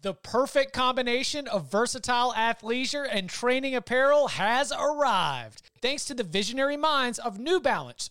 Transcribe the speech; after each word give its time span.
The 0.00 0.14
perfect 0.14 0.72
combination 0.72 1.48
of 1.48 1.72
versatile 1.72 2.32
athleisure 2.32 3.04
and 3.10 3.28
training 3.28 3.74
apparel 3.74 4.28
has 4.28 4.70
arrived. 4.70 5.62
Thanks 5.82 6.04
to 6.04 6.14
the 6.14 6.22
visionary 6.22 6.76
minds 6.76 7.18
of 7.18 7.40
New 7.40 7.58
Balance, 7.58 8.10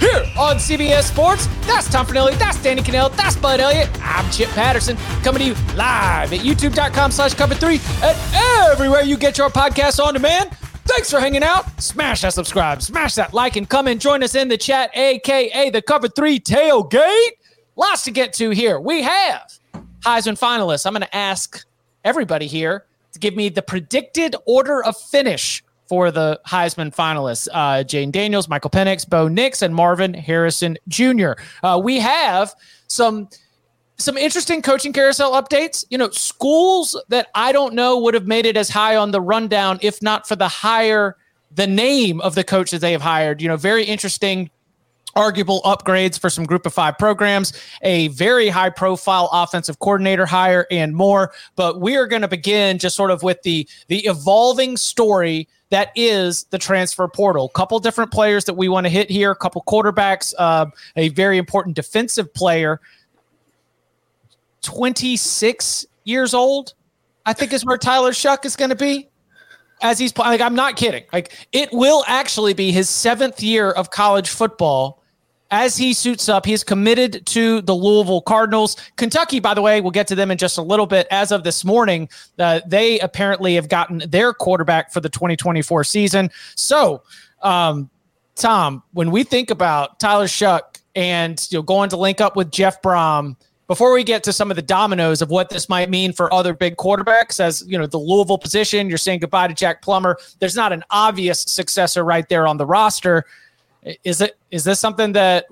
here 0.00 0.24
on 0.38 0.56
CBS 0.56 1.02
Sports. 1.02 1.46
That's 1.66 1.88
Tom 1.88 2.06
Fornelli, 2.06 2.36
that's 2.38 2.60
Danny 2.62 2.82
Kanell, 2.82 3.14
that's 3.16 3.36
Bud 3.36 3.60
Elliott. 3.60 3.88
I'm 4.02 4.28
Chip 4.30 4.48
Patterson, 4.50 4.96
coming 5.22 5.40
to 5.40 5.46
you 5.48 5.54
live 5.76 6.32
at 6.32 6.40
youtube.com 6.40 7.12
slash 7.12 7.34
cover 7.34 7.54
three 7.54 7.80
and 8.02 8.18
everywhere 8.70 9.02
you 9.02 9.16
get 9.16 9.38
your 9.38 9.50
podcasts 9.50 10.02
on 10.02 10.14
demand. 10.14 10.50
Thanks 10.86 11.10
for 11.10 11.20
hanging 11.20 11.44
out. 11.44 11.80
Smash 11.80 12.22
that 12.22 12.32
subscribe, 12.32 12.82
smash 12.82 13.14
that 13.14 13.32
like, 13.32 13.56
and 13.56 13.68
come 13.68 13.86
and 13.86 14.00
join 14.00 14.22
us 14.24 14.34
in 14.34 14.48
the 14.48 14.58
chat, 14.58 14.90
aka 14.96 15.70
the 15.70 15.82
Cover 15.82 16.08
3 16.08 16.40
Tailgate. 16.40 17.30
Lots 17.76 18.02
to 18.04 18.10
get 18.10 18.32
to 18.34 18.50
here. 18.50 18.80
We 18.80 19.02
have 19.02 19.52
Heisman 20.04 20.38
finalists. 20.38 20.86
I'm 20.86 20.92
going 20.92 21.02
to 21.02 21.16
ask 21.16 21.64
everybody 22.04 22.46
here 22.46 22.86
to 23.12 23.18
give 23.18 23.36
me 23.36 23.50
the 23.50 23.62
predicted 23.62 24.34
order 24.46 24.82
of 24.82 24.96
finish 24.96 25.62
for 25.90 26.12
the 26.12 26.40
Heisman 26.46 26.94
finalists 26.94 27.48
uh, 27.52 27.82
Jayden 27.82 28.12
Daniels, 28.12 28.48
Michael 28.48 28.70
Penix, 28.70 29.06
Bo 29.06 29.26
Nix, 29.26 29.60
and 29.60 29.74
Marvin 29.74 30.14
Harrison 30.14 30.78
Jr. 30.86 31.32
Uh, 31.64 31.80
we 31.82 31.98
have 31.98 32.54
some 32.86 33.28
some 33.96 34.16
interesting 34.16 34.62
coaching 34.62 34.92
carousel 34.92 35.32
updates. 35.32 35.84
You 35.90 35.98
know, 35.98 36.08
schools 36.10 36.96
that 37.08 37.26
I 37.34 37.50
don't 37.50 37.74
know 37.74 37.98
would 37.98 38.14
have 38.14 38.28
made 38.28 38.46
it 38.46 38.56
as 38.56 38.70
high 38.70 38.94
on 38.94 39.10
the 39.10 39.20
rundown 39.20 39.80
if 39.82 40.00
not 40.00 40.28
for 40.28 40.36
the 40.36 40.46
hire, 40.46 41.16
the 41.50 41.66
name 41.66 42.20
of 42.20 42.36
the 42.36 42.44
coach 42.44 42.70
that 42.70 42.78
they 42.78 42.92
have 42.92 43.02
hired. 43.02 43.42
You 43.42 43.48
know, 43.48 43.56
very 43.56 43.82
interesting 43.82 44.48
arguable 45.16 45.60
upgrades 45.62 46.20
for 46.20 46.30
some 46.30 46.44
group 46.44 46.66
of 46.66 46.72
five 46.72 46.96
programs, 46.98 47.52
a 47.82 48.06
very 48.08 48.48
high 48.48 48.70
profile 48.70 49.28
offensive 49.32 49.80
coordinator 49.80 50.24
hire 50.24 50.68
and 50.70 50.94
more. 50.94 51.32
But 51.56 51.80
we 51.80 51.96
are 51.96 52.06
going 52.06 52.22
to 52.22 52.28
begin 52.28 52.78
just 52.78 52.94
sort 52.94 53.10
of 53.10 53.24
with 53.24 53.42
the 53.42 53.68
the 53.88 54.06
evolving 54.06 54.76
story 54.76 55.48
that 55.70 55.92
is 55.94 56.44
the 56.50 56.58
transfer 56.58 57.08
portal. 57.08 57.48
Couple 57.48 57.78
different 57.78 58.10
players 58.10 58.44
that 58.44 58.54
we 58.54 58.68
want 58.68 58.84
to 58.84 58.90
hit 58.90 59.10
here, 59.10 59.30
a 59.30 59.36
couple 59.36 59.62
quarterbacks, 59.66 60.34
uh, 60.38 60.66
a 60.96 61.08
very 61.10 61.38
important 61.38 61.76
defensive 61.76 62.32
player. 62.34 62.80
26 64.62 65.86
years 66.04 66.34
old, 66.34 66.74
I 67.24 67.32
think 67.32 67.52
is 67.52 67.64
where 67.64 67.78
Tyler 67.78 68.10
Shough 68.10 68.44
is 68.44 68.56
going 68.56 68.70
to 68.70 68.76
be 68.76 69.08
as 69.80 69.98
he's 69.98 70.12
playing. 70.12 70.32
Like, 70.32 70.40
I'm 70.40 70.54
not 70.54 70.76
kidding. 70.76 71.04
Like, 71.12 71.32
it 71.52 71.72
will 71.72 72.04
actually 72.06 72.52
be 72.52 72.72
his 72.72 72.88
seventh 72.88 73.42
year 73.42 73.70
of 73.70 73.90
college 73.90 74.28
football 74.28 74.99
as 75.50 75.76
he 75.76 75.92
suits 75.92 76.28
up, 76.28 76.46
he's 76.46 76.62
committed 76.62 77.26
to 77.26 77.60
the 77.62 77.74
Louisville 77.74 78.20
Cardinals. 78.20 78.76
Kentucky, 78.96 79.40
by 79.40 79.54
the 79.54 79.62
way, 79.62 79.80
we'll 79.80 79.90
get 79.90 80.06
to 80.08 80.14
them 80.14 80.30
in 80.30 80.38
just 80.38 80.58
a 80.58 80.62
little 80.62 80.86
bit. 80.86 81.06
As 81.10 81.32
of 81.32 81.44
this 81.44 81.64
morning, 81.64 82.08
uh, 82.38 82.60
they 82.66 83.00
apparently 83.00 83.54
have 83.56 83.68
gotten 83.68 84.02
their 84.08 84.32
quarterback 84.32 84.92
for 84.92 85.00
the 85.00 85.08
2024 85.08 85.84
season. 85.84 86.30
So, 86.54 87.02
um, 87.42 87.90
Tom, 88.36 88.82
when 88.92 89.10
we 89.10 89.24
think 89.24 89.50
about 89.50 89.98
Tyler 89.98 90.26
Shough 90.26 90.62
and 90.94 91.46
you 91.50 91.58
know 91.58 91.62
going 91.62 91.90
to 91.90 91.96
link 91.96 92.20
up 92.20 92.36
with 92.36 92.50
Jeff 92.50 92.82
Brohm 92.82 93.36
before 93.70 93.92
we 93.92 94.02
get 94.02 94.24
to 94.24 94.32
some 94.32 94.50
of 94.50 94.56
the 94.56 94.62
dominoes 94.62 95.22
of 95.22 95.30
what 95.30 95.48
this 95.48 95.68
might 95.68 95.88
mean 95.88 96.12
for 96.12 96.34
other 96.34 96.52
big 96.52 96.74
quarterbacks, 96.76 97.38
as 97.38 97.62
you 97.68 97.78
know, 97.78 97.86
the 97.86 97.98
Louisville 97.98 98.36
position, 98.36 98.88
you're 98.88 98.98
saying 98.98 99.20
goodbye 99.20 99.46
to 99.46 99.54
Jack 99.54 99.80
Plummer. 99.80 100.18
There's 100.40 100.56
not 100.56 100.72
an 100.72 100.82
obvious 100.90 101.42
successor 101.42 102.04
right 102.04 102.28
there 102.28 102.48
on 102.48 102.56
the 102.56 102.66
roster. 102.66 103.26
Is 104.04 104.20
it 104.20 104.36
is 104.50 104.64
this 104.64 104.78
something 104.78 105.12
that 105.12 105.46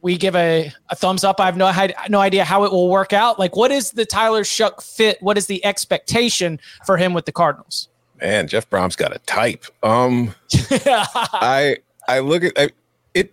we 0.00 0.16
give 0.16 0.34
a, 0.34 0.72
a 0.88 0.96
thumbs 0.96 1.22
up? 1.22 1.40
I 1.40 1.46
have 1.46 1.56
no 1.56 1.72
no 2.08 2.18
idea 2.18 2.44
how 2.44 2.64
it 2.64 2.72
will 2.72 2.88
work 2.88 3.12
out. 3.12 3.38
Like, 3.38 3.54
what 3.54 3.70
is 3.70 3.92
the 3.92 4.04
Tyler 4.04 4.42
Shough 4.42 4.82
fit? 4.82 5.22
What 5.22 5.38
is 5.38 5.46
the 5.46 5.64
expectation 5.64 6.58
for 6.84 6.96
him 6.96 7.14
with 7.14 7.24
the 7.24 7.32
Cardinals? 7.32 7.88
Man, 8.20 8.48
Jeff 8.48 8.68
Brohm's 8.68 8.96
got 8.96 9.14
a 9.14 9.20
type. 9.20 9.64
Um, 9.84 10.34
I 10.70 11.76
I 12.08 12.18
look 12.18 12.42
at 12.42 12.52
I, 12.56 12.70
it. 13.14 13.32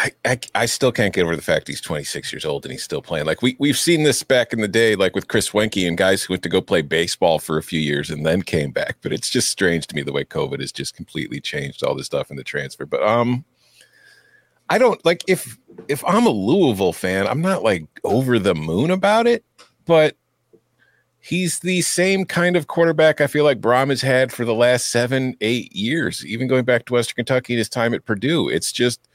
I, 0.00 0.12
I, 0.24 0.38
I 0.54 0.66
still 0.66 0.92
can't 0.92 1.12
get 1.12 1.24
over 1.24 1.34
the 1.34 1.42
fact 1.42 1.66
he's 1.66 1.80
26 1.80 2.32
years 2.32 2.44
old 2.44 2.64
and 2.64 2.70
he's 2.70 2.84
still 2.84 3.02
playing. 3.02 3.26
Like 3.26 3.42
we 3.42 3.56
we've 3.58 3.78
seen 3.78 4.02
this 4.02 4.22
back 4.22 4.52
in 4.52 4.60
the 4.60 4.68
day, 4.68 4.96
like 4.96 5.14
with 5.14 5.28
Chris 5.28 5.50
Weinke 5.50 5.88
and 5.88 5.96
guys 5.96 6.22
who 6.22 6.34
went 6.34 6.42
to 6.42 6.48
go 6.50 6.60
play 6.60 6.82
baseball 6.82 7.38
for 7.38 7.56
a 7.56 7.62
few 7.62 7.80
years 7.80 8.10
and 8.10 8.24
then 8.24 8.42
came 8.42 8.70
back. 8.70 8.98
But 9.00 9.14
it's 9.14 9.30
just 9.30 9.50
strange 9.50 9.86
to 9.86 9.96
me 9.96 10.02
the 10.02 10.12
way 10.12 10.24
COVID 10.24 10.60
has 10.60 10.72
just 10.72 10.94
completely 10.94 11.40
changed 11.40 11.82
all 11.82 11.94
this 11.94 12.06
stuff 12.06 12.30
in 12.30 12.36
the 12.36 12.44
transfer. 12.44 12.84
But 12.84 13.02
um, 13.02 13.44
I 14.70 14.78
don't 14.78 15.02
like 15.04 15.24
if 15.26 15.58
if 15.88 16.04
I'm 16.06 16.26
a 16.26 16.30
Louisville 16.30 16.92
fan, 16.92 17.26
I'm 17.26 17.40
not 17.40 17.62
like 17.62 17.86
over 18.04 18.38
the 18.38 18.54
moon 18.54 18.90
about 18.90 19.26
it, 19.26 19.44
but 19.86 20.16
he's 21.20 21.60
the 21.60 21.82
same 21.82 22.24
kind 22.24 22.56
of 22.56 22.66
quarterback 22.66 23.20
I 23.20 23.26
feel 23.26 23.44
like 23.44 23.60
Brohm 23.60 23.90
has 23.90 24.02
had 24.02 24.32
for 24.32 24.44
the 24.44 24.54
last 24.54 24.86
seven, 24.86 25.36
eight 25.40 25.74
years, 25.74 26.24
even 26.26 26.48
going 26.48 26.64
back 26.64 26.86
to 26.86 26.94
Western 26.94 27.16
Kentucky 27.16 27.54
and 27.54 27.58
his 27.58 27.68
time 27.68 27.94
at 27.94 28.04
Purdue. 28.04 28.48
It's 28.48 28.72
just 28.72 29.08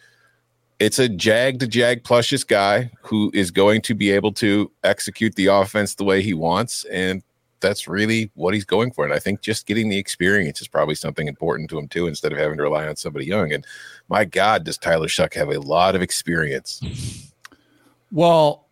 it's 0.80 1.00
a 1.00 1.08
jag 1.08 1.60
to 1.60 1.68
jag 1.68 2.04
plushes 2.04 2.44
guy 2.44 2.92
who 3.02 3.32
is 3.34 3.52
going 3.52 3.82
to 3.84 3.94
be 3.94 4.12
able 4.12 4.32
to 4.34 4.72
execute 4.84 5.36
the 5.36 5.48
offense 5.48 5.96
the 5.96 6.04
way 6.04 6.22
he 6.22 6.34
wants. 6.34 6.84
And 6.86 7.24
that's 7.64 7.88
really 7.88 8.30
what 8.36 8.54
he's 8.54 8.66
going 8.66 8.92
for. 8.92 9.04
And 9.04 9.14
I 9.14 9.18
think 9.18 9.42
just 9.42 9.66
getting 9.66 9.90
the 9.90 9.98
experience 9.98 10.62
is 10.62 10.68
probably 10.68 10.94
something 10.94 11.28
important 11.28 11.72
to 11.72 11.80
him 11.80 11.88
too, 11.88 12.06
instead 12.06 12.32
of 12.32 12.38
having 12.38 12.58
to 12.58 12.64
rely 12.64 12.88
on 12.88 12.96
somebody 12.96 13.26
young. 13.26 13.52
And 13.52 13.66
my 14.10 14.26
God, 14.26 14.64
does 14.64 14.78
Tyler 14.78 15.08
Shough 15.08 15.34
have 15.34 15.50
a 15.50 15.60
lot 15.60 15.96
of 15.96 16.04
experience? 16.04 16.80
Well, 18.12 18.68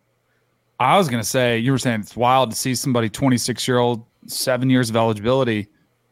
I 0.78 0.96
was 0.96 1.08
gonna 1.08 1.24
say 1.24 1.58
you 1.58 1.72
were 1.72 1.78
saying 1.78 2.02
it's 2.02 2.16
wild 2.16 2.50
to 2.50 2.56
see 2.56 2.74
somebody 2.74 3.08
26 3.08 3.66
year 3.66 3.78
old, 3.78 4.04
seven 4.26 4.70
years 4.70 4.90
of 4.90 4.96
eligibility, 4.96 5.68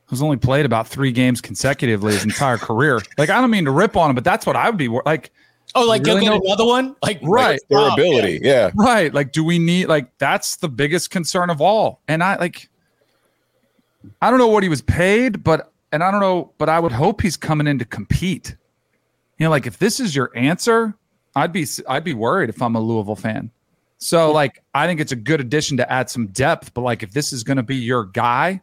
who's 0.07 0.23
only 0.23 0.37
played 0.37 0.67
about 0.67 0.89
three 0.89 1.13
games 1.13 1.41
consecutively 1.41 2.15
his 2.15 2.25
entire 2.25 2.59
career. 2.59 3.01
Like 3.19 3.31
I 3.31 3.41
don't 3.41 3.51
mean 3.51 3.65
to 3.67 3.71
rip 3.71 3.97
on 3.97 4.11
him, 4.11 4.15
but 4.15 4.25
that's 4.25 4.47
what 4.47 4.57
I 4.57 4.69
would 4.69 4.79
be 4.79 4.89
like. 4.89 5.31
Oh, 5.75 5.87
like 5.87 6.05
really 6.05 6.27
go 6.27 6.33
get 6.33 6.43
another 6.45 6.67
one? 6.67 6.97
Like 7.03 7.21
right, 7.23 7.61
like 7.71 7.97
durability. 7.97 8.41
Yeah. 8.43 8.67
yeah, 8.67 8.71
right. 8.75 9.15
Like, 9.15 9.33
do 9.33 9.45
we 9.45 9.59
need 9.59 9.87
like 9.87 10.11
that's 10.19 10.57
the 10.57 10.69
biggest 10.69 11.11
concern 11.11 11.51
of 11.51 11.61
all? 11.61 12.01
And 12.09 12.25
I 12.25 12.37
like, 12.37 12.69
I 14.21 14.31
don't 14.31 14.39
know 14.39 14.49
what 14.49 14.63
he 14.63 14.69
was 14.69 14.83
paid, 14.83 15.43
but 15.43 15.73
and 15.93 16.03
I 16.03 16.11
don't 16.11 16.21
know, 16.21 16.53
but 16.59 16.69
I 16.69 16.79
would 16.79 16.93
hope 16.93 17.21
he's 17.21 17.37
coming 17.37 17.67
in 17.67 17.79
to 17.79 17.85
compete. 17.85 18.57
You 19.39 19.45
know, 19.45 19.51
like 19.51 19.67
if 19.67 19.79
this 19.79 20.01
is 20.01 20.15
your 20.15 20.31
answer, 20.37 20.95
I'd 21.35 21.53
be 21.53 21.67
I'd 21.89 22.05
be 22.05 22.15
worried 22.15 22.51
if 22.51 22.63
I'm 22.63 22.77
a 22.77 22.81
Louisville 22.81 23.17
fan. 23.17 23.51
So 23.99 24.33
like 24.33 24.63
I 24.75 24.87
think 24.87 25.01
it's 25.01 25.13
a 25.13 25.17
good 25.17 25.41
addition 25.41 25.77
to 25.79 25.93
add 25.93 26.11
some 26.11 26.29
depth, 26.29 26.75
but 26.75 26.83
like 26.83 27.03
if 27.03 27.13
this 27.13 27.33
is 27.33 27.45
going 27.45 27.57
to 27.59 27.63
be 27.63 27.77
your 27.77 28.05
guy, 28.05 28.61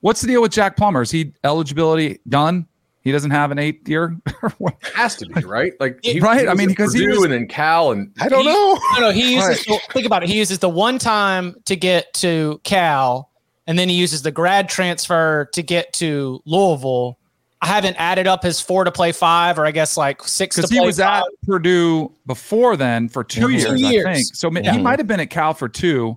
what's 0.00 0.20
the 0.20 0.26
deal 0.26 0.42
with 0.42 0.52
Jack 0.52 0.76
Plummer? 0.76 1.02
Is 1.02 1.10
he 1.10 1.32
eligibility 1.44 2.20
done? 2.28 2.66
He 3.06 3.12
doesn't 3.12 3.30
have 3.30 3.52
an 3.52 3.60
eighth 3.60 3.88
year. 3.88 4.16
Has 4.94 5.14
to 5.16 5.26
be 5.26 5.44
right. 5.44 5.72
Like 5.78 6.00
he, 6.02 6.18
right. 6.18 6.40
He 6.40 6.48
I 6.48 6.54
mean, 6.54 6.66
because 6.66 6.92
he 6.92 7.06
was, 7.06 7.22
and 7.22 7.32
then 7.32 7.46
Cal 7.46 7.92
and 7.92 8.12
I 8.18 8.28
don't 8.28 8.42
he, 8.42 8.48
know. 8.48 8.78
No, 8.94 9.00
no. 9.00 9.10
He 9.12 9.34
uses 9.36 9.48
right. 9.68 9.80
the, 9.86 9.92
think 9.92 10.06
about 10.06 10.24
it. 10.24 10.28
He 10.28 10.36
uses 10.36 10.58
the 10.58 10.68
one 10.68 10.98
time 10.98 11.54
to 11.66 11.76
get 11.76 12.12
to 12.14 12.60
Cal, 12.64 13.30
and 13.66 13.78
then 13.78 13.88
he 13.88 13.96
uses 13.96 14.22
the 14.22 14.30
grad 14.30 14.68
transfer 14.68 15.48
to 15.52 15.62
get 15.62 15.92
to 15.94 16.40
Louisville. 16.44 17.18
I 17.62 17.66
haven't 17.66 17.96
added 17.96 18.26
up 18.26 18.42
his 18.42 18.60
four 18.60 18.84
to 18.84 18.92
play 18.92 19.12
five, 19.12 19.58
or 19.58 19.66
I 19.66 19.70
guess 19.70 19.96
like 19.96 20.22
six. 20.22 20.56
Because 20.56 20.70
he 20.70 20.80
was 20.80 20.98
five. 20.98 21.22
at 21.22 21.46
Purdue 21.46 22.12
before 22.26 22.76
then 22.76 23.08
for 23.08 23.24
two, 23.24 23.48
years, 23.48 23.64
two 23.64 23.76
years, 23.76 24.06
I 24.06 24.14
think. 24.14 24.26
So 24.34 24.50
yeah. 24.52 24.72
he 24.72 24.78
might 24.78 24.98
have 24.98 25.06
been 25.06 25.20
at 25.20 25.30
Cal 25.30 25.54
for 25.54 25.68
two, 25.68 26.16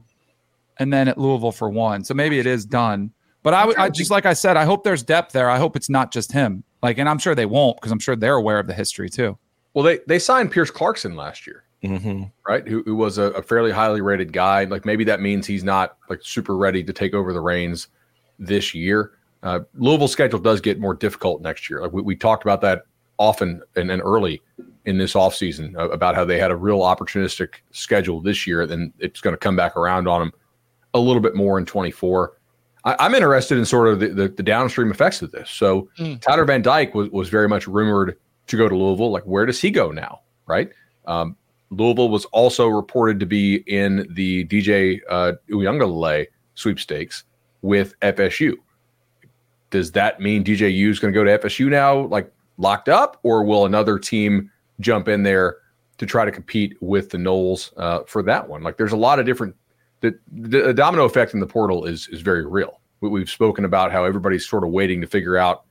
and 0.78 0.92
then 0.92 1.08
at 1.08 1.18
Louisville 1.18 1.52
for 1.52 1.70
one. 1.70 2.04
So 2.04 2.14
maybe 2.14 2.40
it 2.40 2.46
is 2.46 2.66
done. 2.66 3.12
But 3.42 3.54
I, 3.54 3.86
I 3.86 3.90
just 3.90 4.12
like 4.12 4.26
I 4.26 4.34
said, 4.34 4.58
I 4.58 4.66
hope 4.66 4.84
there's 4.84 5.02
depth 5.02 5.32
there. 5.32 5.50
I 5.50 5.58
hope 5.58 5.76
it's 5.76 5.90
not 5.90 6.12
just 6.12 6.32
him. 6.32 6.64
Like, 6.84 6.98
and 6.98 7.08
I'm 7.08 7.18
sure 7.18 7.36
they 7.36 7.46
won't 7.46 7.78
because 7.78 7.92
I'm 7.92 8.00
sure 8.00 8.16
they're 8.16 8.36
aware 8.36 8.60
of 8.60 8.68
the 8.68 8.74
history 8.74 9.10
too. 9.10 9.38
Well, 9.74 9.84
they 9.84 10.00
they 10.08 10.20
signed 10.20 10.52
Pierce 10.52 10.72
Clarkson 10.72 11.16
last 11.16 11.48
year, 11.48 11.64
mm-hmm. 11.84 12.24
right? 12.48 12.68
Who, 12.68 12.84
who 12.84 12.96
was 12.96 13.18
a, 13.18 13.24
a, 13.32 13.42
fairly 13.42 13.72
highly 13.72 14.02
rated 14.02 14.34
guy. 14.34 14.66
Like 14.66 14.86
maybe 14.86 15.04
that 15.06 15.22
means 15.22 15.48
he's 15.48 15.64
not 15.64 15.98
like 16.10 16.20
super 16.24 16.58
ready 16.58 16.84
to 16.84 16.94
take 16.94 17.14
over 17.14 17.34
the 17.34 17.42
reins 17.42 17.88
this 18.38 18.74
year. 18.74 19.12
Uh, 19.44 19.62
Louisville's 19.76 20.12
schedule 20.12 20.40
does 20.40 20.60
get 20.60 20.80
more 20.80 20.94
difficult 20.94 21.42
next 21.42 21.70
year. 21.70 21.82
Like 21.82 21.94
we, 21.94 22.02
we 22.02 22.16
talked 22.16 22.44
about 22.44 22.62
that 22.62 22.84
often 23.18 23.62
and, 23.76 23.92
and 23.92 24.02
early 24.02 24.42
in 24.86 24.98
this 24.98 25.14
offseason 25.14 25.76
uh, 25.78 25.90
about 25.90 26.16
how 26.16 26.26
they 26.26 26.40
had 26.40 26.52
a 26.52 26.56
real 26.56 26.80
opportunistic 26.80 27.56
schedule 27.72 28.22
this 28.22 28.48
year, 28.48 28.62
and 28.62 28.92
it's 29.00 29.22
going 29.22 29.34
to 29.34 29.38
come 29.38 29.56
back 29.56 29.78
around 29.78 30.08
on 30.08 30.20
them 30.20 30.32
a 30.94 31.00
little 31.00 31.22
bit 31.22 31.36
more 31.36 31.58
in 31.60 31.66
24. 31.66 32.34
I, 32.86 33.06
am 33.06 33.14
interested 33.14 33.58
in 33.58 33.66
sort 33.66 33.90
of 33.90 34.00
the, 34.00 34.08
the, 34.08 34.28
the, 34.30 34.44
downstream 34.44 34.90
effects 34.90 35.22
of 35.22 35.32
this. 35.32 35.52
So 35.52 35.90
mm. 36.00 36.20
Tyler 36.22 36.46
Van 36.46 36.62
Dyke 36.62 36.96
was, 36.96 37.10
was 37.10 37.30
very 37.30 37.48
much 37.48 37.68
rumored 37.68 38.18
to 38.48 38.58
go 38.58 38.70
to 38.70 38.76
Louisville. 38.76 39.12
Like, 39.12 39.24
where 39.24 39.46
does 39.46 39.62
he 39.62 39.70
go 39.70 39.92
now? 39.92 40.22
Right. 40.46 40.70
Um, 41.06 41.36
Louisville 41.72 42.10
was 42.10 42.26
also 42.26 42.68
reported 42.68 43.20
to 43.20 43.26
be 43.26 43.58
in 43.68 44.08
the 44.12 44.46
DJ 44.46 45.00
uh, 45.10 45.34
Uiagalelei 45.50 46.28
sweepstakes 46.56 47.24
with 47.62 47.98
FSU. 48.00 48.56
Does 49.70 49.92
that 49.92 50.20
mean 50.20 50.44
DJU 50.44 50.90
is 50.90 51.00
going 51.00 51.14
to 51.14 51.18
go 51.18 51.24
to 51.24 51.38
FSU 51.38 51.70
now, 51.70 52.06
like 52.08 52.32
locked 52.58 52.90
up, 52.90 53.20
or 53.24 53.44
will 53.44 53.66
another 53.66 54.00
team 54.00 54.52
jump 54.80 55.08
in 55.08 55.22
there 55.24 55.58
to 56.00 56.06
try 56.06 56.26
to 56.26 56.32
compete 56.32 56.76
with 56.82 57.12
the 57.12 57.18
Noles 57.18 57.72
uh, 57.78 58.04
for 58.06 58.24
that 58.24 58.50
one? 58.50 58.64
Like, 58.64 58.78
there's 58.78 58.94
a 58.94 58.98
lot 58.98 59.20
of 59.20 59.26
different 59.26 59.56
the, 60.02 60.18
the 60.32 60.74
domino 60.74 61.04
effect 61.04 61.34
in 61.34 61.40
the 61.40 61.48
portal 61.48 61.86
is 61.86 62.08
is 62.08 62.22
very 62.22 62.46
real. 62.46 62.80
We, 63.02 63.22
have 63.22 63.30
spoken 63.30 63.64
about 63.64 63.92
how 63.92 64.04
everybody's 64.04 64.48
sort 64.48 64.64
of 64.64 64.72
waiting 64.72 65.02
to 65.02 65.08
figure 65.08 65.38
out 65.38 65.64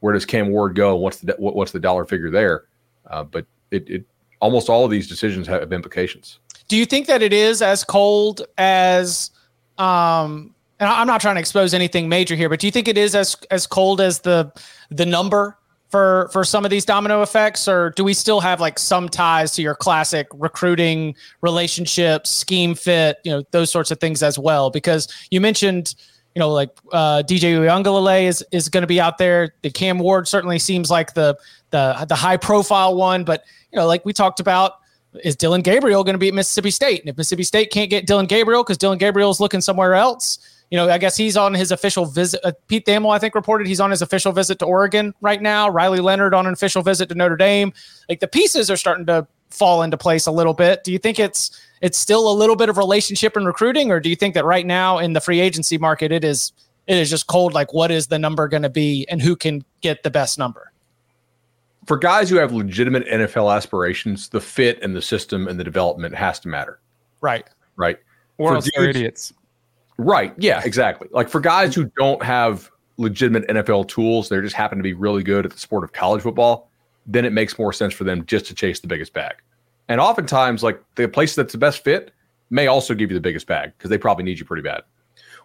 where 0.00 0.12
does 0.12 0.24
Cam 0.24 0.48
Ward 0.48 0.74
go, 0.74 0.96
what's 0.96 1.18
the 1.18 1.34
what, 1.38 1.54
what's 1.54 1.72
the 1.72 1.80
dollar 1.80 2.04
figure 2.04 2.30
there, 2.30 2.64
uh, 3.10 3.24
but 3.24 3.46
it, 3.70 3.88
it 3.88 4.04
almost 4.40 4.68
all 4.68 4.84
of 4.84 4.90
these 4.90 5.08
decisions 5.08 5.46
have 5.46 5.72
implications. 5.72 6.38
Do 6.68 6.76
you 6.76 6.86
think 6.86 7.06
that 7.06 7.22
it 7.22 7.32
is 7.32 7.62
as 7.62 7.84
cold 7.84 8.42
as 8.58 9.30
um 9.78 10.54
and 10.78 10.90
I'm 10.90 11.06
not 11.06 11.20
trying 11.20 11.36
to 11.36 11.40
expose 11.40 11.72
anything 11.72 12.08
major 12.08 12.34
here, 12.34 12.48
but 12.48 12.60
do 12.60 12.66
you 12.66 12.70
think 12.70 12.88
it 12.88 12.98
is 12.98 13.14
as 13.14 13.36
as 13.50 13.66
cold 13.66 14.00
as 14.00 14.20
the 14.20 14.52
the 14.90 15.06
number 15.06 15.56
for 15.88 16.28
for 16.32 16.44
some 16.44 16.64
of 16.64 16.70
these 16.70 16.84
domino 16.84 17.22
effects? 17.22 17.66
Or 17.66 17.90
do 17.90 18.04
we 18.04 18.12
still 18.12 18.40
have 18.40 18.60
like 18.60 18.78
some 18.78 19.08
ties 19.08 19.52
to 19.52 19.62
your 19.62 19.74
classic 19.74 20.26
recruiting 20.34 21.14
relationships 21.40 22.30
scheme 22.30 22.74
fit 22.74 23.18
you 23.24 23.30
know 23.30 23.42
those 23.52 23.70
sorts 23.70 23.90
of 23.90 24.00
things 24.00 24.22
as 24.22 24.38
well? 24.38 24.70
Because 24.70 25.08
you 25.30 25.40
mentioned 25.40 25.94
you 26.34 26.40
know 26.40 26.50
like 26.50 26.70
uh, 26.92 27.22
DJ 27.22 27.56
Uiagalelei 27.58 28.24
is 28.24 28.44
is 28.52 28.68
going 28.68 28.82
to 28.82 28.88
be 28.88 29.00
out 29.00 29.16
there. 29.16 29.54
The 29.62 29.70
Cam 29.70 29.98
Ward 29.98 30.28
certainly 30.28 30.58
seems 30.58 30.90
like 30.90 31.14
the 31.14 31.38
the 31.70 32.04
the 32.06 32.16
high 32.16 32.36
profile 32.36 32.94
one 32.94 33.24
but 33.24 33.44
you 33.76 33.82
know 33.82 33.86
like 33.86 34.04
we 34.04 34.12
talked 34.12 34.40
about 34.40 34.72
is 35.22 35.36
Dillon 35.36 35.62
Gabriel 35.62 36.02
going 36.02 36.14
to 36.14 36.18
be 36.18 36.28
at 36.28 36.34
Mississippi 36.34 36.70
State 36.70 37.00
and 37.00 37.08
if 37.08 37.16
Mississippi 37.16 37.44
State 37.44 37.70
can't 37.70 37.90
get 37.90 38.06
Dillon 38.06 38.26
Gabriel 38.26 38.64
because 38.64 38.78
Dillon 38.78 38.98
Gabriel 38.98 39.30
is 39.30 39.38
looking 39.38 39.60
somewhere 39.60 39.94
else 39.94 40.38
you 40.70 40.76
know, 40.76 40.90
I 40.90 40.98
guess 40.98 41.16
he's 41.16 41.36
on 41.36 41.54
his 41.54 41.70
official 41.70 42.06
visit. 42.06 42.40
Uh, 42.42 42.52
Pete 42.66 42.86
Thamel, 42.86 43.14
I 43.14 43.18
think, 43.18 43.34
reported 43.34 43.68
he's 43.68 43.80
on 43.80 43.90
his 43.90 44.02
official 44.02 44.32
visit 44.32 44.58
to 44.58 44.64
Oregon 44.64 45.14
right 45.20 45.40
now. 45.40 45.68
Riley 45.68 46.00
Leonard 46.00 46.34
on 46.34 46.46
an 46.46 46.52
official 46.52 46.82
visit 46.82 47.08
to 47.10 47.14
Notre 47.14 47.36
Dame. 47.36 47.72
Like 48.08 48.18
the 48.18 48.26
pieces 48.26 48.68
are 48.68 48.76
starting 48.76 49.06
to 49.06 49.26
fall 49.50 49.82
into 49.82 49.96
place 49.96 50.26
a 50.26 50.32
little 50.32 50.54
bit. 50.54 50.82
Do 50.82 50.90
you 50.90 50.98
think 50.98 51.20
it's 51.20 51.60
it's 51.82 51.98
still 51.98 52.30
a 52.30 52.34
little 52.34 52.56
bit 52.56 52.68
of 52.68 52.78
relationship 52.78 53.36
and 53.36 53.46
recruiting, 53.46 53.92
or 53.92 54.00
do 54.00 54.10
you 54.10 54.16
think 54.16 54.34
that 54.34 54.44
right 54.44 54.66
now 54.66 54.98
in 54.98 55.12
the 55.12 55.20
free 55.20 55.38
agency 55.38 55.78
market 55.78 56.10
it 56.10 56.24
is 56.24 56.52
it 56.88 56.96
is 56.96 57.10
just 57.10 57.28
cold? 57.28 57.54
Like, 57.54 57.72
what 57.72 57.92
is 57.92 58.08
the 58.08 58.18
number 58.18 58.48
going 58.48 58.64
to 58.64 58.70
be, 58.70 59.06
and 59.08 59.22
who 59.22 59.36
can 59.36 59.64
get 59.82 60.02
the 60.02 60.10
best 60.10 60.36
number? 60.36 60.72
For 61.86 61.96
guys 61.96 62.28
who 62.28 62.36
have 62.36 62.52
legitimate 62.52 63.06
NFL 63.06 63.54
aspirations, 63.54 64.28
the 64.28 64.40
fit 64.40 64.82
and 64.82 64.94
the 64.94 65.02
system 65.02 65.46
and 65.46 65.58
the 65.58 65.64
development 65.64 66.14
has 66.14 66.40
to 66.40 66.48
matter. 66.48 66.80
Right. 67.20 67.46
Right. 67.76 67.98
Or 68.38 68.54
else 68.54 68.68
they're 68.74 68.88
idiots. 68.88 69.32
Right. 69.96 70.34
Yeah, 70.36 70.62
exactly. 70.64 71.08
Like 71.12 71.28
for 71.28 71.40
guys 71.40 71.74
who 71.74 71.90
don't 71.96 72.22
have 72.22 72.70
legitimate 72.96 73.46
NFL 73.48 73.88
tools, 73.88 74.28
they 74.28 74.40
just 74.40 74.56
happen 74.56 74.78
to 74.78 74.82
be 74.82 74.94
really 74.94 75.22
good 75.22 75.46
at 75.46 75.52
the 75.52 75.58
sport 75.58 75.84
of 75.84 75.92
college 75.92 76.22
football, 76.22 76.70
then 77.06 77.24
it 77.24 77.32
makes 77.32 77.58
more 77.58 77.72
sense 77.72 77.94
for 77.94 78.04
them 78.04 78.26
just 78.26 78.46
to 78.46 78.54
chase 78.54 78.80
the 78.80 78.88
biggest 78.88 79.12
bag. 79.12 79.34
And 79.88 80.00
oftentimes, 80.00 80.62
like 80.62 80.82
the 80.96 81.08
place 81.08 81.34
that's 81.34 81.52
the 81.52 81.58
best 81.58 81.84
fit 81.84 82.12
may 82.50 82.66
also 82.66 82.94
give 82.94 83.10
you 83.10 83.14
the 83.14 83.20
biggest 83.20 83.46
bag 83.46 83.72
because 83.76 83.90
they 83.90 83.98
probably 83.98 84.24
need 84.24 84.38
you 84.38 84.44
pretty 84.44 84.62
bad. 84.62 84.82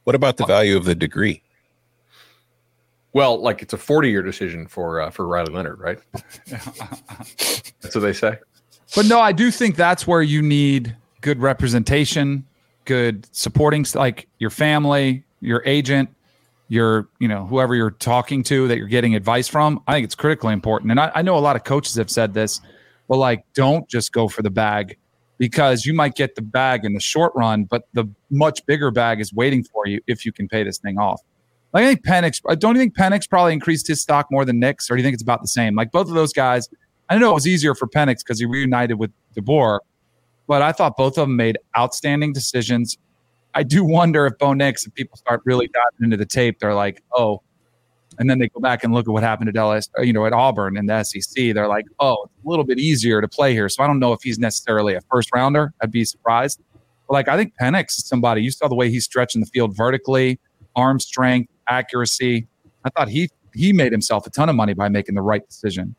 What 0.03 0.15
about 0.15 0.37
the 0.37 0.45
value 0.45 0.75
of 0.75 0.85
the 0.85 0.95
degree? 0.95 1.43
Well, 3.13 3.41
like 3.41 3.61
it's 3.61 3.73
a 3.73 3.77
40 3.77 4.09
year 4.09 4.21
decision 4.21 4.67
for 4.67 5.01
uh, 5.01 5.09
for 5.09 5.27
Riley 5.27 5.53
Leonard, 5.53 5.79
right? 5.79 5.99
that's 6.47 7.95
what 7.95 8.01
they 8.01 8.13
say. 8.13 8.37
But 8.95 9.05
no, 9.05 9.19
I 9.19 9.31
do 9.31 9.51
think 9.51 9.75
that's 9.75 10.05
where 10.05 10.21
you 10.21 10.41
need 10.41 10.95
good 11.21 11.39
representation 11.39 12.45
good 12.85 13.27
supporting 13.31 13.85
like 13.95 14.27
your 14.39 14.49
family, 14.49 15.23
your 15.39 15.63
agent, 15.65 16.09
your 16.67 17.09
you 17.19 17.27
know 17.27 17.45
whoever 17.45 17.75
you're 17.75 17.91
talking 17.91 18.43
to 18.43 18.67
that 18.67 18.77
you're 18.77 18.87
getting 18.87 19.15
advice 19.15 19.47
from. 19.47 19.81
I 19.87 19.93
think 19.93 20.05
it's 20.05 20.15
critically 20.15 20.53
important. 20.53 20.91
And 20.91 20.99
I, 20.99 21.11
I 21.15 21.21
know 21.21 21.37
a 21.37 21.39
lot 21.39 21.55
of 21.55 21.63
coaches 21.63 21.95
have 21.95 22.09
said 22.09 22.33
this, 22.33 22.61
but 23.07 23.17
like 23.17 23.45
don't 23.53 23.87
just 23.89 24.13
go 24.13 24.27
for 24.27 24.41
the 24.41 24.49
bag 24.49 24.97
because 25.37 25.85
you 25.85 25.93
might 25.93 26.15
get 26.15 26.35
the 26.35 26.41
bag 26.41 26.85
in 26.85 26.93
the 26.93 26.99
short 26.99 27.33
run, 27.35 27.65
but 27.65 27.87
the 27.93 28.05
much 28.29 28.65
bigger 28.65 28.91
bag 28.91 29.19
is 29.19 29.33
waiting 29.33 29.63
for 29.63 29.87
you 29.87 29.99
if 30.07 30.25
you 30.25 30.31
can 30.31 30.47
pay 30.47 30.63
this 30.63 30.77
thing 30.77 30.97
off. 30.97 31.21
Like 31.73 31.83
I 31.83 31.87
think 31.87 32.05
Penix, 32.05 32.59
don't 32.59 32.75
you 32.75 32.81
think 32.81 32.95
Penix 32.95 33.29
probably 33.29 33.53
increased 33.53 33.87
his 33.87 34.01
stock 34.01 34.27
more 34.29 34.43
than 34.45 34.59
Nix, 34.59 34.89
or 34.89 34.95
do 34.95 35.01
you 35.01 35.05
think 35.05 35.13
it's 35.13 35.23
about 35.23 35.41
the 35.41 35.47
same? 35.47 35.75
Like 35.75 35.91
both 35.91 36.07
of 36.07 36.13
those 36.13 36.33
guys, 36.33 36.67
I 37.09 37.17
know 37.17 37.31
it 37.31 37.33
was 37.33 37.47
easier 37.47 37.75
for 37.75 37.87
Penix 37.87 38.19
because 38.19 38.39
he 38.39 38.45
reunited 38.45 38.99
with 38.99 39.11
DeBoer, 39.37 39.79
but 40.47 40.61
I 40.61 40.71
thought 40.71 40.97
both 40.97 41.17
of 41.17 41.27
them 41.27 41.35
made 41.35 41.57
outstanding 41.77 42.33
decisions. 42.33 42.97
I 43.53 43.63
do 43.63 43.83
wonder 43.83 44.25
if 44.25 44.37
Bo 44.37 44.53
Nix, 44.53 44.85
if 44.85 44.93
people 44.93 45.17
start 45.17 45.41
really 45.45 45.67
diving 45.67 46.05
into 46.05 46.17
the 46.17 46.25
tape, 46.25 46.59
they're 46.59 46.73
like, 46.73 47.03
oh, 47.13 47.41
and 48.19 48.29
then 48.29 48.39
they 48.39 48.49
go 48.49 48.59
back 48.59 48.83
and 48.83 48.93
look 48.93 49.07
at 49.07 49.11
what 49.11 49.23
happened 49.23 49.49
at 49.49 49.55
Dallas, 49.55 49.89
uh, 49.97 50.01
you 50.01 50.13
know, 50.13 50.25
at 50.25 50.33
Auburn 50.33 50.77
and 50.77 50.89
the 50.89 51.03
SEC. 51.03 51.53
They're 51.53 51.67
like, 51.67 51.85
oh, 51.99 52.17
it's 52.25 52.45
a 52.45 52.49
little 52.49 52.65
bit 52.65 52.79
easier 52.79 53.21
to 53.21 53.27
play 53.27 53.53
here. 53.53 53.69
So 53.69 53.83
I 53.83 53.87
don't 53.87 53.99
know 53.99 54.13
if 54.13 54.21
he's 54.21 54.37
necessarily 54.37 54.93
a 54.93 55.01
first 55.09 55.29
rounder. 55.33 55.73
I'd 55.81 55.91
be 55.91 56.05
surprised. 56.05 56.61
But 57.07 57.13
like, 57.13 57.27
I 57.27 57.37
think 57.37 57.53
Penix 57.59 57.97
is 57.97 58.05
somebody. 58.05 58.41
You 58.41 58.51
saw 58.51 58.67
the 58.67 58.75
way 58.75 58.89
he's 58.89 59.05
stretching 59.05 59.41
the 59.41 59.47
field 59.47 59.75
vertically, 59.75 60.39
arm 60.75 60.99
strength, 60.99 61.50
accuracy. 61.71 62.47
I 62.83 62.89
thought 62.89 63.07
he 63.07 63.29
he 63.53 63.73
made 63.73 63.91
himself 63.91 64.27
a 64.27 64.29
ton 64.29 64.49
of 64.49 64.55
money 64.55 64.73
by 64.73 64.89
making 64.89 65.15
the 65.15 65.21
right 65.21 65.45
decision. 65.47 65.95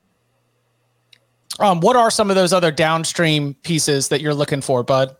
Um, 1.59 1.81
what 1.81 1.97
are 1.97 2.11
some 2.11 2.31
of 2.31 2.37
those 2.37 2.53
other 2.53 2.71
downstream 2.71 3.55
pieces 3.63 4.09
that 4.09 4.21
you're 4.21 4.35
looking 4.35 4.63
for, 4.63 4.83
Bud? 4.83 5.15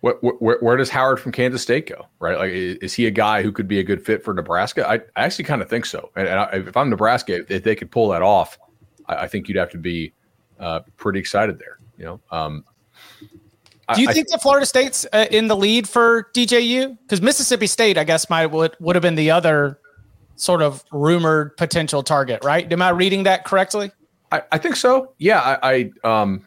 Where, 0.00 0.14
where, 0.20 0.58
where, 0.60 0.76
does 0.76 0.90
Howard 0.90 1.18
from 1.18 1.32
Kansas 1.32 1.62
State 1.62 1.88
go? 1.88 2.06
Right, 2.20 2.38
like 2.38 2.52
is 2.52 2.94
he 2.94 3.06
a 3.06 3.10
guy 3.10 3.42
who 3.42 3.50
could 3.50 3.66
be 3.66 3.80
a 3.80 3.82
good 3.82 4.04
fit 4.04 4.22
for 4.22 4.32
Nebraska? 4.32 4.88
I, 4.88 4.94
I 4.94 5.24
actually 5.24 5.46
kind 5.46 5.60
of 5.60 5.68
think 5.68 5.86
so. 5.86 6.10
And, 6.14 6.28
and 6.28 6.38
I, 6.38 6.48
if 6.52 6.76
I'm 6.76 6.88
Nebraska, 6.90 7.44
if 7.52 7.64
they 7.64 7.74
could 7.74 7.90
pull 7.90 8.08
that 8.10 8.22
off, 8.22 8.58
I, 9.06 9.16
I 9.16 9.28
think 9.28 9.48
you'd 9.48 9.56
have 9.56 9.70
to 9.70 9.78
be 9.78 10.12
uh, 10.60 10.80
pretty 10.96 11.18
excited 11.18 11.58
there. 11.58 11.78
You 11.96 12.04
know, 12.04 12.20
um, 12.30 12.64
Do 13.94 14.02
you 14.02 14.08
I, 14.08 14.12
think 14.12 14.28
that 14.28 14.42
Florida 14.42 14.66
State's 14.66 15.06
uh, 15.12 15.26
in 15.30 15.48
the 15.48 15.56
lead 15.56 15.88
for 15.88 16.28
DJU? 16.34 16.98
Because 17.02 17.22
Mississippi 17.22 17.66
State, 17.66 17.96
I 17.96 18.04
guess, 18.04 18.28
might 18.28 18.46
would 18.46 18.76
would 18.80 18.96
have 18.96 19.02
been 19.02 19.14
the 19.14 19.30
other 19.30 19.80
sort 20.36 20.62
of 20.62 20.84
rumored 20.92 21.56
potential 21.56 22.02
target, 22.02 22.44
right? 22.44 22.70
Am 22.70 22.82
I 22.82 22.90
reading 22.90 23.22
that 23.24 23.44
correctly? 23.44 23.90
I, 24.30 24.42
I 24.52 24.58
think 24.58 24.76
so. 24.76 25.14
Yeah, 25.18 25.58
I, 25.62 25.90
I 26.04 26.20
um, 26.22 26.46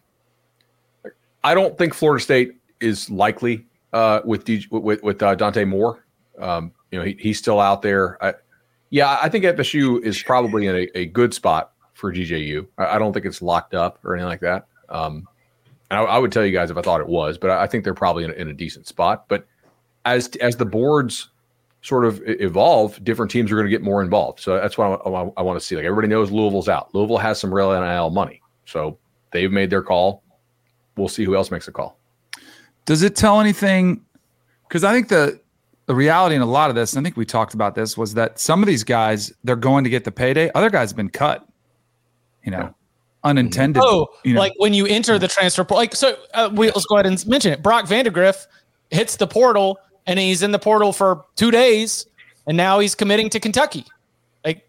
I 1.44 1.54
don't 1.56 1.78
think 1.78 1.94
Florida 1.94 2.24
State 2.24 2.54
is 2.80 3.10
likely 3.10 3.66
uh, 3.94 4.22
with 4.24 4.46
DJ, 4.46 4.70
with 4.70 5.02
with 5.02 5.22
uh, 5.24 5.36
Dante 5.36 5.66
Moore. 5.66 6.06
Um, 6.40 6.72
you 6.92 7.00
know, 7.00 7.06
he, 7.06 7.18
he's 7.20 7.40
still 7.40 7.60
out 7.60 7.82
there. 7.82 8.24
I, 8.24 8.34
yeah, 8.92 9.18
I 9.22 9.30
think 9.30 9.46
FSU 9.46 10.02
is 10.04 10.22
probably 10.22 10.68
in 10.68 10.76
a, 10.76 10.98
a 10.98 11.06
good 11.08 11.34
spot 11.34 11.72
for 11.94 12.14
DJU. 12.14 12.68
I, 12.78 12.96
I, 12.96 13.00
don't 13.00 13.14
think 13.14 13.26
it's 13.26 13.42
locked 13.42 13.74
up 13.74 14.00
or 14.04 14.16
anything 14.16 14.28
like 14.28 14.42
that. 14.42 14.68
Um, 14.90 15.28
and 15.92 16.00
I, 16.00 16.04
I, 16.04 16.18
would 16.18 16.32
tell 16.32 16.46
you 16.46 16.54
guys 16.54 16.72
if 16.72 16.78
I 16.78 16.82
thought 16.82 17.02
it 17.02 17.08
was, 17.08 17.38
but 17.38 17.50
I, 17.50 17.68
think 17.68 17.84
they're 17.84 17.94
probably 17.94 18.24
in 18.24 18.32
a, 18.32 18.34
in 18.34 18.48
a 18.48 18.54
decent 18.54 18.88
spot. 18.88 19.28
But 19.28 19.46
as 20.06 20.30
as 20.38 20.56
the 20.56 20.66
boards 20.66 21.30
sort 21.82 22.06
of 22.06 22.22
evolve, 22.26 23.04
different 23.04 23.30
teams 23.30 23.52
are 23.52 23.56
going 23.56 23.66
to 23.66 23.70
get 23.72 23.82
more 23.82 24.02
involved. 24.02 24.40
So 24.40 24.56
that's 24.56 24.78
what 24.78 25.02
I, 25.06 25.10
I, 25.10 25.32
I 25.38 25.42
want 25.42 25.60
to 25.60 25.66
see. 25.66 25.76
Like 25.76 25.84
everybody 25.84 26.08
knows 26.08 26.32
Louisville's 26.32 26.70
out. 26.70 26.96
Louisville 26.96 27.18
has 27.18 27.40
some 27.40 27.54
real 27.54 27.72
NIL 27.78 28.10
money. 28.10 28.42
So 28.66 28.98
they've 29.32 29.52
made 29.52 29.70
their 29.70 29.82
call. 29.82 30.24
We'll 30.96 31.10
see 31.10 31.26
who 31.26 31.36
else 31.36 31.52
makes 31.52 31.68
a 31.68 31.72
call. 31.74 31.98
Does 32.86 33.04
it 33.04 33.16
tell 33.16 33.42
anything? 33.42 34.02
Because 34.68 34.86
I 34.86 34.94
think 34.94 35.10
the 35.10 35.42
the 35.88 35.96
reality 35.96 36.36
in 36.36 36.42
a 36.42 36.46
lot 36.46 36.70
of 36.70 36.76
this, 36.76 36.96
I 36.96 37.02
think 37.02 37.18
we 37.18 37.26
talked 37.26 37.54
about 37.54 37.76
this, 37.76 37.98
was 37.98 38.14
that 38.14 38.40
some 38.40 38.64
of 38.64 38.68
these 38.68 38.86
guys 38.86 39.34
they're 39.44 39.58
going 39.58 39.84
to 39.84 39.90
get 39.90 40.06
the 40.06 40.12
payday. 40.12 40.50
Other 40.56 40.70
guys 40.70 40.92
have 40.92 40.98
been 40.98 41.10
cut. 41.10 41.46
You 42.46 42.52
know. 42.52 42.74
Unintended. 43.24 43.82
Oh, 43.86 44.08
you 44.24 44.34
know. 44.34 44.40
like 44.40 44.54
when 44.58 44.74
you 44.74 44.86
enter 44.86 45.18
the 45.20 45.28
transfer 45.28 45.64
portal. 45.64 45.78
Like 45.78 45.96
so, 45.96 46.18
uh, 46.34 46.50
we, 46.54 46.68
let's 46.68 46.86
go 46.86 46.96
ahead 46.96 47.06
and 47.06 47.26
mention 47.28 47.54
it. 47.54 47.62
Brock 47.62 47.86
Vandagriff 47.86 48.48
hits 48.90 49.16
the 49.16 49.28
portal 49.28 49.78
and 50.08 50.20
he's 50.20 50.44
in 50.44 50.52
the 50.52 50.60
portal 50.60 50.94
for 50.94 51.26
two 51.36 51.52
days, 51.52 52.08
and 52.48 52.58
now 52.58 52.80
he's 52.80 52.96
committing 52.96 53.30
to 53.30 53.40
Kentucky. 53.40 53.86
Like, 54.44 54.68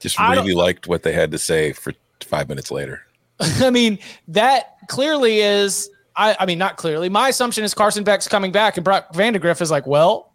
just 0.00 0.18
really 0.18 0.54
liked 0.54 0.88
what 0.88 1.02
they 1.02 1.12
had 1.12 1.30
to 1.30 1.38
say 1.38 1.72
for 1.72 1.92
five 2.22 2.48
minutes 2.48 2.70
later. 2.70 3.02
I 3.40 3.70
mean, 3.70 3.98
that 4.28 4.76
clearly 4.88 5.40
is. 5.40 5.90
I, 6.16 6.36
I 6.38 6.46
mean, 6.46 6.58
not 6.58 6.76
clearly. 6.76 7.08
My 7.08 7.28
assumption 7.28 7.64
is 7.64 7.74
Carson 7.74 8.04
Beck's 8.04 8.28
coming 8.28 8.52
back, 8.52 8.76
and 8.76 8.84
Brock 8.84 9.12
Vandagriff 9.14 9.60
is 9.60 9.70
like, 9.70 9.86
well, 9.86 10.32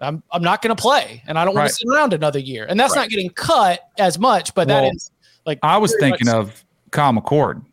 I'm 0.00 0.22
I'm 0.30 0.42
not 0.42 0.62
going 0.62 0.74
to 0.74 0.80
play, 0.80 1.22
and 1.26 1.38
I 1.38 1.44
don't 1.44 1.54
want 1.54 1.64
right. 1.64 1.68
to 1.68 1.74
sit 1.74 1.88
around 1.88 2.12
another 2.12 2.38
year, 2.38 2.66
and 2.68 2.78
that's 2.78 2.94
right. 2.94 3.02
not 3.02 3.10
getting 3.10 3.30
cut 3.30 3.80
as 3.98 4.18
much, 4.18 4.54
but 4.54 4.68
well, 4.68 4.82
that 4.82 4.94
is 4.94 5.10
like 5.46 5.58
I 5.62 5.78
was 5.78 5.94
thinking 6.00 6.28
of 6.28 6.64
Kyle 6.90 7.12
McCord. 7.12 7.64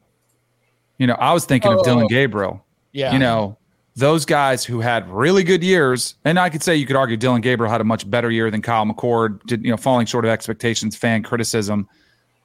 You 0.97 1.07
know, 1.07 1.15
I 1.15 1.33
was 1.33 1.45
thinking 1.45 1.71
oh, 1.71 1.79
of 1.79 1.85
Dillon 1.85 2.07
Gabriel. 2.07 2.63
Yeah, 2.91 3.13
you 3.13 3.19
know, 3.19 3.57
those 3.95 4.25
guys 4.25 4.63
who 4.63 4.79
had 4.79 5.09
really 5.09 5.43
good 5.43 5.63
years, 5.63 6.15
and 6.23 6.39
I 6.39 6.49
could 6.49 6.63
say 6.63 6.75
you 6.75 6.85
could 6.85 6.95
argue 6.95 7.17
Dillon 7.17 7.41
Gabriel 7.41 7.71
had 7.71 7.81
a 7.81 7.83
much 7.83 8.09
better 8.09 8.29
year 8.29 8.51
than 8.51 8.61
Kyle 8.61 8.85
McCord, 8.85 9.43
did 9.47 9.63
you 9.63 9.71
know, 9.71 9.77
falling 9.77 10.05
short 10.05 10.23
of 10.23 10.29
expectations, 10.29 10.95
fan 10.95 11.23
criticism. 11.23 11.87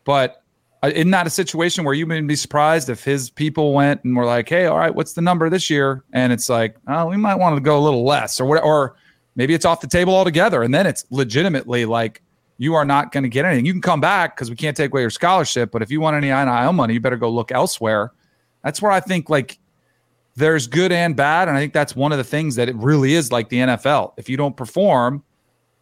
But 0.04 0.42
uh, 0.82 0.90
isn't 0.94 1.10
that 1.10 1.26
a 1.26 1.30
situation 1.30 1.84
where 1.84 1.94
you 1.94 2.06
would 2.06 2.26
be 2.26 2.36
surprised 2.36 2.88
if 2.88 3.04
his 3.04 3.30
people 3.30 3.72
went 3.72 4.02
and 4.04 4.16
were 4.16 4.24
like, 4.24 4.48
"Hey, 4.48 4.66
all 4.66 4.78
right, 4.78 4.94
what's 4.94 5.12
the 5.12 5.20
number 5.20 5.48
this 5.48 5.70
year?" 5.70 6.02
And 6.12 6.32
it's 6.32 6.48
like, 6.48 6.76
"Oh, 6.88 7.06
we 7.06 7.16
might 7.16 7.36
want 7.36 7.56
to 7.56 7.60
go 7.60 7.78
a 7.78 7.82
little 7.82 8.04
less," 8.04 8.40
or 8.40 8.46
what, 8.46 8.62
or 8.64 8.96
maybe 9.36 9.54
it's 9.54 9.64
off 9.64 9.80
the 9.80 9.86
table 9.86 10.14
altogether, 10.14 10.62
and 10.62 10.74
then 10.74 10.86
it's 10.86 11.04
legitimately 11.10 11.84
like 11.84 12.22
you 12.58 12.74
are 12.74 12.84
not 12.84 13.12
going 13.12 13.22
to 13.22 13.28
get 13.28 13.44
anything. 13.44 13.66
You 13.66 13.72
can 13.72 13.82
come 13.82 14.00
back 14.00 14.36
because 14.36 14.50
we 14.50 14.56
can't 14.56 14.76
take 14.76 14.92
away 14.92 15.00
your 15.00 15.10
scholarship, 15.10 15.70
but 15.70 15.82
if 15.82 15.90
you 15.90 16.00
want 16.00 16.16
any 16.16 16.28
NIL 16.28 16.72
money, 16.72 16.94
you 16.94 17.00
better 17.00 17.16
go 17.16 17.30
look 17.30 17.50
elsewhere. 17.50 18.12
That's 18.62 18.80
where 18.80 18.92
I 18.92 19.00
think 19.00 19.28
like 19.28 19.58
there's 20.36 20.66
good 20.66 20.92
and 20.92 21.16
bad. 21.16 21.48
And 21.48 21.56
I 21.56 21.60
think 21.60 21.72
that's 21.72 21.96
one 21.96 22.12
of 22.12 22.18
the 22.18 22.24
things 22.24 22.54
that 22.56 22.68
it 22.68 22.76
really 22.76 23.14
is 23.14 23.32
like 23.32 23.48
the 23.48 23.58
NFL. 23.58 24.14
If 24.16 24.28
you 24.28 24.36
don't 24.36 24.56
perform, 24.56 25.24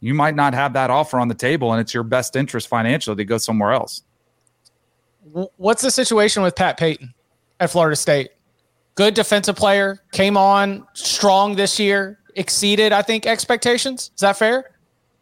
you 0.01 0.15
might 0.15 0.35
not 0.35 0.55
have 0.55 0.73
that 0.73 0.91
offer 0.91 1.19
on 1.21 1.29
the 1.29 1.35
table, 1.35 1.73
and 1.73 1.81
it's 1.81 1.93
your 1.93 2.03
best 2.03 2.35
interest 2.35 2.69
financially 2.69 3.17
to 3.17 3.25
go 3.25 3.37
somewhere 3.37 3.73
else. 3.73 4.03
What's 5.57 5.83
the 5.83 5.91
situation 5.91 6.43
with 6.43 6.57
Pat 6.57 6.79
Payton 6.79 7.13
at 7.61 7.71
Florida 7.71 7.95
State? 7.95 8.31
Good 8.95 9.15
defensive 9.15 9.57
player, 9.57 10.03
came 10.13 10.37
on 10.37 10.87
strong 10.95 11.55
this 11.55 11.79
year, 11.79 12.19
exceeded, 12.35 12.93
I 12.93 13.03
think, 13.03 13.27
expectations. 13.27 14.11
Is 14.15 14.21
that 14.23 14.39
fair? 14.39 14.71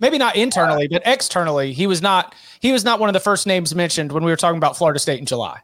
Maybe 0.00 0.18
not 0.18 0.36
internally, 0.36 0.86
but 0.88 1.02
externally, 1.04 1.72
he 1.72 1.86
was 1.86 2.00
not. 2.00 2.34
He 2.60 2.72
was 2.72 2.84
not 2.84 3.00
one 3.00 3.08
of 3.08 3.14
the 3.14 3.20
first 3.20 3.46
names 3.46 3.74
mentioned 3.74 4.12
when 4.12 4.24
we 4.24 4.30
were 4.30 4.36
talking 4.36 4.58
about 4.58 4.76
Florida 4.76 4.98
State 4.98 5.18
in 5.18 5.26
July. 5.26 5.60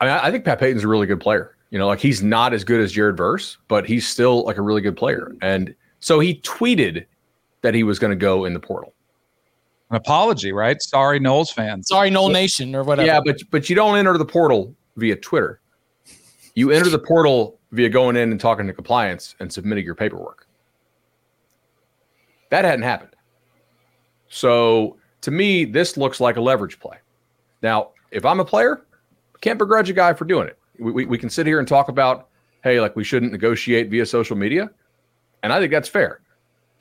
I 0.00 0.04
mean, 0.04 0.14
I 0.14 0.30
think 0.30 0.44
Pat 0.44 0.60
Payton's 0.60 0.84
a 0.84 0.88
really 0.88 1.06
good 1.06 1.20
player. 1.20 1.56
You 1.70 1.78
know, 1.78 1.86
like 1.86 2.00
he's 2.00 2.22
not 2.22 2.52
as 2.52 2.64
good 2.64 2.80
as 2.80 2.92
Jared 2.92 3.16
Verse, 3.16 3.58
but 3.66 3.86
he's 3.86 4.06
still 4.06 4.44
like 4.44 4.58
a 4.58 4.62
really 4.62 4.80
good 4.80 4.96
player. 4.96 5.32
And 5.42 5.74
so 6.00 6.20
he 6.20 6.36
tweeted 6.40 7.06
that 7.62 7.74
he 7.74 7.82
was 7.82 7.98
going 7.98 8.10
to 8.10 8.16
go 8.16 8.44
in 8.44 8.52
the 8.52 8.60
portal. 8.60 8.94
An 9.90 9.96
apology, 9.96 10.52
right? 10.52 10.80
Sorry, 10.80 11.18
Noles 11.18 11.52
fans. 11.52 11.88
Sorry, 11.88 12.10
Nole 12.10 12.28
Nation 12.28 12.74
or 12.74 12.82
whatever. 12.82 13.06
Yeah, 13.06 13.20
but 13.24 13.40
but 13.50 13.68
you 13.68 13.76
don't 13.76 13.96
enter 13.96 14.16
the 14.16 14.24
portal 14.24 14.74
via 14.96 15.16
Twitter. 15.16 15.60
You 16.54 16.70
enter 16.70 16.90
the 16.90 16.98
portal 16.98 17.58
via 17.72 17.88
going 17.88 18.16
in 18.16 18.30
and 18.30 18.40
talking 18.40 18.66
to 18.66 18.72
compliance 18.72 19.34
and 19.40 19.52
submitting 19.52 19.84
your 19.84 19.94
paperwork. 19.94 20.46
That 22.50 22.64
hadn't 22.64 22.82
happened. 22.82 23.11
So 24.32 24.96
to 25.20 25.30
me, 25.30 25.64
this 25.64 25.96
looks 25.96 26.20
like 26.20 26.36
a 26.36 26.40
leverage 26.40 26.80
play. 26.80 26.96
Now, 27.62 27.90
if 28.10 28.24
I'm 28.24 28.40
a 28.40 28.44
player, 28.44 28.84
can't 29.40 29.58
begrudge 29.58 29.90
a 29.90 29.92
guy 29.92 30.12
for 30.12 30.24
doing 30.24 30.48
it 30.48 30.58
we, 30.78 30.92
we, 30.92 31.06
we 31.06 31.18
can 31.18 31.30
sit 31.30 31.46
here 31.46 31.58
and 31.58 31.68
talk 31.68 31.88
about, 31.88 32.28
hey, 32.62 32.80
like 32.80 32.96
we 32.96 33.04
shouldn't 33.04 33.32
negotiate 33.32 33.90
via 33.90 34.06
social 34.06 34.36
media. 34.36 34.70
And 35.42 35.52
I 35.52 35.58
think 35.58 35.72
that's 35.72 35.88
fair. 35.88 36.20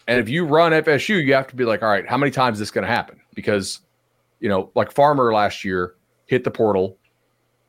And 0.08 0.20
if 0.20 0.30
you 0.30 0.46
run 0.46 0.72
FSU, 0.72 1.24
you 1.24 1.34
have 1.34 1.48
to 1.48 1.56
be 1.56 1.66
like, 1.66 1.84
all 1.84 1.90
right, 1.90 2.08
how 2.08 2.18
many 2.18 2.32
times 2.32 2.56
is 2.56 2.60
this 2.60 2.72
going 2.72 2.86
to 2.86 2.92
happen? 2.92 3.20
Because, 3.36 3.82
you 4.40 4.50
know, 4.50 4.72
like 4.76 4.92
Farmer 4.92 5.34
last 5.34 5.64
year 5.64 5.96
hit 6.26 6.44
the 6.44 6.52
portal, 6.52 6.98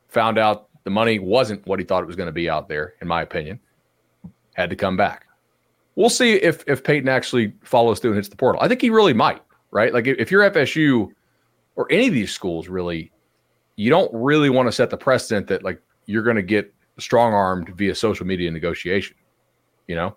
found 0.07 0.37
out 0.37 0.67
the 0.83 0.89
money 0.89 1.19
wasn't 1.19 1.65
what 1.67 1.79
he 1.79 1.85
thought 1.85 2.03
it 2.03 2.07
was 2.07 2.15
going 2.15 2.27
to 2.27 2.33
be 2.33 2.49
out 2.49 2.67
there, 2.67 2.95
in 3.01 3.07
my 3.07 3.21
opinion, 3.21 3.59
had 4.55 4.69
to 4.69 4.75
come 4.75 4.97
back. 4.97 5.25
We'll 5.95 6.09
see 6.09 6.33
if 6.33 6.63
if 6.67 6.83
Payton 6.83 7.07
actually 7.07 7.53
follows 7.63 7.99
through 7.99 8.11
and 8.11 8.17
hits 8.17 8.29
the 8.29 8.35
portal. 8.35 8.59
I 8.61 8.67
think 8.67 8.81
he 8.81 8.89
really 8.89 9.13
might, 9.13 9.43
right? 9.73 9.93
Like 9.93 10.07
if 10.07 10.31
you're 10.31 10.49
FSU 10.49 11.09
or 11.75 11.91
any 11.91 12.07
of 12.07 12.13
these 12.13 12.31
schools, 12.31 12.69
really, 12.69 13.11
you 13.75 13.89
don't 13.89 14.11
really 14.13 14.49
want 14.49 14.67
to 14.67 14.71
set 14.71 14.89
the 14.89 14.97
precedent 14.97 15.47
that 15.47 15.63
like 15.63 15.81
you're 16.05 16.23
going 16.23 16.35
to 16.35 16.43
get 16.43 16.73
strong 16.99 17.33
armed 17.33 17.69
via 17.69 17.95
social 17.95 18.25
media 18.25 18.49
negotiation. 18.51 19.17
You 19.87 19.95
know, 19.95 20.15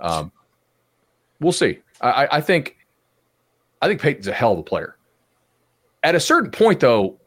um, 0.00 0.32
we'll 1.40 1.52
see. 1.52 1.78
I, 2.00 2.28
I 2.32 2.40
think 2.40 2.78
I 3.80 3.86
think 3.86 4.00
Payton's 4.00 4.26
a 4.26 4.32
hell 4.32 4.52
of 4.52 4.58
a 4.58 4.62
player. 4.62 4.96
At 6.02 6.14
a 6.14 6.20
certain 6.20 6.50
point, 6.50 6.80
though, 6.80 7.20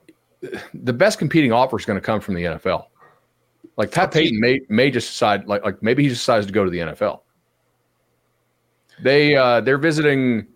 the 0.73 0.93
best 0.93 1.19
competing 1.19 1.51
offer 1.51 1.77
is 1.79 1.85
going 1.85 1.97
to 1.97 2.05
come 2.05 2.19
from 2.19 2.33
the 2.33 2.43
NFL. 2.43 2.85
Like 3.77 3.91
Pat 3.91 4.11
Payton 4.11 4.39
may 4.39 4.59
may 4.67 4.89
just 4.89 5.07
decide, 5.09 5.47
like 5.47 5.63
like 5.63 5.81
maybe 5.83 6.03
he 6.03 6.09
decides 6.09 6.47
to 6.47 6.51
go 6.51 6.65
to 6.65 6.71
the 6.71 6.79
NFL. 6.79 7.21
They 9.01 9.35
uh, 9.35 9.61
they're 9.61 9.77
visiting 9.77 10.47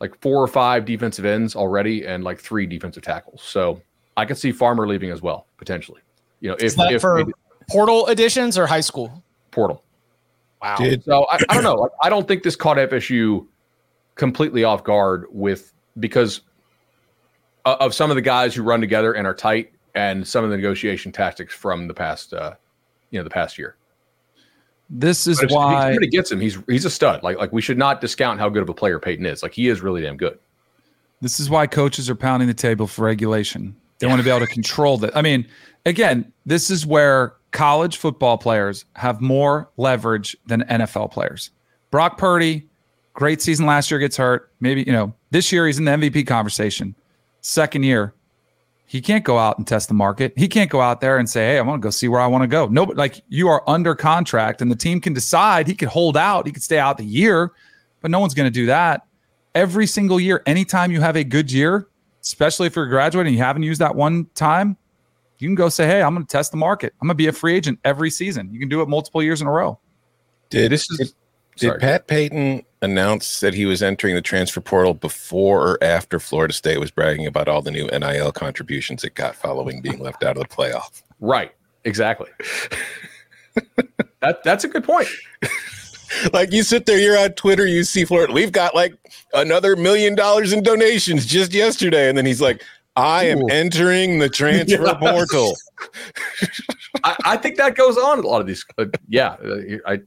like 0.00 0.18
four 0.20 0.42
or 0.42 0.46
five 0.46 0.84
defensive 0.84 1.24
ends 1.24 1.56
already, 1.56 2.06
and 2.06 2.24
like 2.24 2.38
three 2.38 2.66
defensive 2.66 3.02
tackles. 3.02 3.42
So 3.42 3.80
I 4.16 4.24
could 4.24 4.38
see 4.38 4.52
Farmer 4.52 4.86
leaving 4.86 5.10
as 5.10 5.22
well 5.22 5.46
potentially. 5.56 6.00
You 6.40 6.50
know, 6.50 6.56
if, 6.60 6.74
if 6.78 7.00
for 7.00 7.24
portal 7.68 8.06
additions 8.06 8.56
or 8.56 8.66
high 8.66 8.80
school 8.80 9.22
portal. 9.50 9.84
Wow. 10.62 10.76
Did, 10.76 11.04
so 11.04 11.26
I, 11.30 11.38
I 11.48 11.54
don't 11.54 11.62
know. 11.62 11.74
Like, 11.74 11.92
I 12.02 12.08
don't 12.08 12.26
think 12.26 12.42
this 12.42 12.56
caught 12.56 12.76
FSU 12.76 13.46
completely 14.14 14.64
off 14.64 14.82
guard 14.82 15.26
with 15.30 15.72
because 15.98 16.40
of 17.64 17.94
some 17.94 18.10
of 18.10 18.16
the 18.16 18.22
guys 18.22 18.54
who 18.54 18.62
run 18.62 18.80
together 18.80 19.12
and 19.12 19.26
are 19.26 19.34
tight, 19.34 19.72
and 19.94 20.26
some 20.26 20.44
of 20.44 20.50
the 20.50 20.56
negotiation 20.56 21.12
tactics 21.12 21.54
from 21.54 21.88
the 21.88 21.94
past, 21.94 22.32
uh, 22.32 22.54
you 23.10 23.18
know, 23.18 23.24
the 23.24 23.30
past 23.30 23.58
year. 23.58 23.76
This 24.90 25.26
is 25.26 25.44
why 25.50 25.96
he 26.00 26.06
gets 26.06 26.32
him. 26.32 26.40
He's 26.40 26.58
he's 26.66 26.84
a 26.84 26.90
stud. 26.90 27.22
Like 27.22 27.36
like 27.36 27.52
we 27.52 27.60
should 27.60 27.78
not 27.78 28.00
discount 28.00 28.40
how 28.40 28.48
good 28.48 28.62
of 28.62 28.68
a 28.68 28.74
player 28.74 28.98
Payton 28.98 29.26
is. 29.26 29.42
Like 29.42 29.52
he 29.52 29.68
is 29.68 29.80
really 29.80 30.02
damn 30.02 30.16
good. 30.16 30.38
This 31.20 31.40
is 31.40 31.50
why 31.50 31.66
coaches 31.66 32.08
are 32.08 32.14
pounding 32.14 32.48
the 32.48 32.54
table 32.54 32.86
for 32.86 33.04
regulation. 33.04 33.76
They 33.98 34.06
want 34.06 34.20
to 34.20 34.24
be 34.24 34.30
able 34.30 34.46
to 34.46 34.52
control 34.52 34.96
that. 34.98 35.16
I 35.16 35.22
mean, 35.22 35.46
again, 35.84 36.32
this 36.46 36.70
is 36.70 36.86
where 36.86 37.34
college 37.50 37.96
football 37.96 38.38
players 38.38 38.84
have 38.94 39.20
more 39.20 39.68
leverage 39.76 40.36
than 40.46 40.62
NFL 40.62 41.10
players. 41.10 41.50
Brock 41.90 42.18
Purdy, 42.18 42.68
great 43.14 43.42
season 43.42 43.66
last 43.66 43.90
year, 43.90 43.98
gets 43.98 44.16
hurt. 44.16 44.52
Maybe, 44.60 44.84
you 44.84 44.92
know, 44.92 45.12
this 45.30 45.50
year 45.50 45.66
he's 45.66 45.78
in 45.78 45.84
the 45.84 45.92
MVP 45.92 46.26
conversation. 46.26 46.94
Second 47.40 47.82
year, 47.82 48.14
he 48.88 49.02
can't 49.02 49.22
go 49.22 49.36
out 49.38 49.58
and 49.58 49.66
test 49.66 49.88
the 49.88 49.94
market. 49.94 50.32
He 50.34 50.48
can't 50.48 50.70
go 50.70 50.80
out 50.80 51.02
there 51.02 51.18
and 51.18 51.28
say, 51.28 51.46
Hey, 51.46 51.58
I 51.58 51.60
want 51.60 51.80
to 51.80 51.86
go 51.86 51.90
see 51.90 52.08
where 52.08 52.22
I 52.22 52.26
want 52.26 52.42
to 52.42 52.48
go. 52.48 52.66
No, 52.68 52.86
but 52.86 52.96
like 52.96 53.22
you 53.28 53.46
are 53.48 53.62
under 53.68 53.94
contract 53.94 54.62
and 54.62 54.70
the 54.70 54.76
team 54.76 54.98
can 54.98 55.12
decide 55.12 55.66
he 55.68 55.74
could 55.74 55.90
hold 55.90 56.16
out, 56.16 56.46
he 56.46 56.52
could 56.52 56.62
stay 56.62 56.78
out 56.78 56.96
the 56.96 57.04
year, 57.04 57.52
but 58.00 58.10
no 58.10 58.18
one's 58.18 58.32
going 58.32 58.46
to 58.46 58.50
do 58.50 58.64
that. 58.66 59.06
Every 59.54 59.86
single 59.86 60.18
year, 60.18 60.42
anytime 60.46 60.90
you 60.90 61.02
have 61.02 61.16
a 61.16 61.24
good 61.24 61.52
year, 61.52 61.88
especially 62.22 62.66
if 62.66 62.76
you're 62.76 62.86
graduating, 62.86 63.34
you 63.34 63.40
haven't 63.40 63.62
used 63.62 63.80
that 63.82 63.94
one 63.94 64.24
time, 64.34 64.74
you 65.38 65.48
can 65.48 65.54
go 65.54 65.68
say, 65.68 65.86
hey, 65.86 66.02
I'm 66.02 66.14
going 66.14 66.26
to 66.26 66.32
test 66.32 66.50
the 66.50 66.56
market. 66.56 66.94
I'm 67.02 67.08
going 67.08 67.14
to 67.14 67.18
be 67.18 67.26
a 67.26 67.32
free 67.32 67.54
agent 67.56 67.78
every 67.84 68.10
season. 68.10 68.48
You 68.52 68.58
can 68.58 68.70
do 68.70 68.80
it 68.80 68.88
multiple 68.88 69.22
years 69.22 69.42
in 69.42 69.46
a 69.46 69.52
row. 69.52 69.78
Did 70.48 70.72
this 70.72 70.90
is, 70.90 71.14
did, 71.58 71.72
did 71.72 71.80
Pat 71.80 72.06
Payton 72.06 72.62
announce 72.82 73.40
that 73.40 73.54
he 73.54 73.66
was 73.66 73.82
entering 73.82 74.14
the 74.14 74.22
transfer 74.22 74.60
portal 74.60 74.94
before 74.94 75.62
or 75.62 75.78
after 75.82 76.20
Florida 76.20 76.54
State 76.54 76.78
was 76.78 76.90
bragging 76.90 77.26
about 77.26 77.48
all 77.48 77.62
the 77.62 77.70
new 77.70 77.86
NIL 77.86 78.32
contributions 78.32 79.04
it 79.04 79.14
got 79.14 79.34
following 79.34 79.80
being 79.80 79.98
left 79.98 80.22
out 80.22 80.36
of 80.36 80.42
the 80.42 80.54
playoff? 80.54 81.02
Right. 81.20 81.52
Exactly. 81.84 82.28
that 84.20 84.42
that's 84.44 84.64
a 84.64 84.68
good 84.68 84.84
point. 84.84 85.08
like 86.32 86.52
you 86.52 86.62
sit 86.62 86.86
there, 86.86 86.98
you're 86.98 87.18
on 87.18 87.32
Twitter, 87.32 87.66
you 87.66 87.84
see 87.84 88.04
Florida, 88.04 88.32
we've 88.32 88.52
got 88.52 88.74
like 88.74 88.94
another 89.34 89.76
million 89.76 90.14
dollars 90.14 90.52
in 90.52 90.62
donations 90.62 91.26
just 91.26 91.52
yesterday. 91.52 92.08
And 92.08 92.16
then 92.16 92.26
he's 92.26 92.40
like, 92.40 92.62
I 92.96 93.24
am 93.24 93.42
Ooh. 93.42 93.48
entering 93.48 94.18
the 94.18 94.28
transfer 94.28 94.82
yes. 94.84 94.96
portal. 94.98 95.54
I, 97.04 97.16
I, 97.24 97.36
think 97.36 97.56
that 97.56 97.76
goes 97.76 97.96
on 97.96 98.18
a 98.18 98.22
lot 98.22 98.40
of 98.40 98.46
these. 98.48 98.64
Uh, 98.76 98.86
yeah, 99.08 99.36
uh, 99.44 99.76
I 99.86 100.00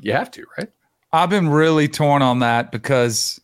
you 0.00 0.12
have 0.12 0.30
to, 0.32 0.44
right? 0.58 0.68
I've 1.12 1.30
been 1.30 1.48
really 1.48 1.88
torn 1.88 2.22
on 2.22 2.40
that 2.40 2.70
because, 2.70 3.40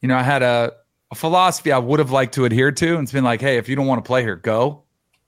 you 0.00 0.08
know, 0.08 0.16
I 0.16 0.22
had 0.22 0.42
a, 0.42 0.72
a 1.10 1.14
philosophy 1.14 1.72
I 1.72 1.78
would 1.78 2.00
have 2.00 2.10
liked 2.10 2.34
to 2.34 2.44
adhere 2.44 2.72
to, 2.72 2.94
and 2.94 3.02
it's 3.04 3.12
been 3.12 3.24
like, 3.24 3.40
hey, 3.40 3.58
if 3.58 3.68
you 3.68 3.76
don't 3.76 3.86
want 3.86 4.04
to 4.04 4.06
play 4.06 4.22
here, 4.22 4.36
go. 4.36 4.82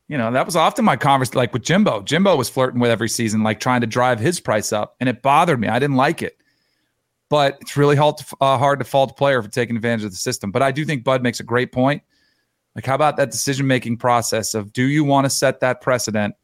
You 0.08 0.18
know, 0.18 0.30
that 0.32 0.46
was 0.46 0.56
often 0.56 0.84
my 0.84 0.96
conversation, 0.96 1.38
like 1.38 1.52
with 1.52 1.62
Jimbo. 1.62 2.02
Jimbo 2.02 2.36
was 2.36 2.48
flirting 2.48 2.80
with 2.80 2.90
every 2.90 3.08
season, 3.08 3.42
like 3.42 3.60
trying 3.60 3.80
to 3.80 3.86
drive 3.86 4.20
his 4.20 4.40
price 4.40 4.72
up, 4.72 4.96
and 5.00 5.08
it 5.08 5.22
bothered 5.22 5.60
me. 5.60 5.68
I 5.68 5.78
didn't 5.78 5.96
like 5.96 6.22
it 6.22 6.36
but 7.28 7.58
it's 7.60 7.76
really 7.76 7.96
hard 7.96 8.18
to, 8.18 8.36
uh, 8.40 8.58
hard 8.58 8.78
to 8.78 8.84
fault 8.84 9.10
a 9.10 9.14
player 9.14 9.42
for 9.42 9.48
taking 9.48 9.76
advantage 9.76 10.04
of 10.04 10.10
the 10.10 10.16
system. 10.16 10.50
But 10.50 10.62
I 10.62 10.70
do 10.70 10.84
think 10.84 11.04
Bud 11.04 11.22
makes 11.22 11.40
a 11.40 11.44
great 11.44 11.72
point. 11.72 12.02
Like, 12.74 12.86
how 12.86 12.94
about 12.94 13.16
that 13.16 13.30
decision 13.30 13.66
making 13.66 13.96
process 13.96 14.54
of 14.54 14.72
do 14.72 14.84
you 14.84 15.02
want 15.02 15.24
to 15.24 15.30
set 15.30 15.60
that 15.60 15.80
precedent 15.80 16.34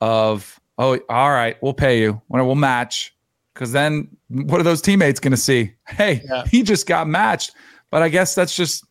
of, 0.00 0.60
oh, 0.78 0.98
all 1.08 1.30
right, 1.30 1.56
we'll 1.62 1.74
pay 1.74 2.00
you, 2.00 2.20
when 2.28 2.44
we'll 2.44 2.54
match. 2.54 3.11
Because 3.54 3.72
then 3.72 4.08
what 4.28 4.60
are 4.60 4.64
those 4.64 4.80
teammates 4.80 5.20
going 5.20 5.32
to 5.32 5.36
see? 5.36 5.72
Hey, 5.86 6.22
yeah. 6.24 6.44
he 6.46 6.62
just 6.62 6.86
got 6.86 7.06
matched. 7.06 7.52
But 7.90 8.02
I 8.02 8.08
guess 8.08 8.34
that's 8.34 8.56
just, 8.56 8.84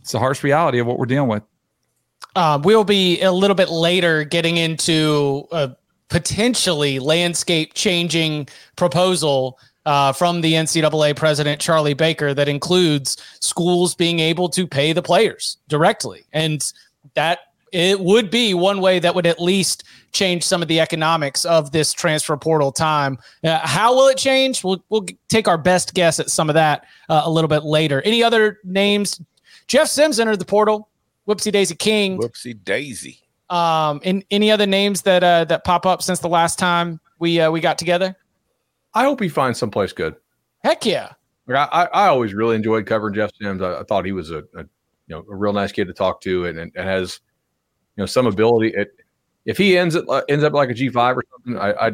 it's 0.00 0.12
a 0.14 0.18
harsh 0.18 0.42
reality 0.42 0.78
of 0.78 0.86
what 0.86 0.98
we're 0.98 1.06
dealing 1.06 1.28
with. 1.28 1.42
Um, 2.36 2.62
we'll 2.62 2.84
be 2.84 3.20
a 3.22 3.32
little 3.32 3.54
bit 3.54 3.70
later 3.70 4.24
getting 4.24 4.56
into 4.56 5.46
a 5.52 5.74
potentially 6.08 6.98
landscape 6.98 7.74
changing 7.74 8.48
proposal 8.76 9.58
uh, 9.84 10.12
from 10.12 10.40
the 10.40 10.52
NCAA 10.52 11.16
president, 11.16 11.60
Charlie 11.60 11.94
Baker, 11.94 12.34
that 12.34 12.48
includes 12.48 13.16
schools 13.40 13.94
being 13.94 14.20
able 14.20 14.48
to 14.50 14.66
pay 14.66 14.92
the 14.92 15.02
players 15.02 15.56
directly. 15.68 16.24
And 16.32 16.62
that 17.14 17.51
it 17.72 17.98
would 18.00 18.30
be 18.30 18.54
one 18.54 18.80
way 18.80 18.98
that 18.98 19.14
would 19.14 19.26
at 19.26 19.40
least 19.40 19.84
change 20.12 20.44
some 20.44 20.62
of 20.62 20.68
the 20.68 20.78
economics 20.78 21.44
of 21.44 21.72
this 21.72 21.92
transfer 21.92 22.36
portal 22.36 22.70
time. 22.70 23.18
Uh, 23.42 23.58
how 23.66 23.94
will 23.94 24.08
it 24.08 24.18
change? 24.18 24.62
We'll, 24.62 24.84
we'll 24.90 25.06
take 25.28 25.48
our 25.48 25.58
best 25.58 25.94
guess 25.94 26.20
at 26.20 26.30
some 26.30 26.50
of 26.50 26.54
that 26.54 26.84
uh, 27.08 27.22
a 27.24 27.30
little 27.30 27.48
bit 27.48 27.64
later. 27.64 28.02
Any 28.02 28.22
other 28.22 28.60
names? 28.62 29.20
Jeff 29.66 29.88
Sims 29.88 30.20
entered 30.20 30.38
the 30.38 30.44
portal. 30.44 30.88
Whoopsie 31.26 31.52
Daisy 31.52 31.74
King. 31.74 32.18
Whoopsie 32.18 32.62
Daisy. 32.62 33.20
Um, 33.48 34.00
in 34.02 34.24
any 34.30 34.50
other 34.50 34.66
names 34.66 35.02
that 35.02 35.22
uh, 35.22 35.44
that 35.44 35.64
pop 35.64 35.86
up 35.86 36.02
since 36.02 36.20
the 36.20 36.28
last 36.28 36.58
time 36.58 37.00
we 37.18 37.40
uh, 37.40 37.50
we 37.50 37.60
got 37.60 37.78
together? 37.78 38.16
I 38.94 39.04
hope 39.04 39.20
he 39.20 39.28
finds 39.28 39.58
someplace 39.58 39.92
good. 39.92 40.16
Heck 40.64 40.84
yeah. 40.84 41.12
Like 41.46 41.68
I, 41.72 41.84
I 41.92 42.06
always 42.08 42.34
really 42.34 42.56
enjoyed 42.56 42.86
covering 42.86 43.14
Jeff 43.14 43.30
Sims. 43.40 43.62
I, 43.62 43.80
I 43.80 43.82
thought 43.84 44.04
he 44.04 44.12
was 44.12 44.30
a, 44.30 44.38
a, 44.38 44.62
you 45.06 45.16
know 45.16 45.24
a 45.30 45.36
real 45.36 45.52
nice 45.52 45.70
kid 45.70 45.86
to 45.88 45.92
talk 45.92 46.20
to 46.22 46.46
and, 46.46 46.58
and, 46.58 46.72
and 46.74 46.88
has 46.88 47.20
you 47.26 47.31
know 47.96 48.06
some 48.06 48.26
ability. 48.26 48.72
It, 48.74 48.94
if 49.44 49.58
he 49.58 49.76
ends 49.76 49.94
it 49.94 50.04
ends 50.28 50.44
up 50.44 50.52
like 50.52 50.70
a 50.70 50.74
G 50.74 50.88
five 50.88 51.16
or 51.16 51.24
something, 51.30 51.60
I, 51.60 51.72
I 51.72 51.90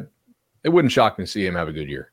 it 0.64 0.69
wouldn't 0.69 0.93
shock 0.93 1.19
me 1.19 1.25
to 1.25 1.31
see 1.31 1.47
him 1.47 1.55
have 1.55 1.69
a 1.69 1.73
good 1.73 1.88
year. 1.88 2.12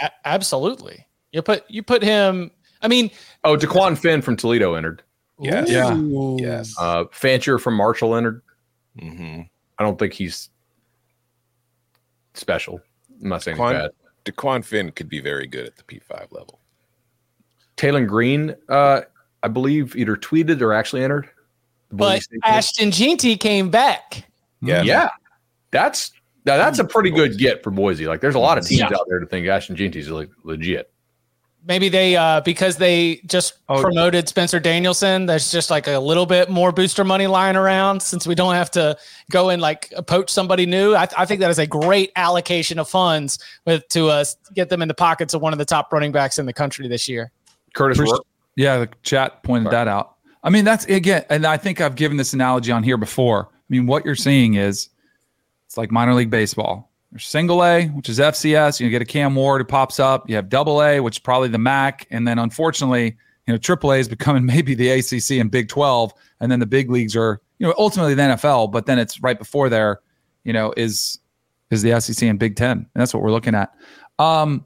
a- 0.00 0.10
absolutely. 0.24 1.06
You 1.32 1.42
put 1.42 1.64
you 1.68 1.82
put 1.82 2.02
him. 2.02 2.50
I 2.82 2.88
mean, 2.88 3.10
oh, 3.44 3.56
Dequan 3.56 3.96
Finn 3.96 4.22
from 4.22 4.36
Toledo 4.36 4.74
entered. 4.74 5.02
Yes. 5.38 5.70
Yeah. 5.70 5.94
Yes. 6.38 6.74
Uh, 6.78 7.04
Fancher 7.12 7.58
from 7.58 7.74
Marshall 7.74 8.14
entered. 8.14 8.42
Mm-hmm. 8.98 9.42
I 9.78 9.82
don't 9.82 9.98
think 9.98 10.12
he's 10.12 10.50
special. 12.34 12.80
I'm 13.22 13.28
not 13.28 13.42
saying 13.42 13.56
Dequan, 13.56 13.72
bad. 13.72 13.90
Dequan 14.24 14.64
Finn 14.64 14.90
could 14.92 15.08
be 15.08 15.20
very 15.20 15.46
good 15.46 15.66
at 15.66 15.76
the 15.76 15.82
P5 15.82 16.32
level. 16.32 16.60
Taylen 17.76 18.06
Green, 18.06 18.54
uh, 18.68 19.02
I 19.42 19.48
believe, 19.48 19.96
either 19.96 20.16
tweeted 20.16 20.60
or 20.60 20.74
actually 20.74 21.02
entered. 21.02 21.30
But 21.92 22.22
Ashton 22.44 22.90
Jeanty 22.90 23.36
came 23.36 23.70
back. 23.70 24.30
Yeah. 24.62 24.82
Yeah. 24.82 25.10
That's 25.70 26.12
now 26.46 26.56
that's 26.56 26.78
a 26.78 26.84
pretty 26.84 27.10
good 27.10 27.38
get 27.38 27.62
for 27.62 27.70
Boise. 27.70 28.06
Like 28.06 28.20
there's 28.20 28.34
a 28.34 28.40
lot 28.40 28.58
of 28.58 28.66
teams 28.66 28.80
yeah. 28.80 28.86
out 28.86 29.06
there 29.08 29.18
to 29.18 29.26
think 29.26 29.46
Ashton 29.46 29.76
Jeanty's 29.76 30.08
like 30.08 30.30
legit 30.44 30.90
maybe 31.66 31.88
they 31.88 32.16
uh 32.16 32.40
because 32.40 32.76
they 32.76 33.20
just 33.26 33.54
oh. 33.68 33.80
promoted 33.80 34.28
Spencer 34.28 34.60
Danielson, 34.60 35.26
there's 35.26 35.50
just 35.50 35.70
like 35.70 35.86
a 35.86 35.98
little 35.98 36.26
bit 36.26 36.50
more 36.50 36.72
booster 36.72 37.04
money 37.04 37.26
lying 37.26 37.56
around 37.56 38.02
since 38.02 38.26
we 38.26 38.34
don't 38.34 38.54
have 38.54 38.70
to 38.72 38.96
go 39.30 39.50
and 39.50 39.60
like 39.60 39.92
poach 40.06 40.30
somebody 40.30 40.66
new. 40.66 40.94
I, 40.94 41.08
I 41.16 41.26
think 41.26 41.40
that 41.40 41.50
is 41.50 41.58
a 41.58 41.66
great 41.66 42.12
allocation 42.16 42.78
of 42.78 42.88
funds 42.88 43.38
with 43.66 43.86
to 43.88 44.08
uh, 44.08 44.24
get 44.54 44.68
them 44.68 44.82
in 44.82 44.88
the 44.88 44.94
pockets 44.94 45.34
of 45.34 45.42
one 45.42 45.52
of 45.52 45.58
the 45.58 45.64
top 45.64 45.92
running 45.92 46.12
backs 46.12 46.38
in 46.38 46.46
the 46.46 46.52
country 46.52 46.88
this 46.88 47.08
year. 47.08 47.30
Kurtis 47.74 47.98
Rourke. 47.98 48.24
Yeah, 48.56 48.78
the 48.78 48.88
chat 49.02 49.42
pointed 49.42 49.72
that 49.72 49.88
out. 49.88 50.16
I 50.42 50.50
mean, 50.50 50.64
that's 50.64 50.84
again, 50.86 51.24
and 51.28 51.46
I 51.46 51.56
think 51.56 51.80
I've 51.80 51.96
given 51.96 52.16
this 52.16 52.32
analogy 52.32 52.72
on 52.72 52.82
here 52.82 52.96
before. 52.96 53.48
I 53.52 53.64
mean, 53.68 53.86
what 53.86 54.04
you're 54.04 54.14
seeing 54.14 54.54
is 54.54 54.88
it's 55.66 55.76
like 55.76 55.90
minor 55.90 56.14
league 56.14 56.30
baseball 56.30 56.90
there's 57.10 57.26
single 57.26 57.64
A, 57.64 57.86
which 57.88 58.08
is 58.08 58.18
FCS. 58.18 58.80
You 58.80 58.88
get 58.88 59.02
a 59.02 59.06
Cam 59.06 59.34
Ward 59.34 59.60
who 59.60 59.64
pops 59.64 59.98
up. 59.98 60.28
You 60.28 60.36
have 60.36 60.48
double 60.48 60.82
A, 60.82 61.00
which 61.00 61.16
is 61.16 61.18
probably 61.18 61.48
the 61.48 61.58
MAC. 61.58 62.06
And 62.10 62.26
then 62.26 62.38
unfortunately, 62.38 63.16
you 63.46 63.54
know, 63.54 63.58
triple 63.58 63.92
A 63.92 63.96
is 63.96 64.08
becoming 64.08 64.46
maybe 64.46 64.74
the 64.74 64.90
ACC 64.90 65.40
and 65.40 65.50
Big 65.50 65.68
12. 65.68 66.12
And 66.40 66.50
then 66.50 66.60
the 66.60 66.66
big 66.66 66.90
leagues 66.90 67.16
are, 67.16 67.40
you 67.58 67.66
know, 67.66 67.74
ultimately 67.78 68.14
the 68.14 68.22
NFL, 68.22 68.70
but 68.70 68.86
then 68.86 68.98
it's 68.98 69.20
right 69.22 69.38
before 69.38 69.68
there, 69.68 70.00
you 70.44 70.52
know, 70.52 70.72
is 70.76 71.18
is 71.70 71.82
the 71.82 72.00
SEC 72.00 72.28
and 72.28 72.38
Big 72.38 72.56
10. 72.56 72.70
And 72.70 72.88
that's 72.94 73.12
what 73.12 73.22
we're 73.22 73.30
looking 73.30 73.54
at. 73.54 73.72
Um, 74.18 74.64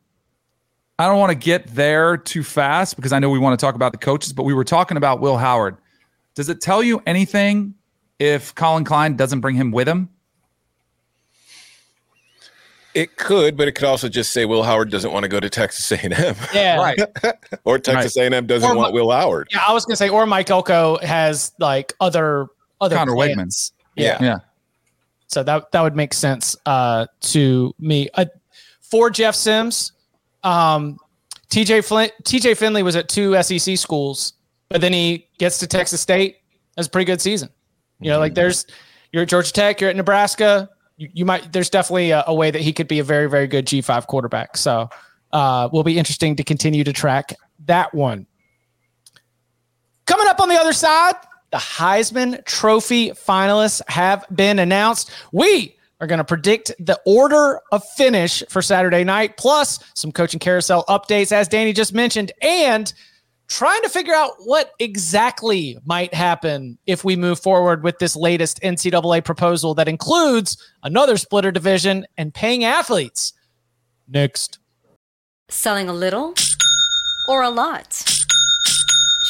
I 0.99 1.09
don't 1.09 1.19
want 1.19 1.31
to 1.31 1.39
get 1.39 1.67
there 1.75 2.17
too 2.17 2.45
fast 2.45 2.97
because 2.97 3.13
I 3.13 3.19
know 3.19 3.29
we 3.31 3.39
want 3.39 3.59
to 3.59 3.65
talk 3.65 3.75
about 3.75 3.93
the 3.93 3.99
coaches, 3.99 4.33
but 4.33 4.45
we 4.45 4.55
were 4.55 4.65
talking 4.65 4.97
about 4.97 5.21
Will 5.21 5.37
Howard. 5.37 5.77
Does 6.35 6.49
it 6.49 6.61
tell 6.61 6.83
you 6.83 7.03
anything 7.07 7.75
if 8.19 8.55
Collin 8.55 8.85
Klein 8.85 9.17
doesn't 9.17 9.41
bring 9.41 9.57
him 9.57 9.73
with 9.73 9.89
him? 9.89 10.09
It 12.95 13.17
could, 13.17 13.57
but 13.57 13.67
it 13.67 13.73
could 13.73 13.87
also 13.87 14.09
just 14.09 14.31
say 14.33 14.45
Will 14.45 14.63
Howard 14.63 14.89
doesn't 14.91 15.13
want 15.13 15.25
to 15.25 15.29
go 15.29 15.41
to 15.41 15.51
Texas 15.51 15.91
A&M. 15.91 16.37
Yeah, 16.55 16.77
right. 16.81 17.01
or 17.65 17.81
Texas 17.81 18.17
right. 18.17 18.33
A&M 18.33 18.47
doesn't 18.47 18.71
or, 18.71 18.77
want 18.77 18.95
Will 18.95 19.11
Howard. 19.11 19.49
Yeah, 19.51 19.65
I 19.67 19.73
was 19.73 19.85
gonna 19.85 19.97
say, 19.97 20.09
or 20.09 20.27
Mike 20.27 20.49
Elko 20.49 20.99
has 20.99 21.53
like 21.59 21.93
other 22.01 22.47
other 22.81 22.95
Connor 22.95 23.15
Weigmans. 23.15 23.73
Yeah, 23.97 24.23
yeah. 24.23 24.39
So 25.27 25.43
that 25.43 25.73
that 25.73 25.81
would 25.81 25.97
make 25.97 26.15
sense 26.15 26.55
uh, 26.67 27.07
to 27.23 27.75
me. 27.81 28.11
Uh, 28.15 28.27
for 28.81 29.11
Jeff 29.11 29.35
Sims, 29.35 29.91
um, 30.45 30.99
TJ 31.51 31.85
Flint, 31.85 32.13
TJ 32.23 32.57
Finley 32.57 32.83
was 32.83 32.97
at 32.97 33.09
two 33.09 33.41
SEC 33.43 33.77
schools, 33.77 34.35
but 34.69 34.81
then 34.81 34.93
he 34.93 35.29
gets 35.39 35.59
to 35.59 35.67
Texas 35.67 36.01
State. 36.01 36.37
That's 36.77 36.89
a 36.89 36.91
pretty 36.91 37.07
good 37.07 37.21
season. 37.21 37.49
You 38.01 38.09
know, 38.09 38.15
mm-hmm. 38.15 38.21
like 38.21 38.35
there's 38.35 38.67
you're 39.13 39.23
at 39.23 39.29
Georgia 39.29 39.53
Tech, 39.53 39.81
you're 39.81 39.91
at 39.91 39.97
Nebraska, 39.97 40.69
you, 40.97 41.09
you 41.13 41.25
might 41.25 41.53
there's 41.53 41.71
definitely 41.71 42.11
a, 42.11 42.25
a, 42.27 42.35
way 42.35 42.51
that 42.51 42.61
he 42.61 42.73
could 42.73 42.89
be 42.89 42.99
a 42.99 43.05
very 43.05 43.29
very 43.29 43.47
good 43.47 43.67
G5 43.67 44.07
quarterback. 44.07 44.57
So 44.57 44.89
uh, 45.33 45.69
will 45.73 45.85
be 45.85 45.99
interesting 45.99 46.37
to 46.37 46.45
continue 46.45 46.85
to 46.85 46.93
track 46.93 47.35
that 47.67 47.95
one. 47.95 48.27
Coming 50.07 50.27
up 50.29 50.41
on 50.41 50.49
the 50.49 50.57
other 50.57 50.73
side, 50.73 51.15
the 51.51 51.59
Heisman 51.59 52.45
Trophy 52.45 53.11
finalists 53.11 53.81
have 53.89 54.25
been 54.35 54.59
announced. 54.59 55.11
We 55.33 55.77
are 56.01 56.07
going 56.07 56.19
to 56.19 56.25
predict 56.25 56.73
the 56.79 57.01
order 57.07 57.61
of 57.73 57.83
finish 57.97 58.43
for 58.49 58.63
Saturday 58.63 59.05
night, 59.05 59.37
plus 59.37 59.79
some 59.95 60.13
coaching 60.13 60.41
carousel 60.41 60.85
updates, 60.89 61.33
as 61.33 61.49
Danny 61.49 61.73
just 61.73 61.95
mentioned, 61.95 62.33
and 62.43 62.93
trying 63.49 63.83
to 63.83 63.89
figure 63.89 64.15
out 64.15 64.33
what 64.39 64.73
exactly 64.79 65.79
might 65.85 66.13
happen 66.15 66.79
if 66.87 67.05
we 67.05 67.17
move 67.17 67.39
forward 67.39 67.83
with 67.83 67.99
this 67.99 68.17
latest 68.17 68.61
NCAA 68.63 69.25
proposal 69.25 69.75
that 69.75 69.89
includes 69.89 70.57
another 70.83 71.17
splitter 71.17 71.51
division 71.51 72.07
and 72.17 72.33
paying 72.33 72.65
athletes. 72.65 73.33
Next. 74.09 74.59
Selling 75.49 75.89
a 75.89 75.93
little 75.93 76.35
or 77.29 77.43
a 77.43 77.51
lot? 77.51 78.14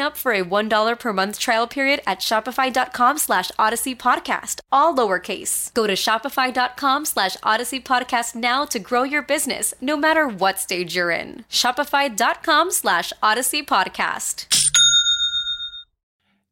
up 0.00 0.16
for 0.16 0.32
a 0.32 0.44
$1 0.44 0.98
per 0.98 1.12
month 1.12 1.38
trial 1.38 1.66
period 1.66 2.00
at 2.06 2.20
shopify.com 2.20 3.18
slash 3.18 3.50
odyssey 3.58 3.94
podcast, 3.94 4.60
all 4.70 4.94
lowercase. 4.94 5.72
Go 5.74 5.86
to 5.86 5.94
shopify.com 5.94 7.04
slash 7.04 7.36
odyssey 7.42 7.80
podcast 7.80 8.34
now 8.34 8.64
to 8.64 8.78
grow 8.78 9.02
your 9.02 9.22
business, 9.22 9.74
no 9.80 9.96
matter 9.96 10.28
what 10.28 10.58
stage 10.58 10.94
you're 10.96 11.10
in. 11.10 11.44
Shopify.com 11.50 12.70
slash 12.70 13.12
odyssey 13.22 13.62
podcast. 13.62 14.46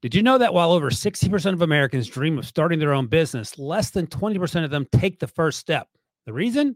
Did 0.03 0.17
you 0.17 0.23
know 0.25 0.39
that 0.39 0.53
while 0.53 0.73
over 0.73 0.91
60% 0.91 1.53
of 1.53 1.63
Americans 1.63 2.09
dream 2.09 2.37
of 2.37 2.45
starting 2.45 2.81
their 2.81 2.93
own 2.93 3.07
business, 3.07 3.57
less 3.57 3.91
than 3.91 4.09
20% 4.09 4.65
of 4.65 4.71
them 4.71 4.87
take 4.91 5.21
the 5.21 5.29
first 5.29 5.61
step? 5.61 5.87
The 6.27 6.33
reason? 6.33 6.75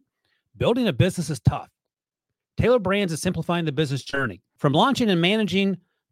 Building 0.56 0.86
a 0.86 0.92
business 0.92 1.28
is 1.28 1.40
tough. 1.40 1.68
Tailor 2.56 2.78
Brands 2.78 3.12
is 3.12 3.20
simplifying 3.20 3.64
the 3.64 3.72
business 3.72 4.02
journey. 4.04 4.42
From 4.58 4.72
launching 4.72 5.10
and 5.10 5.20
managing 5.20 5.76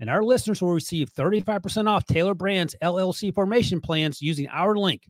And 0.00 0.08
our 0.08 0.22
listeners 0.22 0.62
will 0.62 0.72
receive 0.72 1.12
35% 1.12 1.88
off 1.88 2.06
Tailor 2.06 2.34
Brands 2.34 2.76
LLC 2.82 3.34
formation 3.34 3.80
plans 3.80 4.22
using 4.22 4.46
our 4.48 4.76
link, 4.76 5.08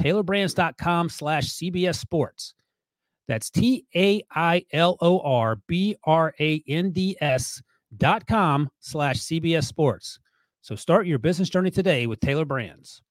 tailorbrands.com 0.00 1.08
slash 1.08 1.46
CBS 1.46 1.96
Sports. 1.96 2.54
That's 3.26 3.50
T 3.50 3.84
A 3.94 4.22
I 4.34 4.64
L 4.72 4.96
O 5.00 5.20
R 5.20 5.56
B 5.66 5.96
R 6.04 6.34
A 6.40 6.62
N 6.66 6.90
D 6.90 7.16
S 7.20 7.62
dot 7.96 8.26
com 8.26 8.70
slash 8.80 9.18
CBS 9.18 9.64
Sports. 9.64 10.18
So 10.62 10.74
start 10.74 11.06
your 11.06 11.18
business 11.18 11.48
journey 11.48 11.70
today 11.70 12.06
with 12.06 12.20
Tailor 12.20 12.46
Brands. 12.46 13.02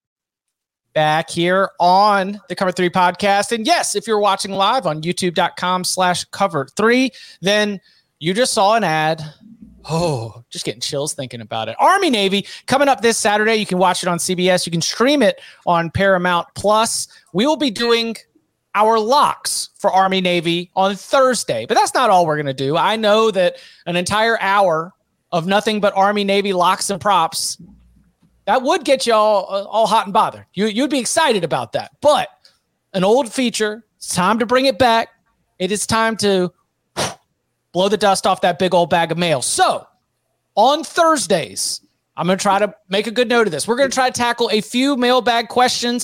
Back 0.94 1.30
here 1.30 1.70
on 1.80 2.42
the 2.50 2.56
Cover 2.56 2.72
Three 2.72 2.90
podcast. 2.90 3.52
And 3.52 3.66
yes, 3.66 3.96
if 3.96 4.08
you're 4.08 4.20
watching 4.20 4.52
live 4.52 4.88
on 4.88 5.02
youtube.com 5.02 5.84
slash 5.84 6.26
cover 6.26 6.68
three, 6.76 7.12
then 7.42 7.80
you 8.20 8.34
just 8.34 8.54
saw 8.54 8.76
an 8.76 8.84
ad 8.84 9.22
Oh, 9.90 10.44
just 10.50 10.66
getting 10.66 10.82
chills 10.82 11.14
thinking 11.14 11.42
about 11.42 11.70
it. 11.70 11.76
Army 11.80 12.10
Navy 12.10 12.46
coming 12.66 12.90
up 12.90 13.02
this 13.02 13.18
Saturday. 13.18 13.56
You 13.56 13.66
can 13.66 13.78
watch 13.78 14.04
it 14.04 14.10
on 14.10 14.18
CBS. 14.18 14.66
You 14.66 14.72
can 14.72 14.82
stream 14.82 15.22
it 15.22 15.40
on 15.66 15.90
Paramount 15.90 16.48
Plus. 16.56 17.08
We 17.34 17.46
will 17.46 17.58
be 17.58 17.72
doing 17.72 18.16
our 18.76 19.00
locks 19.00 19.70
for 19.80 19.92
Army 19.92 20.22
Navy 20.22 20.72
on 20.76 20.96
Thursday, 20.96 21.66
but 21.66 21.76
that's 21.76 21.94
not 21.94 22.10
all 22.10 22.26
we're 22.26 22.36
going 22.36 22.48
to 22.48 22.54
do. 22.54 22.76
I 22.78 22.96
know 22.96 23.32
that 23.32 23.58
an 23.86 23.96
entire 23.96 24.40
hour 24.42 24.94
of 25.32 25.48
nothing 25.48 25.80
but 25.80 25.96
Army 25.96 26.24
Navy 26.24 26.54
locks 26.54 26.90
and 26.90 27.02
props 27.02 27.58
that 28.48 28.62
would 28.62 28.86
get 28.86 29.06
you 29.06 29.14
all 29.14 29.44
all 29.44 29.86
hot 29.86 30.08
and 30.08 30.14
bothered. 30.14 30.46
You 30.54 30.68
you'd 30.68 30.90
be 30.90 31.00
excited 31.00 31.44
about 31.44 31.74
that. 31.74 31.92
But 32.02 32.30
an 32.94 33.04
old 33.04 33.32
feature. 33.32 33.86
It's 33.98 34.16
time 34.16 34.40
to 34.40 34.46
bring 34.46 34.66
it 34.66 34.80
back. 34.80 35.10
It 35.60 35.72
is 35.72 35.86
time 35.86 36.16
to 36.18 36.52
blow 37.78 37.88
the 37.88 37.96
dust 37.96 38.26
off 38.26 38.42
that 38.42 38.58
big 38.58 38.74
old 38.74 38.90
bag 38.90 39.12
of 39.12 39.20
mail. 39.20 39.40
So 39.40 39.86
on 40.56 40.84
Thursdays, 40.84 41.80
I'm 42.16 42.26
going 42.26 42.40
to 42.40 42.42
try 42.42 42.58
to 42.58 42.74
make 42.90 43.06
a 43.06 43.12
good 43.12 43.30
note 43.30 43.46
of 43.46 43.52
this. 43.52 43.68
We're 43.68 43.76
going 43.76 43.92
to 43.92 43.94
try 43.94 44.10
to 44.10 44.18
tackle 44.18 44.50
a 44.52 44.62
few 44.62 44.98
mailbag 44.98 45.48
questions, 45.48 46.04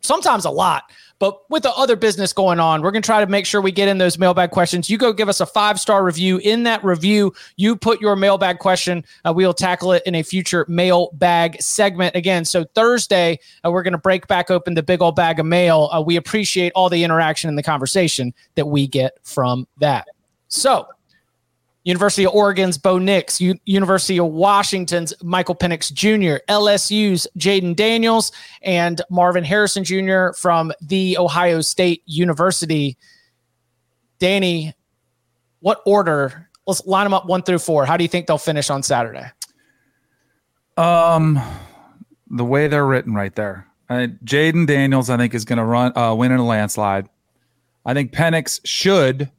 sometimes 0.00 0.46
a 0.46 0.50
lot, 0.50 0.84
but 1.18 1.38
with 1.50 1.64
the 1.64 1.72
other 1.72 1.94
business 1.94 2.32
going 2.32 2.58
on, 2.58 2.80
we're 2.80 2.90
going 2.90 3.02
to 3.02 3.06
try 3.06 3.22
to 3.22 3.30
make 3.30 3.44
sure 3.44 3.60
we 3.60 3.70
get 3.70 3.86
in 3.86 3.98
those 3.98 4.16
mailbag 4.16 4.50
questions. 4.50 4.88
You 4.88 4.96
go 4.96 5.12
give 5.12 5.28
us 5.28 5.42
a 5.42 5.44
five 5.44 5.78
star 5.78 6.02
review. 6.02 6.38
In 6.38 6.62
that 6.62 6.82
review, 6.82 7.34
you 7.56 7.76
put 7.76 8.00
your 8.00 8.16
mailbag 8.16 8.58
question. 8.58 9.04
Uh, 9.22 9.34
we 9.36 9.44
will 9.44 9.52
tackle 9.52 9.92
it 9.92 10.02
in 10.06 10.14
a 10.14 10.22
future 10.22 10.64
mailbag 10.68 11.60
segment 11.60 12.16
again. 12.16 12.46
So 12.46 12.64
Thursday, 12.74 13.38
uh, 13.62 13.70
we're 13.70 13.82
going 13.82 13.92
to 13.92 13.98
break 13.98 14.26
back 14.26 14.50
open 14.50 14.72
the 14.72 14.82
big 14.82 15.02
old 15.02 15.16
bag 15.16 15.38
of 15.38 15.44
mail. 15.44 15.90
Uh, 15.92 16.00
we 16.00 16.16
appreciate 16.16 16.72
all 16.74 16.88
the 16.88 17.04
interaction 17.04 17.50
and 17.50 17.58
the 17.58 17.62
conversation 17.62 18.32
that 18.54 18.68
we 18.68 18.86
get 18.86 19.18
from 19.22 19.68
that. 19.80 20.08
So 20.48 20.88
University 21.84 22.24
of 22.24 22.34
Oregon's 22.34 22.76
Bo 22.76 22.98
Nix, 22.98 23.40
U- 23.40 23.58
University 23.64 24.18
of 24.18 24.26
Washington's 24.26 25.14
Michael 25.22 25.54
Penix 25.54 25.92
Jr., 25.92 26.42
LSU's 26.48 27.26
Jayden 27.38 27.74
Daniels, 27.74 28.32
and 28.62 29.00
Marvin 29.10 29.44
Harrison 29.44 29.82
Jr. 29.84 30.32
from 30.36 30.72
the 30.82 31.16
Ohio 31.16 31.60
State 31.60 32.02
University. 32.06 32.98
Danny, 34.18 34.74
what 35.60 35.80
order? 35.86 36.48
Let's 36.66 36.84
line 36.86 37.04
them 37.04 37.14
up 37.14 37.26
one 37.26 37.42
through 37.42 37.60
four. 37.60 37.86
How 37.86 37.96
do 37.96 38.04
you 38.04 38.08
think 38.08 38.26
they'll 38.26 38.38
finish 38.38 38.68
on 38.68 38.82
Saturday? 38.82 39.30
Um, 40.76 41.40
the 42.28 42.44
way 42.44 42.68
they're 42.68 42.86
written 42.86 43.14
right 43.14 43.34
there. 43.34 43.66
Uh, 43.88 44.06
Jayden 44.24 44.66
Daniels, 44.66 45.10
I 45.10 45.16
think, 45.16 45.34
is 45.34 45.44
going 45.44 45.56
to 45.56 45.64
run 45.64 45.96
uh, 45.96 46.14
win 46.14 46.30
in 46.30 46.38
a 46.38 46.46
landslide. 46.46 47.08
I 47.84 47.94
think 47.94 48.12
Penix 48.12 48.60
should 48.64 49.30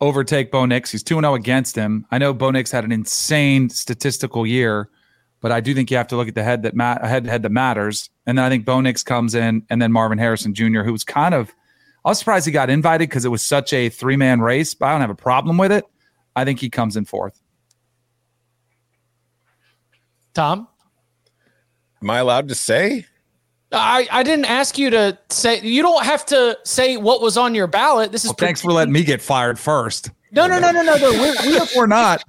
overtake 0.00 0.50
Bo 0.50 0.66
Nix. 0.66 0.92
He's 0.92 1.02
2 1.02 1.20
0 1.20 1.34
against 1.34 1.76
him. 1.76 2.06
I 2.10 2.18
know 2.18 2.32
Bo 2.32 2.50
Nix 2.50 2.70
had 2.70 2.84
an 2.84 2.92
insane 2.92 3.70
statistical 3.70 4.46
year, 4.46 4.88
but 5.40 5.52
I 5.52 5.60
do 5.60 5.74
think 5.74 5.90
you 5.90 5.96
have 5.96 6.08
to 6.08 6.16
look 6.16 6.28
at 6.28 6.34
the 6.34 6.44
head 6.44 6.62
that 6.62 6.74
ma- 6.74 7.04
head 7.06 7.26
head 7.26 7.42
that 7.42 7.52
matters. 7.52 8.10
And 8.26 8.38
then 8.38 8.44
I 8.44 8.48
think 8.48 8.64
Bo 8.64 8.80
Nix 8.80 9.02
comes 9.02 9.34
in, 9.34 9.64
and 9.70 9.80
then 9.80 9.92
Marvin 9.92 10.18
Harrison 10.18 10.54
Jr., 10.54 10.82
who 10.82 10.92
was 10.92 11.04
kind 11.04 11.34
of, 11.34 11.52
I 12.04 12.10
was 12.10 12.18
surprised 12.18 12.46
he 12.46 12.52
got 12.52 12.70
invited 12.70 13.08
because 13.08 13.24
it 13.24 13.30
was 13.30 13.42
such 13.42 13.72
a 13.72 13.88
three 13.88 14.16
man 14.16 14.40
race, 14.40 14.74
but 14.74 14.86
I 14.86 14.92
don't 14.92 15.00
have 15.00 15.10
a 15.10 15.14
problem 15.14 15.58
with 15.58 15.72
it. 15.72 15.84
I 16.36 16.44
think 16.44 16.60
he 16.60 16.70
comes 16.70 16.96
in 16.96 17.04
fourth. 17.04 17.40
Tom? 20.34 20.68
Am 22.00 22.10
I 22.10 22.18
allowed 22.18 22.48
to 22.48 22.54
say? 22.54 23.06
I, 23.72 24.08
I 24.10 24.22
didn't 24.22 24.46
ask 24.46 24.78
you 24.78 24.90
to 24.90 25.18
say 25.28 25.60
you 25.60 25.82
don't 25.82 26.04
have 26.04 26.24
to 26.26 26.58
say 26.64 26.96
what 26.96 27.20
was 27.20 27.36
on 27.36 27.54
your 27.54 27.66
ballot. 27.66 28.12
This 28.12 28.24
is 28.24 28.30
well, 28.30 28.36
thanks 28.38 28.62
for 28.62 28.72
letting 28.72 28.92
me 28.92 29.04
get 29.04 29.20
fired 29.20 29.58
first. 29.58 30.10
No, 30.32 30.46
no, 30.46 30.58
no, 30.58 30.70
no, 30.70 30.82
no, 30.82 30.96
no. 30.96 31.10
We're, 31.10 31.34
we 31.46 31.58
are, 31.58 31.66
we're 31.76 31.86
not. 31.86 32.22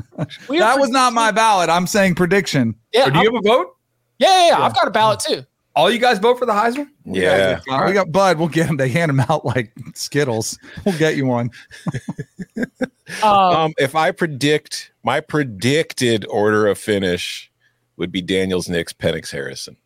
We 0.50 0.60
that 0.60 0.80
was 0.80 0.90
not 0.90 1.14
my 1.14 1.32
ballot. 1.32 1.70
I'm 1.70 1.88
saying 1.88 2.16
prediction. 2.16 2.76
Yeah. 2.94 3.08
Or 3.08 3.12
do 3.12 3.20
you 3.20 3.26
have 3.26 3.36
a 3.36 3.48
vote? 3.48 3.76
Yeah, 4.18 4.28
yeah, 4.28 4.48
yeah, 4.48 4.66
I've 4.66 4.76
got 4.76 4.88
a 4.88 4.92
ballot 4.92 5.22
too. 5.22 5.46
All 5.76 5.90
you 5.90 6.00
guys 6.00 6.20
vote 6.20 6.38
for 6.38 6.46
the 6.46 6.52
Heisman? 6.52 6.90
Yeah. 7.06 7.62
yeah. 7.66 7.88
We 7.88 7.94
got 7.94 8.12
Bud. 8.12 8.38
We'll 8.38 8.50
get 8.50 8.68
him. 8.68 8.76
They 8.76 8.90
hand 8.90 9.10
him 9.10 9.22
out 9.22 9.46
like 9.46 9.72
Skittles. 9.94 10.60
We'll 10.84 10.98
get 10.98 11.16
you 11.16 11.26
one. 11.26 11.52
um, 12.58 13.24
um, 13.24 13.74
if 13.78 13.96
I 13.96 14.12
predict 14.12 14.92
my 15.04 15.22
predicted 15.22 16.26
order 16.28 16.68
of 16.68 16.78
finish 16.78 17.50
would 17.96 18.12
be 18.12 18.22
Daniels, 18.22 18.68
Nix, 18.68 18.92
Penix, 18.92 19.32
Harrison 19.32 19.78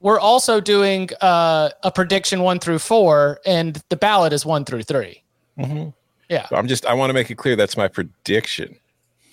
we're 0.00 0.20
also 0.20 0.60
doing 0.60 1.08
uh, 1.20 1.70
a 1.82 1.90
prediction 1.90 2.42
one 2.42 2.58
through 2.58 2.78
four, 2.78 3.40
and 3.44 3.82
the 3.88 3.96
ballot 3.96 4.32
is 4.32 4.46
one 4.46 4.64
through 4.64 4.82
3 4.82 5.22
mm-hmm. 5.58 5.88
Yeah. 6.28 6.46
So 6.48 6.56
I'm 6.56 6.68
just, 6.68 6.84
I 6.84 6.92
want 6.92 7.10
to 7.10 7.14
make 7.14 7.30
it 7.30 7.36
clear 7.36 7.56
that's 7.56 7.76
my 7.76 7.88
prediction. 7.88 8.76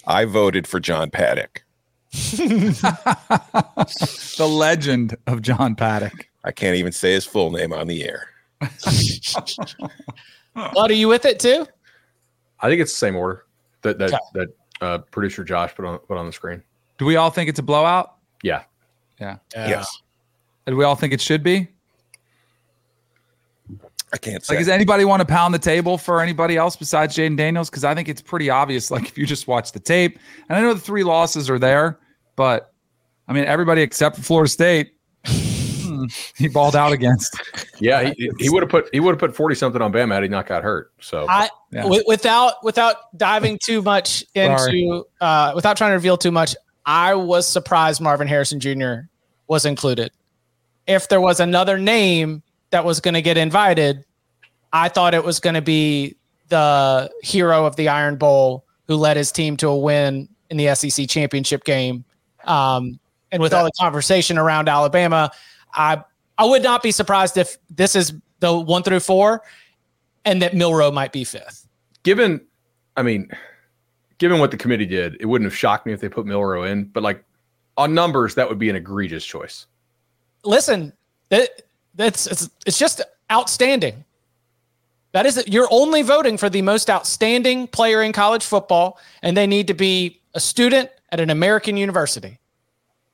I 0.08 0.26
voted 0.26 0.66
for 0.66 0.80
John 0.80 1.10
Paddock. 1.10 1.64
the 2.12 4.48
legend 4.50 5.18
of 5.28 5.42
John 5.42 5.76
Paddock. 5.76 6.30
I 6.46 6.54
can't 6.54 6.78
even 6.78 6.94
say 6.94 7.12
his 7.12 7.26
full 7.26 7.52
name 7.52 7.74
on 7.74 7.88
the 7.88 8.06
air. 8.06 8.30
Bud, 10.56 10.90
are 10.90 10.94
you 10.94 11.10
with 11.10 11.26
it 11.26 11.40
too? 11.40 11.68
I 12.62 12.70
think 12.70 12.82
it's 12.82 12.94
the 12.94 12.98
same 12.98 13.18
order 13.18 13.46
that 13.82 13.98
that, 13.98 14.22
that 14.34 14.48
uh, 14.80 15.00
producer 15.00 15.44
Josh 15.44 15.76
put 15.76 15.84
on 15.84 16.00
put 16.00 16.18
on 16.18 16.26
the 16.26 16.32
screen. 16.32 16.64
Do 16.98 17.06
we 17.06 17.18
all 17.18 17.30
think 17.30 17.50
it's 17.50 17.60
a 17.60 17.64
blowout? 17.64 18.16
Yeah. 18.42 18.64
Yeah. 19.20 19.38
Yes. 19.54 20.02
Do 20.68 20.76
we 20.76 20.84
all 20.84 20.96
think 20.96 21.14
it 21.14 21.22
should 21.22 21.44
be? 21.44 21.68
I 24.14 24.18
can't 24.18 24.44
say. 24.46 24.54
Like, 24.54 24.60
does 24.60 24.70
anybody 24.70 25.04
want 25.04 25.20
to 25.22 25.26
pound 25.26 25.54
the 25.54 25.60
table 25.60 25.98
for 25.98 26.22
anybody 26.22 26.56
else 26.58 26.76
besides 26.76 27.16
Jayden 27.16 27.36
Daniels? 27.36 27.70
Because 27.70 27.84
I 27.84 27.94
think 27.94 28.08
it's 28.08 28.22
pretty 28.22 28.50
obvious. 28.50 28.90
Like, 28.90 29.08
if 29.08 29.18
you 29.18 29.26
just 29.26 29.48
watch 29.48 29.72
the 29.74 29.80
tape, 29.80 30.18
and 30.48 30.58
I 30.58 30.62
know 30.62 30.74
the 30.74 30.80
three 30.80 31.04
losses 31.04 31.50
are 31.50 31.60
there, 31.60 32.00
but 32.36 32.74
I 33.28 33.34
mean, 33.34 33.46
everybody 33.46 33.82
except 33.82 34.16
for 34.16 34.22
Florida 34.22 34.50
State, 34.50 34.94
hmm, 35.26 36.06
he 36.38 36.48
balled 36.48 36.76
out 36.76 36.94
against. 36.94 37.36
Yeah, 37.80 38.14
he, 38.16 38.32
he 38.40 38.50
would 38.50 38.64
have 38.64 38.70
put 38.70 38.90
he 38.94 39.00
would 39.00 39.12
have 39.12 39.20
put 39.20 39.36
forty 39.36 39.56
something 39.56 39.82
on 39.82 39.92
Bama 39.92 40.14
had 40.14 40.24
he 40.24 40.30
not 40.30 40.48
got 40.48 40.64
hurt. 40.64 40.92
So 41.02 41.26
I 41.28 41.50
Yeah. 41.72 41.82
wi- 41.82 42.04
without 42.08 42.64
without 42.64 42.96
diving 43.18 43.60
too 43.62 43.82
much 43.82 44.24
into 44.36 45.04
uh, 45.20 45.52
without 45.56 45.76
trying 45.78 45.90
to 45.90 45.96
reveal 45.96 46.18
too 46.18 46.32
much, 46.32 46.56
I 46.86 47.16
was 47.16 47.48
surprised 47.48 48.00
Marvin 48.02 48.28
Harrison 48.28 48.60
Jr. 48.60 49.08
was 49.48 49.66
included. 49.66 50.12
If 50.88 51.10
there 51.10 51.22
was 51.22 51.40
another 51.40 51.78
name 51.78 52.44
that 52.72 52.86
was 52.86 53.00
going 53.00 53.14
to 53.16 53.22
get 53.22 53.38
invited, 53.38 54.06
I 54.74 54.90
thought 54.90 55.14
it 55.14 55.24
was 55.24 55.40
going 55.40 55.56
to 55.56 55.62
be 55.62 56.16
the 56.50 57.10
hero 57.24 57.66
of 57.66 57.76
the 57.76 57.88
Iron 57.88 58.18
Bowl 58.18 58.66
who 58.88 58.96
led 58.96 59.18
his 59.18 59.32
team 59.32 59.58
to 59.58 59.68
a 59.68 59.78
win 59.78 60.30
in 60.50 60.58
the 60.58 60.74
SEC 60.76 61.10
championship 61.10 61.64
game. 61.64 62.06
Um, 62.44 63.00
and 63.32 63.42
with 63.42 63.54
all 63.54 63.64
the 63.64 63.72
conversation 63.80 64.38
around 64.38 64.70
Alabama, 64.70 65.32
I 65.74 66.04
I 66.38 66.46
would 66.46 66.64
not 66.64 66.84
be 66.84 66.92
surprised 66.92 67.38
if 67.38 67.58
this 67.70 67.96
is 67.96 68.14
the 68.40 68.58
one 68.58 68.84
through 68.84 69.00
four, 69.00 69.42
and 70.26 70.42
that 70.42 70.54
Milroe 70.54 70.92
might 70.92 71.12
be 71.12 71.24
fifth. 71.24 71.68
given, 72.04 72.42
I 72.98 73.04
mean, 73.04 73.30
given 74.18 74.40
what 74.40 74.52
the 74.52 74.58
committee 74.58 74.86
did, 74.86 75.18
it 75.20 75.26
wouldn't 75.26 75.50
have 75.50 75.58
shocked 75.58 75.86
me 75.86 75.94
if 75.94 76.02
they 76.02 76.10
put 76.10 76.26
Milroe 76.26 76.64
in. 76.64 76.86
But 76.86 77.04
like 77.04 77.24
on 77.78 77.94
numbers, 77.94 78.36
that 78.36 78.48
would 78.48 78.60
be 78.60 78.70
an 78.70 78.76
egregious 78.76 79.26
choice. 79.26 79.68
Listen, 80.46 80.94
that 81.30 81.50
that's 81.96 82.28
it's, 82.28 82.50
it's 82.66 82.78
just 82.80 83.02
outstanding. 83.32 84.04
That 85.12 85.26
is 85.26 85.44
you're 85.48 85.68
only 85.72 86.02
voting 86.02 86.38
for 86.38 86.50
the 86.50 86.62
most 86.62 86.90
outstanding 86.90 87.68
player 87.68 88.02
in 88.02 88.12
college 88.12 88.44
football, 88.44 89.00
and 89.22 89.36
they 89.36 89.48
need 89.48 89.68
to 89.68 89.74
be 89.74 90.22
a 90.34 90.40
student 90.40 90.90
at 91.10 91.20
an 91.20 91.30
American 91.30 91.78
university. 91.78 92.38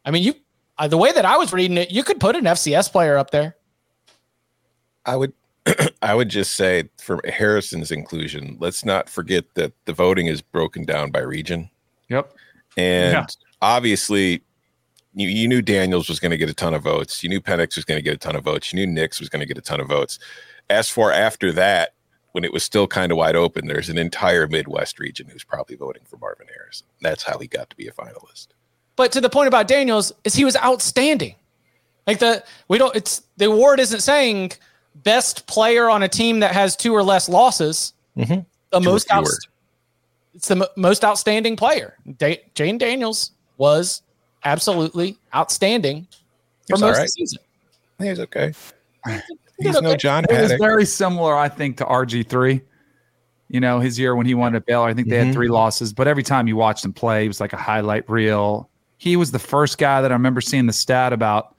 I 0.04 0.12
mean, 0.12 0.24
you 0.24 0.34
uh, 0.78 0.88
the 0.88 0.98
way 0.98 1.12
that 1.12 1.26
I 1.26 1.38
was 1.38 1.54
reading 1.54 1.78
it, 1.78 1.92
you 1.92 2.04
could 2.04 2.20
put 2.20 2.36
an 2.36 2.46
FCS 2.46 2.92
player 2.92 3.18
up 3.18 3.30
there. 3.32 3.56
I 5.06 5.16
would 5.16 5.34
I 6.02 6.16
would 6.16 6.30
just 6.30 6.56
say 6.56 6.90
for 7.00 7.22
Harrison's 7.28 7.92
inclusion, 7.92 8.58
let's 8.60 8.84
not 8.84 9.08
forget 9.08 9.46
that 9.54 9.74
the 9.86 9.94
voting 9.94 10.26
is 10.28 10.42
broken 10.42 10.86
down 10.86 11.12
by 11.12 11.20
region. 11.20 11.70
Yep. 12.10 12.34
And 12.78 13.14
Yeah. 13.14 13.26
obviously 13.62 14.42
you, 15.14 15.28
you 15.28 15.48
knew 15.48 15.62
Daniels 15.62 16.08
was 16.10 16.20
going 16.20 16.32
to 16.32 16.38
get 16.38 16.50
a 16.50 16.54
ton 16.54 16.74
of 16.74 16.84
votes. 16.84 17.22
You 17.24 17.30
knew 17.30 17.42
Penix 17.42 17.76
was 17.76 17.86
going 17.86 17.98
to 17.98 18.02
get 18.02 18.14
a 18.14 18.18
ton 18.18 18.36
of 18.36 18.44
votes. 18.44 18.72
You 18.72 18.80
knew 18.80 18.88
Nix 18.88 19.20
was 19.20 19.30
going 19.30 19.42
to 19.42 19.46
get 19.46 19.58
a 19.58 19.62
ton 19.62 19.80
of 19.80 19.88
votes. 19.88 20.20
As 20.70 20.90
for 20.90 21.12
after 21.12 21.52
that, 21.54 21.94
when 22.32 22.46
it 22.46 22.54
was 22.54 22.64
still 22.64 22.88
kind 22.88 23.12
of 23.12 23.18
wide 23.18 23.36
open, 23.36 23.68
there's 23.68 23.90
an 23.90 23.98
entire 23.98 24.48
Midwest 24.48 25.00
region 25.00 25.28
who's 25.30 25.44
probably 25.44 25.76
voting 25.76 26.04
for 26.06 26.18
Marvin 26.18 26.48
Harrison. 26.56 26.88
That's 27.02 27.24
how 27.24 27.38
he 27.40 27.48
got 27.48 27.70
to 27.70 27.76
be 27.76 27.88
a 27.88 27.92
finalist. 27.92 28.48
But 28.96 29.12
to 29.14 29.22
the 29.22 29.30
point 29.30 29.48
about 29.50 29.68
Daniels 29.68 30.14
is 30.24 30.34
he 30.34 30.46
was 30.46 30.56
outstanding. 30.58 31.36
Like 32.08 32.20
the 32.20 32.44
we 32.68 32.78
don't 32.78 32.96
it's 32.96 33.22
the 33.38 33.46
award 33.46 33.80
isn't 33.80 34.00
saying 34.02 34.54
best 35.04 35.46
player 35.48 35.90
on 35.90 36.04
a 36.04 36.08
team 36.08 36.40
that 36.40 36.52
has 36.54 36.76
two 36.76 36.94
or 36.94 37.04
less 37.04 37.28
losses. 37.30 37.94
Mhm. 38.18 38.46
The 38.72 38.80
Two 38.80 38.86
most 38.86 39.12
out, 39.12 39.28
it's 40.34 40.48
the 40.48 40.56
mo- 40.58 40.68
most 40.78 41.04
outstanding 41.04 41.56
player. 41.58 41.98
Da- 42.18 42.42
Jayden 42.56 42.80
Daniels 42.80 43.32
was 43.58 44.02
absolutely 44.46 45.18
outstanding 45.36 46.08
for 46.68 46.76
He's 46.76 46.82
most 46.82 46.84
all 46.84 46.90
of 46.90 46.96
the 46.96 47.02
right. 47.02 47.10
season. 47.10 47.40
He's 48.00 48.20
okay. 48.20 48.54
did 49.08 49.22
He's 49.60 49.80
no 49.82 49.90
okay. 49.90 49.98
John 49.98 50.26
It 50.30 50.42
was 50.42 50.54
very 50.54 50.86
similar, 50.86 51.36
I 51.38 51.50
think, 51.50 51.78
to 51.78 51.86
RG 51.86 52.28
three. 52.28 52.62
You 53.50 53.60
know, 53.60 53.80
his 53.80 54.00
year 54.00 54.16
when 54.16 54.26
he 54.26 54.34
won 54.34 54.56
at 54.56 54.66
Baylor, 54.66 54.88
I 54.88 54.94
think 54.94 55.10
they 55.10 55.18
had 55.18 55.28
Mhm. 55.28 55.34
three 55.34 55.50
losses, 55.50 55.92
but 55.94 56.08
every 56.08 56.24
time 56.24 56.48
you 56.48 56.56
watched 56.56 56.86
him 56.86 56.94
play, 56.94 57.24
he 57.24 57.28
was 57.28 57.40
like 57.42 57.52
a 57.54 57.58
highlight 57.58 58.10
reel. 58.10 58.70
He 58.98 59.16
was 59.18 59.32
the 59.32 59.40
first 59.40 59.78
guy 59.78 60.02
that 60.02 60.12
I 60.12 60.14
remember 60.16 60.40
seeing 60.42 60.68
the 60.68 60.74
stat 60.74 61.12
about 61.12 61.56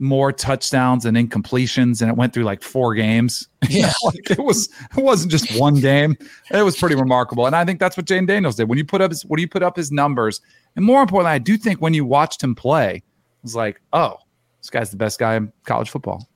more 0.00 0.30
touchdowns 0.32 1.04
and 1.04 1.16
incompletions, 1.16 2.00
and 2.00 2.08
it 2.10 2.16
went 2.16 2.32
through 2.32 2.44
like 2.44 2.62
four 2.62 2.94
games. 2.94 3.48
Yeah. 3.68 3.92
like 4.04 4.30
it 4.30 4.38
was 4.38 4.68
it 4.96 5.02
wasn't 5.02 5.30
just 5.32 5.58
one 5.58 5.80
game. 5.80 6.16
It 6.50 6.62
was 6.62 6.76
pretty 6.76 6.94
remarkable, 6.94 7.46
and 7.46 7.56
I 7.56 7.64
think 7.64 7.80
that's 7.80 7.96
what 7.96 8.06
Jayden 8.06 8.26
Daniels 8.26 8.54
did. 8.56 8.68
When 8.68 8.78
you 8.78 8.84
put 8.84 9.00
up 9.00 9.10
his 9.10 9.24
when 9.24 9.40
you 9.40 9.48
put 9.48 9.62
up 9.62 9.76
his 9.76 9.90
numbers, 9.90 10.40
and 10.76 10.84
more 10.84 11.02
importantly, 11.02 11.32
I 11.32 11.38
do 11.38 11.56
think 11.56 11.80
when 11.80 11.92
you 11.92 12.04
watched 12.04 12.42
him 12.42 12.54
play, 12.54 12.96
it 12.96 13.02
was 13.42 13.56
like, 13.56 13.80
oh, 13.92 14.16
this 14.60 14.70
guy's 14.70 14.90
the 14.90 14.96
best 14.96 15.18
guy 15.18 15.34
in 15.36 15.52
college 15.64 15.90
football. 15.90 16.28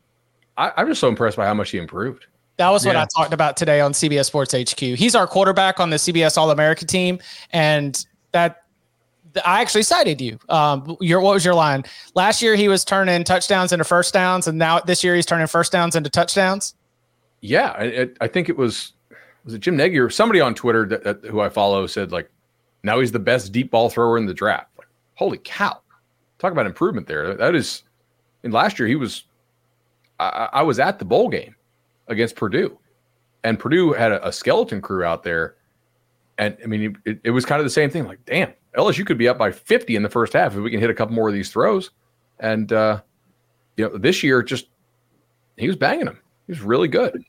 I, 0.56 0.72
I'm 0.76 0.88
just 0.88 1.00
so 1.00 1.08
impressed 1.08 1.36
by 1.36 1.46
how 1.46 1.54
much 1.54 1.70
he 1.70 1.78
improved. 1.78 2.26
That 2.58 2.68
was 2.70 2.84
what 2.84 2.94
Yeah. 2.96 3.02
I 3.02 3.06
talked 3.16 3.32
about 3.32 3.56
today 3.56 3.80
on 3.80 3.92
CBS 3.92 4.26
Sports 4.26 4.52
HQ. 4.52 4.78
He's 4.80 5.14
our 5.14 5.26
quarterback 5.26 5.80
on 5.80 5.90
the 5.90 5.96
CBS 5.96 6.36
All 6.36 6.50
America 6.50 6.84
team, 6.84 7.18
and 7.50 8.04
that 8.32 8.61
th- 8.61 8.61
I 9.44 9.60
actually 9.60 9.82
cited 9.82 10.20
you. 10.20 10.38
Um, 10.48 10.96
your 11.00 11.20
what 11.20 11.34
was 11.34 11.44
your 11.44 11.54
line 11.54 11.84
last 12.14 12.42
year? 12.42 12.54
He 12.56 12.68
was 12.68 12.84
turning 12.84 13.24
touchdowns 13.24 13.72
into 13.72 13.84
first 13.84 14.12
downs, 14.12 14.46
and 14.46 14.58
now 14.58 14.80
this 14.80 15.02
year 15.02 15.14
he's 15.14 15.26
turning 15.26 15.46
first 15.46 15.72
downs 15.72 15.96
into 15.96 16.10
touchdowns. 16.10 16.74
Yeah, 17.40 17.70
I, 17.76 18.08
I- 18.20 18.28
think 18.28 18.48
it 18.48 18.56
was 18.56 18.92
was 19.44 19.54
it 19.54 19.58
Jim 19.60 19.76
Nagy 19.76 19.98
or 19.98 20.08
somebody 20.10 20.40
on 20.40 20.54
Twitter 20.54 20.86
that, 20.86 21.02
that 21.04 21.24
who 21.24 21.40
I 21.40 21.48
follow 21.48 21.86
said 21.86 22.12
like 22.12 22.30
now 22.84 23.00
he's 23.00 23.12
the 23.12 23.18
best 23.18 23.52
deep 23.52 23.70
ball 23.70 23.90
thrower 23.90 24.16
in 24.18 24.26
the 24.26 24.34
draft. 24.34 24.68
Like, 24.78 24.88
holy 25.14 25.38
cow! 25.38 25.80
Talk 26.38 26.52
about 26.52 26.66
improvement 26.66 27.06
there. 27.06 27.34
That 27.34 27.54
is, 27.54 27.82
in 28.42 28.50
last 28.52 28.78
year 28.78 28.88
he 28.88 28.96
was. 28.96 29.24
I, 30.20 30.28
I 30.28 30.48
I 30.60 30.62
was 30.62 30.78
at 30.78 30.98
the 30.98 31.04
bowl 31.04 31.28
game 31.28 31.54
against 32.08 32.36
Purdue, 32.36 32.78
and 33.44 33.58
Purdue 33.58 33.92
had 33.92 34.12
a, 34.12 34.28
a 34.28 34.32
skeleton 34.32 34.80
crew 34.80 35.04
out 35.04 35.22
there, 35.24 35.56
and 36.38 36.56
I 36.62 36.66
mean 36.66 36.96
it, 37.04 37.20
it 37.24 37.30
was 37.30 37.44
kind 37.44 37.60
of 37.60 37.64
the 37.64 37.70
same 37.70 37.90
thing. 37.90 38.04
Like, 38.04 38.24
damn, 38.24 38.52
LSU 38.76 39.06
could 39.06 39.18
be 39.18 39.28
up 39.28 39.38
by 39.38 39.52
fifty 39.52 39.96
in 39.96 40.02
the 40.02 40.08
first 40.08 40.32
half 40.32 40.54
if 40.54 40.62
we 40.62 40.70
can 40.70 40.80
hit 40.80 40.90
a 40.90 40.94
couple 40.94 41.14
more 41.14 41.28
of 41.28 41.34
these 41.34 41.50
throws, 41.50 41.90
and 42.40 42.72
uh, 42.72 43.00
you 43.76 43.88
know 43.88 43.96
this 43.96 44.22
year 44.22 44.42
just 44.42 44.66
he 45.56 45.66
was 45.66 45.76
banging 45.76 46.06
them. 46.06 46.18
He 46.46 46.52
was 46.52 46.60
really 46.60 46.88
good. 46.88 47.22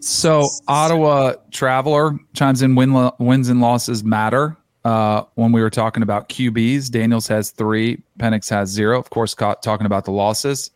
So 0.00 0.48
Ottawa 0.68 1.34
Traveler 1.50 2.18
chimes 2.34 2.62
in 2.62 2.74
win 2.74 2.92
lo- 2.92 3.14
wins 3.18 3.48
and 3.48 3.60
losses 3.60 4.04
matter. 4.04 4.56
Uh, 4.84 5.24
when 5.34 5.50
we 5.50 5.60
were 5.60 5.70
talking 5.70 6.04
about 6.04 6.28
QBs, 6.28 6.90
Daniels 6.90 7.26
has 7.26 7.50
three, 7.50 8.00
Penix 8.20 8.48
has 8.50 8.68
zero. 8.68 9.00
Of 9.00 9.10
course, 9.10 9.34
talking 9.34 9.84
about 9.84 10.04
the 10.04 10.12
losses. 10.12 10.70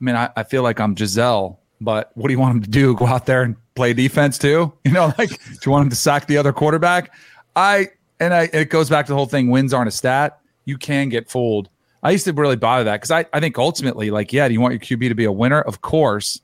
I 0.00 0.04
mean, 0.04 0.16
I, 0.16 0.30
I 0.36 0.42
feel 0.42 0.64
like 0.64 0.80
I'm 0.80 0.94
Gisele, 0.94 1.60
but 1.80 2.10
what 2.14 2.26
do 2.26 2.32
you 2.32 2.40
want 2.40 2.56
him 2.56 2.62
to 2.62 2.70
do? 2.70 2.96
Go 2.96 3.06
out 3.06 3.26
there 3.26 3.42
and 3.42 3.54
play 3.76 3.92
defense 3.92 4.36
too? 4.36 4.72
You 4.84 4.92
know, 4.92 5.12
like 5.16 5.28
do 5.28 5.58
you 5.64 5.70
want 5.70 5.84
him 5.84 5.90
to 5.90 5.96
sack 5.96 6.26
the 6.26 6.38
other 6.38 6.52
quarterback? 6.52 7.14
I 7.54 7.90
and 8.20 8.32
I 8.32 8.48
it 8.52 8.70
goes 8.70 8.88
back 8.88 9.06
to 9.06 9.12
the 9.12 9.16
whole 9.16 9.26
thing. 9.26 9.50
Wins 9.50 9.74
aren't 9.74 9.88
a 9.88 9.92
stat. 9.92 10.40
You 10.66 10.78
can 10.78 11.08
get 11.08 11.28
fooled. 11.28 11.68
I 12.02 12.12
used 12.12 12.24
to 12.26 12.32
really 12.32 12.56
bother 12.56 12.84
that 12.84 12.96
because 12.96 13.10
I, 13.10 13.26
I 13.32 13.40
think 13.40 13.58
ultimately, 13.58 14.10
like, 14.10 14.32
yeah, 14.32 14.46
do 14.48 14.54
you 14.54 14.60
want 14.60 14.72
your 14.72 14.80
QB 14.80 15.08
to 15.08 15.14
be 15.14 15.24
a 15.24 15.32
winner? 15.32 15.60
Of 15.60 15.80
course, 15.82 16.40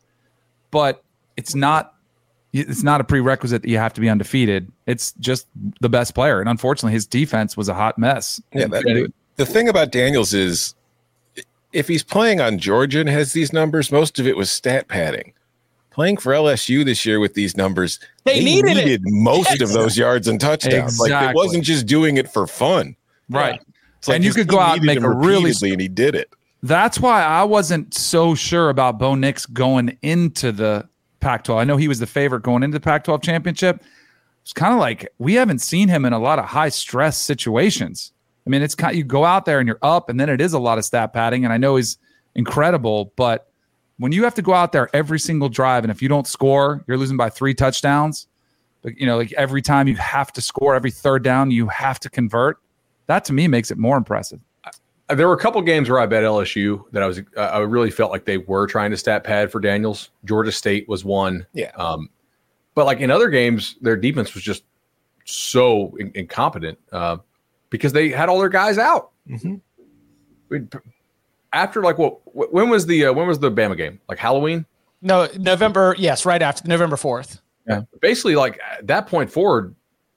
but 0.70 1.04
it's 1.36 1.54
not 1.54 1.94
it's 2.52 2.82
not 2.82 3.00
a 3.00 3.04
prerequisite 3.04 3.62
that 3.62 3.68
you 3.68 3.78
have 3.78 3.92
to 3.94 4.00
be 4.00 4.08
undefeated. 4.08 4.70
It's 4.86 5.12
just 5.20 5.46
the 5.80 5.88
best 5.88 6.14
player. 6.14 6.40
And 6.40 6.48
unfortunately, 6.48 6.92
his 6.92 7.06
defense 7.06 7.56
was 7.56 7.68
a 7.68 7.74
hot 7.74 7.98
mess. 7.98 8.40
Yeah, 8.52 8.66
that, 8.68 9.12
the 9.36 9.46
thing 9.46 9.68
about 9.68 9.92
Daniels 9.92 10.32
is 10.32 10.74
if 11.72 11.88
he's 11.88 12.02
playing 12.02 12.40
on 12.40 12.58
Georgia 12.58 13.00
and 13.00 13.08
has 13.08 13.32
these 13.32 13.52
numbers, 13.52 13.92
most 13.92 14.18
of 14.18 14.26
it 14.26 14.36
was 14.36 14.50
stat 14.50 14.88
padding. 14.88 15.32
Playing 15.96 16.18
for 16.18 16.34
LSU 16.34 16.84
this 16.84 17.06
year 17.06 17.20
with 17.20 17.32
these 17.32 17.56
numbers, 17.56 17.98
They 18.24 18.44
needed 18.44 18.76
it. 18.76 19.00
most 19.04 19.62
of 19.62 19.72
those 19.72 19.96
yards 19.96 20.28
and 20.28 20.38
touchdowns. 20.38 21.00
Like 21.00 21.30
it 21.30 21.34
wasn't 21.34 21.64
just 21.64 21.86
doing 21.86 22.18
it 22.18 22.30
for 22.30 22.46
fun. 22.46 22.96
right. 23.30 23.58
It's 23.98 24.08
like 24.08 24.16
And 24.16 24.24
you 24.26 24.34
could 24.34 24.46
go 24.46 24.60
out 24.60 24.76
and 24.76 24.84
make 24.84 25.00
a 25.00 25.08
really- 25.08 25.54
and 25.72 25.80
he 25.80 25.88
did 25.88 26.14
it. 26.14 26.28
That's 26.62 27.00
why 27.00 27.24
I 27.24 27.44
wasn't 27.44 27.94
so 27.94 28.34
sure 28.34 28.68
about 28.68 28.98
Bo 28.98 29.14
Nix 29.14 29.46
going 29.46 29.96
into 30.02 30.52
the 30.52 30.86
Pac 31.20 31.44
12. 31.44 31.58
I 31.62 31.64
know 31.64 31.78
he 31.78 31.88
was 31.88 31.98
the 31.98 32.06
favorite 32.06 32.42
going 32.42 32.62
into 32.62 32.74
the 32.76 32.82
Pac 32.82 33.04
12 33.04 33.22
championship. 33.22 33.82
It's 34.42 34.52
kind 34.52 34.74
of 34.74 34.78
like 34.78 35.08
we 35.18 35.32
haven't 35.32 35.60
seen 35.60 35.88
him 35.88 36.04
in 36.04 36.12
a 36.12 36.18
lot 36.18 36.38
of 36.38 36.44
high 36.44 36.68
stress 36.68 37.16
situations. 37.16 38.12
I 38.46 38.50
mean, 38.50 38.60
it's 38.60 38.74
kind 38.74 38.94
you 38.94 39.02
go 39.02 39.24
out 39.24 39.46
there 39.46 39.60
and 39.60 39.66
you're 39.66 39.78
up, 39.80 40.10
and 40.10 40.20
then 40.20 40.28
it 40.28 40.42
is 40.42 40.52
a 40.52 40.58
lot 40.58 40.76
of 40.76 40.84
stat 40.84 41.14
padding. 41.14 41.44
And 41.44 41.54
I 41.54 41.56
know 41.56 41.76
he's 41.76 41.96
incredible, 42.34 43.14
but 43.16 43.48
when 43.98 44.12
you 44.12 44.24
have 44.24 44.34
to 44.34 44.42
go 44.42 44.52
out 44.54 44.72
there 44.72 44.88
every 44.94 45.18
single 45.18 45.48
drive, 45.48 45.84
and 45.84 45.90
if 45.90 46.02
you 46.02 46.08
don't 46.08 46.26
score, 46.26 46.84
you're 46.86 46.98
losing 46.98 47.16
by 47.16 47.30
three 47.30 47.54
touchdowns. 47.54 48.26
But 48.82 48.96
you 48.98 49.06
know, 49.06 49.16
like 49.16 49.32
every 49.32 49.62
time 49.62 49.88
you 49.88 49.96
have 49.96 50.32
to 50.34 50.40
score, 50.40 50.74
every 50.74 50.90
third 50.90 51.22
down, 51.24 51.50
you 51.50 51.66
have 51.68 51.98
to 52.00 52.10
convert. 52.10 52.58
That 53.06 53.24
to 53.26 53.32
me 53.32 53.48
makes 53.48 53.70
it 53.70 53.78
more 53.78 53.96
impressive. 53.96 54.40
there 55.08 55.26
were 55.28 55.34
a 55.34 55.38
couple 55.38 55.60
games 55.62 55.88
where 55.88 55.98
I 56.00 56.06
bet 56.06 56.22
LSU 56.24 56.82
that 56.92 57.02
I 57.02 57.06
was 57.06 57.20
uh, 57.36 57.40
I 57.40 57.58
really 57.60 57.90
felt 57.90 58.10
like 58.10 58.24
they 58.26 58.38
were 58.38 58.66
trying 58.66 58.90
to 58.90 58.96
stat 58.96 59.24
pad 59.24 59.50
for 59.50 59.60
Daniels. 59.60 60.10
Georgia 60.24 60.52
State 60.52 60.88
was 60.88 61.04
one. 61.04 61.46
Yeah. 61.52 61.70
Um, 61.76 62.10
but 62.74 62.84
like 62.86 63.00
in 63.00 63.10
other 63.10 63.28
games, 63.28 63.76
their 63.80 63.96
defense 63.96 64.34
was 64.34 64.42
just 64.42 64.64
so 65.24 65.94
in- 65.98 66.12
incompetent 66.14 66.78
uh, 66.92 67.16
because 67.70 67.92
they 67.92 68.08
had 68.10 68.28
all 68.28 68.38
their 68.38 68.48
guys 68.48 68.78
out. 68.78 69.10
Mhm. 69.28 69.60
We- 70.48 70.66
After 71.52 71.82
like 71.82 71.98
what? 71.98 72.18
wh- 72.24 72.52
When 72.52 72.68
was 72.68 72.86
the 72.86 73.06
uh, 73.06 73.12
when 73.12 73.26
was 73.26 73.38
the 73.38 73.50
Bama 73.50 73.76
game? 73.76 74.00
Like 74.08 74.18
Halloween? 74.18 74.66
No, 75.02 75.28
November. 75.38 75.94
Yes, 75.98 76.24
right 76.26 76.42
after 76.42 76.66
November 76.68 76.96
fourth. 76.96 77.40
Yeah, 77.68 77.82
Basically, 78.00 78.36
like 78.36 78.58
at 78.78 78.86
that 78.86 79.06
point 79.06 79.30
forward, 79.30 79.74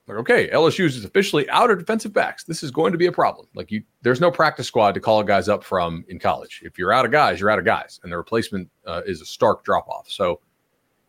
like 0.07 0.17
okay, 0.19 0.49
LSU 0.49 0.85
is 0.85 1.03
officially 1.03 1.49
out 1.49 1.69
of 1.71 1.79
defensive 1.79 2.13
backs. 2.13 2.43
This 2.43 2.61
is 2.63 2.71
going 2.71 2.91
to 2.91 2.97
be 2.97 3.07
a 3.07 3.11
problem. 3.11 3.47
Like 3.55 3.71
you, 3.71 3.83
there's 4.01 4.21
no 4.21 4.29
practice 4.31 4.67
squad 4.67 4.93
to 4.93 4.99
call 4.99 5.23
guys 5.23 5.49
up 5.49 5.63
from 5.63 6.05
in 6.09 6.19
college. 6.19 6.61
If 6.63 6.77
you're 6.77 6.91
out 6.93 7.05
of 7.05 7.11
guys, 7.11 7.39
you're 7.39 7.49
out 7.49 7.59
of 7.59 7.65
guys, 7.65 7.99
and 8.03 8.11
the 8.11 8.17
replacement 8.17 8.69
uh, 8.85 9.01
is 9.05 9.21
a 9.21 9.25
stark 9.25 9.63
drop 9.63 9.87
off. 9.89 10.09
So, 10.09 10.39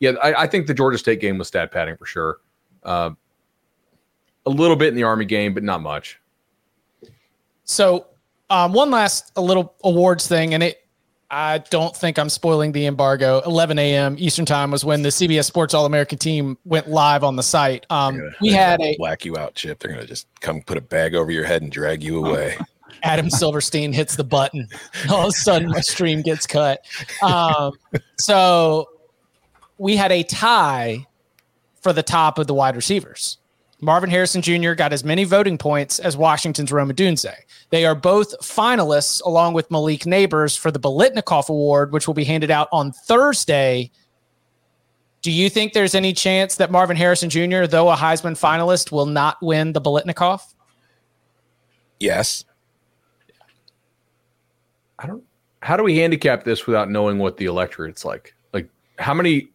yeah, 0.00 0.12
I, 0.22 0.42
I 0.42 0.46
think 0.46 0.66
the 0.66 0.74
Georgia 0.74 0.98
State 0.98 1.20
game 1.20 1.38
was 1.38 1.48
stat 1.48 1.70
padding 1.72 1.96
for 1.96 2.06
sure. 2.06 2.38
Uh, 2.82 3.10
a 4.46 4.50
little 4.50 4.76
bit 4.76 4.88
in 4.88 4.94
the 4.94 5.02
Army 5.02 5.26
game, 5.26 5.52
but 5.54 5.62
not 5.62 5.82
much. 5.82 6.18
So, 7.64 8.06
um, 8.50 8.72
one 8.72 8.90
last 8.90 9.32
a 9.36 9.40
little 9.40 9.74
awards 9.84 10.26
thing, 10.26 10.54
and 10.54 10.62
it. 10.62 10.76
I 11.32 11.58
don't 11.58 11.94
think 11.96 12.18
I'm 12.18 12.28
spoiling 12.28 12.72
the 12.72 12.86
embargo. 12.86 13.40
11 13.46 13.78
a.m. 13.78 14.16
Eastern 14.18 14.44
time 14.44 14.72
was 14.72 14.84
when 14.84 15.02
the 15.02 15.10
CBS 15.10 15.44
Sports 15.44 15.74
All 15.74 15.86
American 15.86 16.18
team 16.18 16.58
went 16.64 16.88
live 16.88 17.22
on 17.22 17.36
the 17.36 17.42
site. 17.44 17.86
Um, 17.88 18.16
gonna- 18.18 18.30
we 18.40 18.48
had 18.48 18.80
a 18.80 18.96
whack 18.98 19.24
you 19.24 19.36
out, 19.38 19.54
Chip. 19.54 19.78
They're 19.78 19.92
gonna 19.92 20.08
just 20.08 20.26
come 20.40 20.60
put 20.60 20.76
a 20.76 20.80
bag 20.80 21.14
over 21.14 21.30
your 21.30 21.44
head 21.44 21.62
and 21.62 21.70
drag 21.70 22.02
you 22.02 22.18
away. 22.26 22.56
Adam 23.04 23.30
Silverstein 23.30 23.92
hits 23.92 24.16
the 24.16 24.24
button. 24.24 24.66
All 25.08 25.20
of 25.22 25.28
a 25.28 25.32
sudden, 25.32 25.68
my 25.70 25.78
stream 25.80 26.20
gets 26.22 26.48
cut. 26.48 26.84
Um, 27.22 27.74
so 28.18 28.88
we 29.78 29.94
had 29.96 30.10
a 30.10 30.24
tie 30.24 31.06
for 31.80 31.92
the 31.92 32.02
top 32.02 32.40
of 32.40 32.48
the 32.48 32.54
wide 32.54 32.74
receivers. 32.74 33.38
Marvin 33.80 34.10
Harrison 34.10 34.42
Jr. 34.42 34.72
got 34.72 34.92
as 34.92 35.04
many 35.04 35.24
voting 35.24 35.56
points 35.56 35.98
as 35.98 36.16
Washington's 36.16 36.70
Rome 36.70 36.90
Odunze. 36.90 37.32
They 37.70 37.86
are 37.86 37.94
both 37.94 38.38
finalists, 38.40 39.22
along 39.24 39.54
with 39.54 39.70
Malik 39.70 40.02
Nabers, 40.02 40.58
for 40.58 40.70
the 40.70 40.80
Biletnikoff 40.80 41.48
Award, 41.48 41.92
which 41.92 42.06
will 42.06 42.14
be 42.14 42.24
handed 42.24 42.50
out 42.50 42.68
on 42.72 42.92
Thursday. 42.92 43.90
Do 45.22 45.30
you 45.30 45.48
think 45.48 45.72
there's 45.72 45.94
any 45.94 46.12
chance 46.12 46.56
that 46.56 46.70
Marvin 46.70 46.96
Harrison 46.96 47.30
Jr., 47.30 47.64
though 47.66 47.90
a 47.90 47.96
Heisman 47.96 48.38
finalist, 48.38 48.92
will 48.92 49.06
not 49.06 49.36
win 49.42 49.72
the 49.72 49.80
Biletnikoff? 49.80 50.54
yes. 51.98 52.44
I 54.98 55.06
don't. 55.06 55.24
How 55.62 55.76
do 55.76 55.82
we 55.82 55.96
handicap 55.98 56.44
this 56.44 56.66
without 56.66 56.90
knowing 56.90 57.18
what 57.18 57.36
the 57.36 57.46
electorate's 57.46 58.04
like? 58.04 58.34
Like, 58.52 58.68
how 58.98 59.14
many 59.14 59.48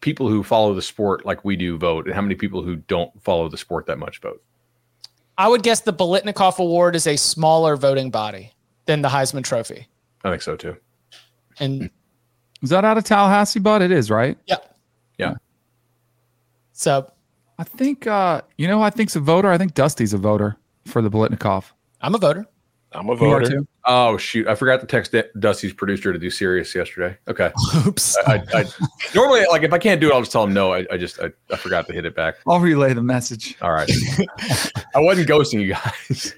people 0.00 0.28
who 0.28 0.42
follow 0.42 0.74
the 0.74 0.82
sport 0.82 1.24
like 1.26 1.44
we 1.44 1.56
do 1.56 1.76
vote, 1.78 2.06
and 2.06 2.14
how 2.14 2.22
many 2.22 2.34
people 2.34 2.62
who 2.62 2.76
don't 2.76 3.10
follow 3.22 3.48
the 3.48 3.56
sport 3.56 3.86
that 3.86 3.98
much 3.98 4.20
vote? 4.20 4.42
I 5.38 5.48
would 5.48 5.62
guess 5.62 5.80
the 5.80 5.92
Biletnikoff 5.92 6.58
Award 6.58 6.96
is 6.96 7.06
a 7.06 7.16
smaller 7.16 7.76
voting 7.76 8.10
body 8.10 8.52
than 8.86 9.02
the 9.02 9.08
Heisman 9.08 9.44
Trophy. 9.44 9.86
I 10.24 10.30
think 10.30 10.42
so 10.42 10.56
too. 10.56 10.76
And 11.58 11.90
Is 12.62 12.70
that 12.70 12.84
out 12.84 12.96
of 12.96 13.04
Tallahassee, 13.04 13.60
bud? 13.60 13.82
It 13.82 13.90
is, 13.90 14.10
right? 14.10 14.38
yeah. 14.46 14.56
Yeah. 15.18 15.34
So 16.72 17.10
I 17.58 17.64
think 17.64 18.06
uh, 18.06 18.42
you 18.58 18.66
know 18.68 18.78
who 18.78 18.82
I 18.82 18.90
think's 18.90 19.16
a 19.16 19.20
voter. 19.20 19.50
I 19.50 19.58
think 19.58 19.74
Dusty's 19.74 20.12
a 20.12 20.18
voter 20.18 20.56
for 20.86 21.00
the 21.02 21.10
Biletnikoff. 21.10 21.64
I'm 22.00 22.14
a 22.14 22.18
voter. 22.18 22.46
I'm 22.96 23.08
a 23.08 23.16
voter. 23.16 23.62
Oh 23.84 24.16
shoot! 24.16 24.48
I 24.48 24.54
forgot 24.54 24.80
to 24.80 24.86
text 24.86 25.12
D- 25.12 25.22
Dusty's 25.38 25.72
producer 25.72 26.12
to 26.12 26.18
do 26.18 26.30
Sirius 26.30 26.74
yesterday. 26.74 27.16
Okay. 27.28 27.52
Oops. 27.86 28.16
I, 28.26 28.34
I, 28.54 28.60
I 28.60 28.64
normally 29.14 29.44
like 29.50 29.62
if 29.62 29.72
I 29.72 29.78
can't 29.78 30.00
do 30.00 30.10
it, 30.10 30.14
I'll 30.14 30.20
just 30.20 30.32
tell 30.32 30.44
him 30.44 30.52
no. 30.52 30.72
I, 30.72 30.86
I 30.90 30.96
just 30.96 31.20
I, 31.20 31.30
I 31.50 31.56
forgot 31.56 31.86
to 31.86 31.92
hit 31.92 32.04
it 32.04 32.16
back. 32.16 32.36
I'll 32.46 32.60
relay 32.60 32.94
the 32.94 33.02
message. 33.02 33.56
All 33.62 33.72
right. 33.72 33.90
I 34.94 35.00
wasn't 35.00 35.28
ghosting 35.28 35.60
you 35.60 35.74
guys. 35.74 36.34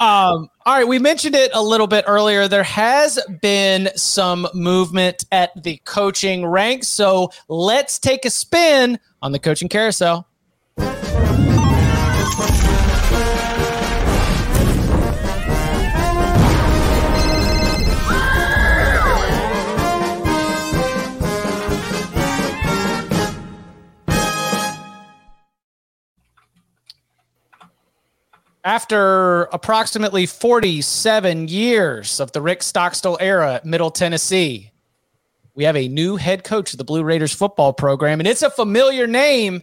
Um, 0.00 0.50
all 0.66 0.74
right, 0.74 0.86
we 0.86 0.98
mentioned 0.98 1.36
it 1.36 1.50
a 1.54 1.62
little 1.62 1.86
bit 1.86 2.04
earlier. 2.08 2.48
There 2.48 2.64
has 2.64 3.18
been 3.40 3.90
some 3.96 4.48
movement 4.52 5.24
at 5.30 5.50
the 5.62 5.80
coaching 5.84 6.44
ranks. 6.44 6.88
So 6.88 7.30
let's 7.48 7.98
take 7.98 8.24
a 8.24 8.30
spin 8.30 8.98
on 9.22 9.32
the 9.32 9.38
coaching 9.38 9.68
carousel. 9.68 10.28
After 28.64 29.42
approximately 29.52 30.24
47 30.24 31.48
years 31.48 32.18
of 32.18 32.32
the 32.32 32.40
Rick 32.40 32.62
Stockstill 32.62 33.18
era 33.20 33.56
at 33.56 33.66
Middle 33.66 33.90
Tennessee, 33.90 34.72
we 35.54 35.64
have 35.64 35.76
a 35.76 35.86
new 35.88 36.16
head 36.16 36.44
coach 36.44 36.72
of 36.72 36.78
the 36.78 36.84
Blue 36.84 37.04
Raiders 37.04 37.34
football 37.34 37.74
program, 37.74 38.20
and 38.20 38.26
it's 38.26 38.42
a 38.42 38.48
familiar 38.48 39.06
name. 39.06 39.62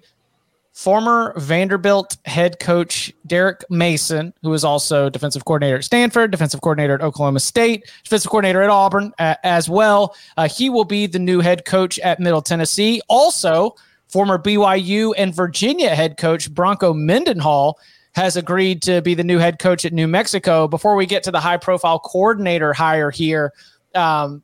Former 0.73 1.33
Vanderbilt 1.35 2.15
head 2.25 2.59
coach 2.59 3.11
Derek 3.25 3.65
Mason, 3.71 4.33
who 4.43 4.53
is 4.53 4.63
also 4.63 5.09
defensive 5.09 5.45
coordinator 5.45 5.77
at 5.77 5.83
Stanford, 5.83 6.29
defensive 6.29 6.61
coordinator 6.61 6.93
at 6.93 7.01
Oklahoma 7.01 7.39
State, 7.39 7.91
defensive 8.03 8.29
coordinator 8.29 8.61
at 8.61 8.69
Auburn 8.69 9.11
uh, 9.17 9.33
as 9.43 9.67
well. 9.67 10.15
Uh, 10.37 10.47
he 10.47 10.69
will 10.69 10.85
be 10.85 11.07
the 11.07 11.19
new 11.19 11.39
head 11.41 11.65
coach 11.65 11.97
at 11.99 12.19
Middle 12.19 12.41
Tennessee. 12.41 13.01
Also, 13.09 13.75
former 14.07 14.37
BYU 14.37 15.13
and 15.17 15.35
Virginia 15.35 15.95
head 15.95 16.17
coach 16.17 16.53
Bronco 16.53 16.93
Mendenhall 16.93 17.79
has 18.13 18.35
agreed 18.35 18.81
to 18.83 19.01
be 19.01 19.13
the 19.13 19.23
new 19.23 19.37
head 19.37 19.59
coach 19.59 19.85
at 19.85 19.93
New 19.93 20.07
Mexico. 20.07 20.67
Before 20.67 20.95
we 20.95 21.05
get 21.05 21.23
to 21.23 21.31
the 21.31 21.39
high 21.39 21.57
profile 21.57 21.99
coordinator 21.99 22.73
hire 22.73 23.11
here, 23.11 23.53
um, 23.95 24.43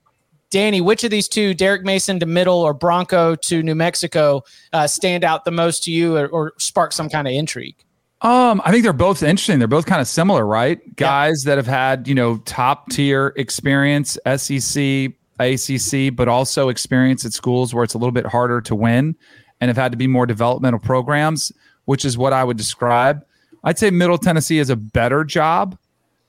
Danny, 0.50 0.80
which 0.80 1.04
of 1.04 1.12
these 1.12 1.28
two, 1.28 1.54
Derek 1.54 1.84
Mason 1.84 2.20
to 2.20 2.26
Middle 2.26 2.60
or 2.60 2.74
Bronco 2.74 3.36
to 3.36 3.62
New 3.62 3.76
Mexico, 3.76 4.44
uh, 4.72 4.88
stand 4.88 5.24
out 5.24 5.44
the 5.44 5.52
most 5.52 5.84
to 5.84 5.92
you 5.92 6.16
or, 6.16 6.28
or 6.28 6.54
spark 6.58 6.94
some 6.94 7.10
kind 7.10 7.28
of 7.28 7.34
intrigue? 7.34 7.76
Um, 8.22 8.62
I 8.66 8.72
think 8.72 8.84
they're 8.84 8.94
both 8.94 9.22
interesting. 9.22 9.60
They're 9.60 9.68
both 9.68 9.86
kind 9.86 10.02
of 10.02 10.08
similar, 10.08 10.46
right? 10.46 10.80
Guys 10.96 11.44
that 11.44 11.58
have 11.58 11.68
had, 11.68 12.08
you 12.08 12.16
know, 12.16 12.38
top 12.40 12.90
tier 12.90 13.34
experience, 13.36 14.18
SEC, 14.38 15.12
ACC, 15.40 16.16
but 16.16 16.28
also 16.28 16.70
experience 16.70 17.26
at 17.26 17.34
schools 17.34 17.74
where 17.74 17.84
it's 17.84 17.94
a 17.94 17.98
little 17.98 18.12
bit 18.14 18.26
harder 18.26 18.62
to 18.62 18.74
win 18.74 19.16
and 19.62 19.70
have 19.70 19.78
had 19.78 19.92
to 19.92 19.98
be 19.98 20.08
more 20.08 20.26
developmental 20.26 20.80
programs, 20.80 21.52
which 21.86 22.06
is 22.06 22.18
what 22.18 22.34
I 22.34 22.44
would 22.44 22.58
describe. 22.58 23.24
I'd 23.64 23.78
say 23.78 23.90
Middle 23.90 24.18
Tennessee 24.18 24.60
is 24.60 24.70
a 24.70 24.76
better 24.76 25.24
job. 25.24 25.78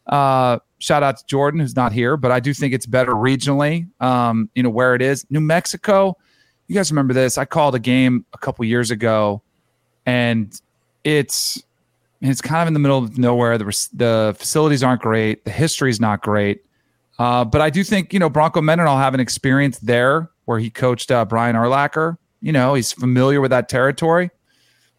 Uh, 0.07 0.59
shout 0.79 1.03
out 1.03 1.19
to 1.19 1.27
Jordan, 1.27 1.61
who's 1.61 1.77
not 1.77 1.93
here, 1.93 2.17
but 2.17 2.31
I 2.31 2.41
do 2.41 2.55
think 2.55 2.73
it's 2.73 2.87
better 2.87 3.13
regionally. 3.13 3.89
Um, 4.01 4.49
you 4.55 4.63
know 4.63 4.71
where 4.71 4.95
it 4.95 5.03
is. 5.03 5.27
New 5.31 5.41
Mexico. 5.41 6.17
You 6.67 6.75
guys 6.75 6.91
remember 6.91 7.15
this? 7.15 7.39
I 7.39 7.45
called 7.45 7.75
a 7.75 7.79
game 7.79 8.25
a 8.33 8.39
couple 8.39 8.65
years 8.65 8.91
ago, 8.91 9.43
and 10.07 10.59
it's 11.05 11.63
it's 12.21 12.41
kind 12.41 12.63
of 12.63 12.69
in 12.69 12.75
the 12.75 12.81
middle 12.81 12.99
of 12.99 13.19
nowhere. 13.19 13.59
The 13.59 13.65
the 13.93 14.35
facilities 14.39 14.83
aren't 14.83 15.03
great. 15.03 15.45
The 15.45 15.51
history 15.51 15.91
is 15.91 16.01
not 16.01 16.23
great. 16.23 16.65
Uh, 17.19 17.45
but 17.45 17.61
I 17.61 17.71
do 17.71 17.83
think 17.83 18.13
you 18.13 18.19
know 18.19 18.31
Bronco 18.31 18.61
Mendenhall 18.61 18.99
have 18.99 19.15
an 19.15 19.21
experience 19.21 19.79
there 19.79 20.31
where 20.45 20.59
he 20.59 20.71
coached 20.71 21.11
uh, 21.11 21.25
Brian 21.25 21.57
Urlacher. 21.57 22.17
You 22.41 22.53
know 22.53 22.75
he's 22.75 22.93
familiar 22.93 23.41
with 23.41 23.51
that 23.51 23.69
territory. 23.69 24.31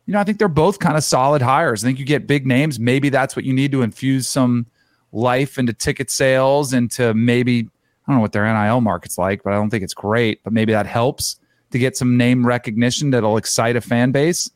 You 0.10 0.14
know 0.14 0.22
I 0.22 0.24
think 0.24 0.40
they're 0.40 0.48
both 0.48 0.80
kind 0.80 0.98
of 0.98 1.04
solid 1.04 1.40
hires. 1.40 1.84
I 1.84 1.88
think 1.88 2.00
you 2.00 2.06
get 2.06 2.26
big 2.26 2.48
names. 2.48 2.80
Maybe 2.80 3.10
that's 3.10 3.36
what 3.36 3.46
you 3.46 3.54
need 3.54 3.72
to 3.74 3.84
infuse 3.84 4.28
some 4.28 4.66
life 5.12 5.60
into 5.60 5.72
ticket 5.72 6.10
sales 6.10 6.74
and 6.74 6.90
to 6.94 7.14
maybe 7.14 7.60
I 7.60 8.12
don't 8.12 8.16
know 8.16 8.22
what 8.22 8.32
their 8.32 8.52
NIL 8.52 8.82
market's 8.82 9.20
like, 9.20 9.44
but 9.44 9.54
I 9.54 9.58
don't 9.58 9.70
think 9.70 9.84
it's 9.84 9.94
great. 9.94 10.44
But 10.44 10.52
maybe 10.52 10.74
that 10.74 10.88
helps 10.88 11.40
to 11.70 11.78
get 11.78 11.96
some 11.96 12.18
name 12.18 12.44
recognition 12.44 13.12
that'll 13.12 13.38
excite 13.38 13.76
a 13.76 13.82
fan 13.82 14.10
base. 14.10 14.50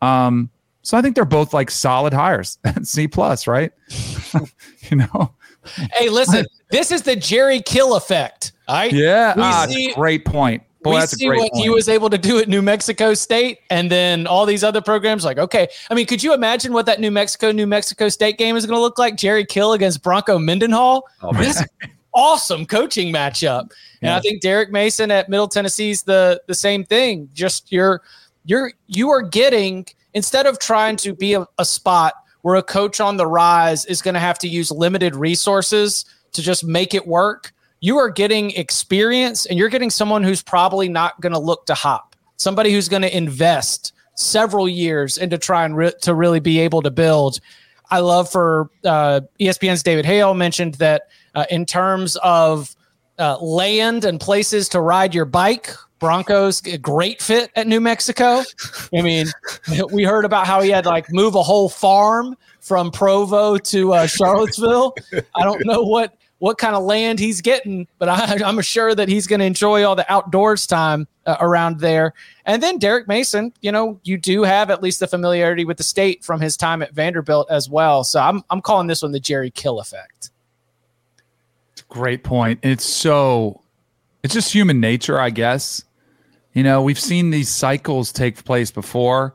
Um, 0.00 0.48
so 0.82 0.96
I 0.96 1.02
think 1.02 1.16
they're 1.16 1.24
both 1.24 1.52
like 1.52 1.72
solid 1.72 2.12
hires. 2.12 2.58
C 2.84 3.08
plus, 3.08 3.48
right? 3.48 3.72
you 4.90 4.96
know? 4.96 5.34
Hey, 5.94 6.08
listen, 6.08 6.46
this 6.70 6.92
is 6.92 7.02
the 7.02 7.16
Jerry 7.16 7.60
Kill 7.62 7.96
effect. 7.96 8.52
All 8.68 8.76
right. 8.76 8.92
Yeah. 8.92 9.34
We 9.34 9.42
ah, 9.42 9.66
see- 9.68 9.92
great 9.94 10.24
point. 10.24 10.62
Boy, 10.84 11.00
we 11.00 11.06
see 11.06 11.28
what 11.28 11.50
point. 11.52 11.64
he 11.64 11.70
was 11.70 11.88
able 11.88 12.10
to 12.10 12.18
do 12.18 12.38
at 12.38 12.48
New 12.48 12.60
Mexico 12.60 13.14
State, 13.14 13.60
and 13.70 13.90
then 13.90 14.26
all 14.26 14.44
these 14.44 14.62
other 14.62 14.82
programs. 14.82 15.24
Like, 15.24 15.38
okay, 15.38 15.66
I 15.90 15.94
mean, 15.94 16.06
could 16.06 16.22
you 16.22 16.34
imagine 16.34 16.72
what 16.74 16.84
that 16.86 17.00
New 17.00 17.10
Mexico 17.10 17.50
New 17.52 17.66
Mexico 17.66 18.08
State 18.10 18.36
game 18.36 18.54
is 18.54 18.66
going 18.66 18.76
to 18.76 18.80
look 18.80 18.98
like? 18.98 19.16
Jerry 19.16 19.46
Kill 19.46 19.72
against 19.72 20.02
Bronco 20.02 20.38
Mendenhall. 20.38 21.04
Oh. 21.22 21.32
This 21.32 21.64
awesome 22.14 22.66
coaching 22.66 23.12
matchup, 23.12 23.70
and 24.02 24.10
I 24.12 24.20
think 24.20 24.42
Derek 24.42 24.70
Mason 24.70 25.10
at 25.10 25.28
Middle 25.28 25.48
Tennessee's 25.48 26.02
the 26.02 26.40
the 26.46 26.54
same 26.54 26.84
thing. 26.84 27.30
Just 27.32 27.72
you're 27.72 28.02
you're 28.44 28.72
you 28.86 29.10
are 29.10 29.22
getting 29.22 29.86
instead 30.12 30.46
of 30.46 30.58
trying 30.58 30.96
to 30.96 31.14
be 31.14 31.34
a, 31.34 31.46
a 31.58 31.64
spot 31.64 32.14
where 32.42 32.56
a 32.56 32.62
coach 32.62 33.00
on 33.00 33.16
the 33.16 33.26
rise 33.26 33.86
is 33.86 34.02
going 34.02 34.12
to 34.12 34.20
have 34.20 34.38
to 34.38 34.48
use 34.48 34.70
limited 34.70 35.16
resources 35.16 36.04
to 36.32 36.42
just 36.42 36.62
make 36.62 36.92
it 36.92 37.06
work. 37.06 37.54
You 37.80 37.98
are 37.98 38.10
getting 38.10 38.50
experience 38.52 39.46
and 39.46 39.58
you're 39.58 39.68
getting 39.68 39.90
someone 39.90 40.22
who's 40.22 40.42
probably 40.42 40.88
not 40.88 41.20
going 41.20 41.32
to 41.32 41.38
look 41.38 41.66
to 41.66 41.74
hop, 41.74 42.16
somebody 42.36 42.72
who's 42.72 42.88
going 42.88 43.02
to 43.02 43.14
invest 43.14 43.92
several 44.16 44.68
years 44.68 45.18
into 45.18 45.38
trying 45.38 45.74
re- 45.74 45.92
to 46.02 46.14
really 46.14 46.40
be 46.40 46.60
able 46.60 46.82
to 46.82 46.90
build. 46.90 47.40
I 47.90 48.00
love 48.00 48.30
for 48.30 48.70
uh, 48.84 49.20
ESPN's 49.40 49.82
David 49.82 50.06
Hale 50.06 50.34
mentioned 50.34 50.74
that 50.74 51.08
uh, 51.34 51.44
in 51.50 51.66
terms 51.66 52.16
of 52.16 52.74
uh, 53.18 53.36
land 53.38 54.04
and 54.04 54.20
places 54.20 54.68
to 54.70 54.80
ride 54.80 55.14
your 55.14 55.24
bike, 55.24 55.70
Broncos 55.98 56.64
a 56.66 56.76
great 56.76 57.22
fit 57.22 57.50
at 57.56 57.66
New 57.66 57.80
Mexico. 57.80 58.42
I 58.94 59.02
mean, 59.02 59.26
we 59.92 60.04
heard 60.04 60.24
about 60.24 60.46
how 60.46 60.60
he 60.60 60.70
had 60.70 60.86
like 60.86 61.10
move 61.12 61.34
a 61.34 61.42
whole 61.42 61.68
farm 61.68 62.36
from 62.60 62.90
Provo 62.90 63.56
to 63.58 63.92
uh, 63.92 64.06
Charlottesville. 64.06 64.94
I 65.34 65.42
don't 65.42 65.64
know 65.64 65.82
what 65.82 66.16
what 66.44 66.58
kind 66.58 66.76
of 66.76 66.82
land 66.82 67.18
he's 67.18 67.40
getting, 67.40 67.88
but 67.98 68.06
I, 68.06 68.34
am 68.46 68.60
sure 68.60 68.94
that 68.94 69.08
he's 69.08 69.26
going 69.26 69.40
to 69.40 69.46
enjoy 69.46 69.82
all 69.82 69.96
the 69.96 70.04
outdoors 70.12 70.66
time 70.66 71.08
uh, 71.24 71.38
around 71.40 71.80
there. 71.80 72.12
And 72.44 72.62
then 72.62 72.76
Derek 72.78 73.08
Mason, 73.08 73.50
you 73.62 73.72
know, 73.72 73.98
you 74.04 74.18
do 74.18 74.42
have 74.42 74.70
at 74.70 74.82
least 74.82 75.00
the 75.00 75.06
familiarity 75.06 75.64
with 75.64 75.78
the 75.78 75.82
state 75.82 76.22
from 76.22 76.42
his 76.42 76.58
time 76.58 76.82
at 76.82 76.92
Vanderbilt 76.92 77.50
as 77.50 77.70
well. 77.70 78.04
So 78.04 78.20
I'm 78.20 78.42
I'm 78.50 78.60
calling 78.60 78.88
this 78.88 79.00
one 79.00 79.12
the 79.12 79.20
Jerry 79.20 79.50
Kill 79.52 79.80
effect. 79.80 80.32
Great 81.88 82.24
point. 82.24 82.60
It's 82.62 82.84
so 82.84 83.62
it's 84.22 84.34
just 84.34 84.52
human 84.52 84.80
nature, 84.80 85.18
I 85.18 85.30
guess. 85.30 85.82
You 86.52 86.62
know, 86.62 86.82
we've 86.82 87.00
seen 87.00 87.30
these 87.30 87.48
cycles 87.48 88.12
take 88.12 88.44
place 88.44 88.70
before. 88.70 89.34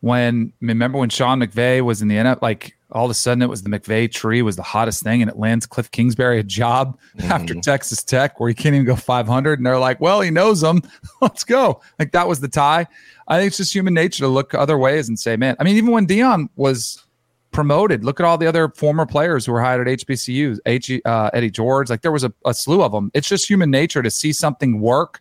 When 0.00 0.52
remember 0.60 0.98
when 0.98 1.08
Sean 1.08 1.40
McVay 1.40 1.80
was 1.80 2.02
in 2.02 2.08
the 2.08 2.16
NFL, 2.16 2.42
like 2.42 2.76
all 2.92 3.04
of 3.04 3.10
a 3.10 3.14
sudden 3.14 3.42
it 3.42 3.48
was 3.48 3.62
the 3.62 3.70
McVay 3.70 4.10
tree 4.10 4.42
was 4.42 4.56
the 4.56 4.62
hottest 4.62 5.02
thing, 5.02 5.22
and 5.22 5.30
it 5.30 5.38
lands 5.38 5.66
Cliff 5.66 5.90
Kingsbury 5.90 6.40
a 6.40 6.42
job 6.42 6.98
mm-hmm. 7.16 7.30
after 7.30 7.54
Texas 7.54 8.02
Tech 8.02 8.40
where 8.40 8.48
he 8.48 8.54
can't 8.54 8.74
even 8.74 8.86
go 8.86 8.96
500, 8.96 9.58
and 9.58 9.66
they're 9.66 9.78
like, 9.78 10.00
"Well, 10.00 10.20
he 10.20 10.30
knows 10.30 10.60
them, 10.60 10.82
let's 11.20 11.44
go." 11.44 11.80
Like 11.98 12.12
that 12.12 12.28
was 12.28 12.40
the 12.40 12.48
tie. 12.48 12.86
I 13.28 13.38
think 13.38 13.48
it's 13.48 13.56
just 13.58 13.74
human 13.74 13.94
nature 13.94 14.20
to 14.24 14.28
look 14.28 14.54
other 14.54 14.78
ways 14.78 15.08
and 15.08 15.18
say, 15.18 15.36
"Man." 15.36 15.56
I 15.58 15.64
mean, 15.64 15.76
even 15.76 15.90
when 15.90 16.06
Deion 16.06 16.48
was 16.56 17.04
promoted, 17.52 18.04
look 18.04 18.20
at 18.20 18.26
all 18.26 18.38
the 18.38 18.46
other 18.46 18.68
former 18.70 19.06
players 19.06 19.46
who 19.46 19.52
were 19.52 19.62
hired 19.62 19.86
at 19.86 19.98
HBCUs, 19.98 20.58
H, 20.66 21.00
uh, 21.04 21.30
Eddie 21.32 21.50
George. 21.50 21.90
Like 21.90 22.02
there 22.02 22.12
was 22.12 22.24
a, 22.24 22.32
a 22.44 22.54
slew 22.54 22.82
of 22.82 22.92
them. 22.92 23.10
It's 23.14 23.28
just 23.28 23.48
human 23.48 23.70
nature 23.70 24.02
to 24.02 24.10
see 24.10 24.32
something 24.32 24.80
work 24.80 25.20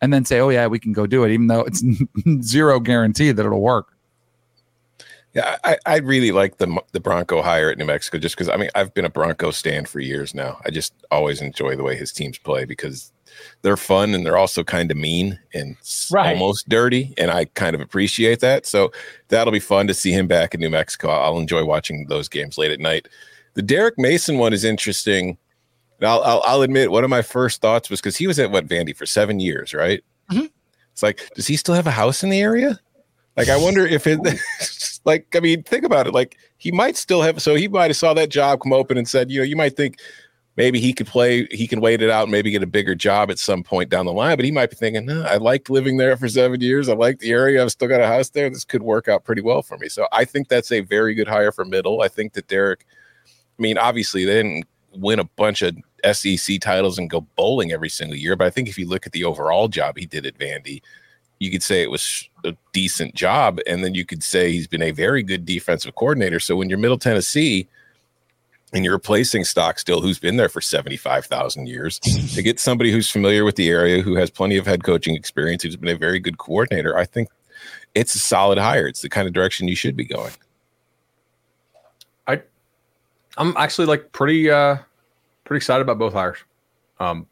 and 0.00 0.12
then 0.12 0.24
say, 0.24 0.40
"Oh 0.40 0.48
yeah, 0.48 0.66
we 0.66 0.78
can 0.78 0.92
go 0.92 1.06
do 1.06 1.24
it," 1.24 1.32
even 1.32 1.46
though 1.46 1.62
it's 1.62 1.82
zero 2.42 2.80
guarantee 2.80 3.32
that 3.32 3.44
it'll 3.44 3.60
work. 3.60 3.94
Yeah, 5.38 5.56
I, 5.62 5.78
I 5.86 5.96
really 5.98 6.32
like 6.32 6.56
the 6.56 6.82
the 6.90 6.98
Bronco 6.98 7.42
hire 7.42 7.70
at 7.70 7.78
New 7.78 7.84
Mexico 7.84 8.18
just 8.18 8.34
because 8.34 8.48
I 8.48 8.56
mean 8.56 8.70
I've 8.74 8.92
been 8.92 9.04
a 9.04 9.10
Bronco 9.10 9.52
stand 9.52 9.88
for 9.88 10.00
years 10.00 10.34
now. 10.34 10.60
I 10.64 10.70
just 10.70 10.92
always 11.12 11.40
enjoy 11.40 11.76
the 11.76 11.84
way 11.84 11.94
his 11.96 12.10
teams 12.10 12.38
play 12.38 12.64
because 12.64 13.12
they're 13.62 13.76
fun 13.76 14.14
and 14.14 14.26
they're 14.26 14.36
also 14.36 14.64
kind 14.64 14.90
of 14.90 14.96
mean 14.96 15.38
and 15.54 15.76
right. 16.10 16.32
almost 16.32 16.68
dirty, 16.68 17.14
and 17.16 17.30
I 17.30 17.44
kind 17.44 17.76
of 17.76 17.80
appreciate 17.80 18.40
that. 18.40 18.66
So 18.66 18.90
that'll 19.28 19.52
be 19.52 19.60
fun 19.60 19.86
to 19.86 19.94
see 19.94 20.10
him 20.10 20.26
back 20.26 20.54
in 20.54 20.60
New 20.60 20.70
Mexico. 20.70 21.08
I'll 21.08 21.38
enjoy 21.38 21.64
watching 21.64 22.06
those 22.08 22.28
games 22.28 22.58
late 22.58 22.72
at 22.72 22.80
night. 22.80 23.06
The 23.54 23.62
Derek 23.62 23.96
Mason 23.96 24.38
one 24.38 24.52
is 24.52 24.64
interesting. 24.64 25.38
I'll, 26.02 26.22
I'll, 26.22 26.42
I'll 26.46 26.62
admit 26.62 26.90
one 26.90 27.04
of 27.04 27.10
my 27.10 27.22
first 27.22 27.60
thoughts 27.60 27.90
was 27.90 28.00
because 28.00 28.16
he 28.16 28.26
was 28.26 28.40
at 28.40 28.50
what 28.50 28.66
Vandy 28.66 28.94
for 28.94 29.06
seven 29.06 29.38
years, 29.38 29.72
right? 29.72 30.02
Mm-hmm. 30.32 30.46
It's 30.92 31.02
like, 31.04 31.30
does 31.36 31.46
he 31.46 31.56
still 31.56 31.76
have 31.76 31.86
a 31.86 31.92
house 31.92 32.24
in 32.24 32.30
the 32.30 32.40
area? 32.40 32.80
Like, 33.38 33.50
I 33.50 33.56
wonder 33.56 33.86
if 33.86 34.08
it, 34.08 34.18
like, 35.04 35.34
I 35.36 35.38
mean, 35.38 35.62
think 35.62 35.84
about 35.84 36.08
it. 36.08 36.12
Like, 36.12 36.36
he 36.56 36.72
might 36.72 36.96
still 36.96 37.22
have, 37.22 37.40
so 37.40 37.54
he 37.54 37.68
might 37.68 37.86
have 37.86 37.96
saw 37.96 38.12
that 38.14 38.30
job 38.30 38.60
come 38.60 38.72
open 38.72 38.98
and 38.98 39.08
said, 39.08 39.30
you 39.30 39.38
know, 39.38 39.44
you 39.44 39.54
might 39.54 39.76
think 39.76 40.00
maybe 40.56 40.80
he 40.80 40.92
could 40.92 41.06
play, 41.06 41.46
he 41.52 41.68
can 41.68 41.80
wait 41.80 42.02
it 42.02 42.10
out 42.10 42.24
and 42.24 42.32
maybe 42.32 42.50
get 42.50 42.64
a 42.64 42.66
bigger 42.66 42.96
job 42.96 43.30
at 43.30 43.38
some 43.38 43.62
point 43.62 43.90
down 43.90 44.06
the 44.06 44.12
line. 44.12 44.34
But 44.34 44.44
he 44.44 44.50
might 44.50 44.70
be 44.70 44.76
thinking, 44.76 45.08
I 45.08 45.36
liked 45.36 45.70
living 45.70 45.98
there 45.98 46.16
for 46.16 46.28
seven 46.28 46.60
years. 46.60 46.88
I 46.88 46.94
like 46.94 47.20
the 47.20 47.30
area. 47.30 47.62
I've 47.62 47.70
still 47.70 47.86
got 47.86 48.00
a 48.00 48.08
house 48.08 48.30
there. 48.30 48.50
This 48.50 48.64
could 48.64 48.82
work 48.82 49.06
out 49.06 49.22
pretty 49.22 49.40
well 49.40 49.62
for 49.62 49.78
me. 49.78 49.88
So 49.88 50.08
I 50.10 50.24
think 50.24 50.48
that's 50.48 50.72
a 50.72 50.80
very 50.80 51.14
good 51.14 51.28
hire 51.28 51.52
for 51.52 51.64
middle. 51.64 52.02
I 52.02 52.08
think 52.08 52.32
that 52.32 52.48
Derek, 52.48 52.84
I 53.56 53.62
mean, 53.62 53.78
obviously 53.78 54.24
they 54.24 54.42
didn't 54.42 54.64
win 54.92 55.20
a 55.20 55.24
bunch 55.24 55.62
of 55.62 55.76
SEC 56.12 56.60
titles 56.60 56.98
and 56.98 57.08
go 57.08 57.20
bowling 57.36 57.70
every 57.70 57.88
single 57.88 58.16
year. 58.16 58.34
But 58.34 58.48
I 58.48 58.50
think 58.50 58.68
if 58.68 58.76
you 58.76 58.88
look 58.88 59.06
at 59.06 59.12
the 59.12 59.22
overall 59.22 59.68
job 59.68 59.96
he 59.96 60.06
did 60.06 60.26
at 60.26 60.38
Vandy, 60.38 60.82
you 61.38 61.50
could 61.50 61.62
say 61.62 61.82
it 61.82 61.90
was 61.90 62.28
a 62.44 62.56
decent 62.72 63.14
job. 63.14 63.60
And 63.66 63.84
then 63.84 63.94
you 63.94 64.04
could 64.04 64.22
say 64.22 64.52
he's 64.52 64.66
been 64.66 64.82
a 64.82 64.90
very 64.90 65.22
good 65.22 65.44
defensive 65.44 65.94
coordinator. 65.94 66.40
So 66.40 66.56
when 66.56 66.68
you're 66.68 66.78
Middle 66.78 66.98
Tennessee 66.98 67.68
and 68.72 68.84
you're 68.84 68.94
replacing 68.94 69.44
Stockstill, 69.44 70.00
who's 70.00 70.18
been 70.18 70.36
there 70.36 70.48
for 70.48 70.60
75,000 70.60 71.66
years, 71.66 71.98
to 72.00 72.42
get 72.42 72.60
somebody 72.60 72.90
who's 72.90 73.10
familiar 73.10 73.44
with 73.44 73.56
the 73.56 73.68
area, 73.68 74.02
who 74.02 74.16
has 74.16 74.30
plenty 74.30 74.56
of 74.56 74.66
head 74.66 74.84
coaching 74.84 75.14
experience, 75.14 75.62
who's 75.62 75.76
been 75.76 75.94
a 75.94 75.98
very 75.98 76.18
good 76.18 76.38
coordinator, 76.38 76.96
I 76.96 77.04
think 77.04 77.28
it's 77.94 78.14
a 78.14 78.18
solid 78.18 78.58
hire. 78.58 78.86
It's 78.86 79.02
the 79.02 79.08
kind 79.08 79.26
of 79.26 79.34
direction 79.34 79.68
you 79.68 79.76
should 79.76 79.96
be 79.96 80.04
going. 80.04 80.32
I, 82.26 82.42
I'm 83.36 83.56
actually 83.56 83.86
like 83.86 84.12
pretty, 84.12 84.50
uh, 84.50 84.78
pretty 85.44 85.58
excited 85.58 85.82
about 85.82 85.98
both 85.98 86.12
hires. 86.12 86.38
Um, 87.00 87.26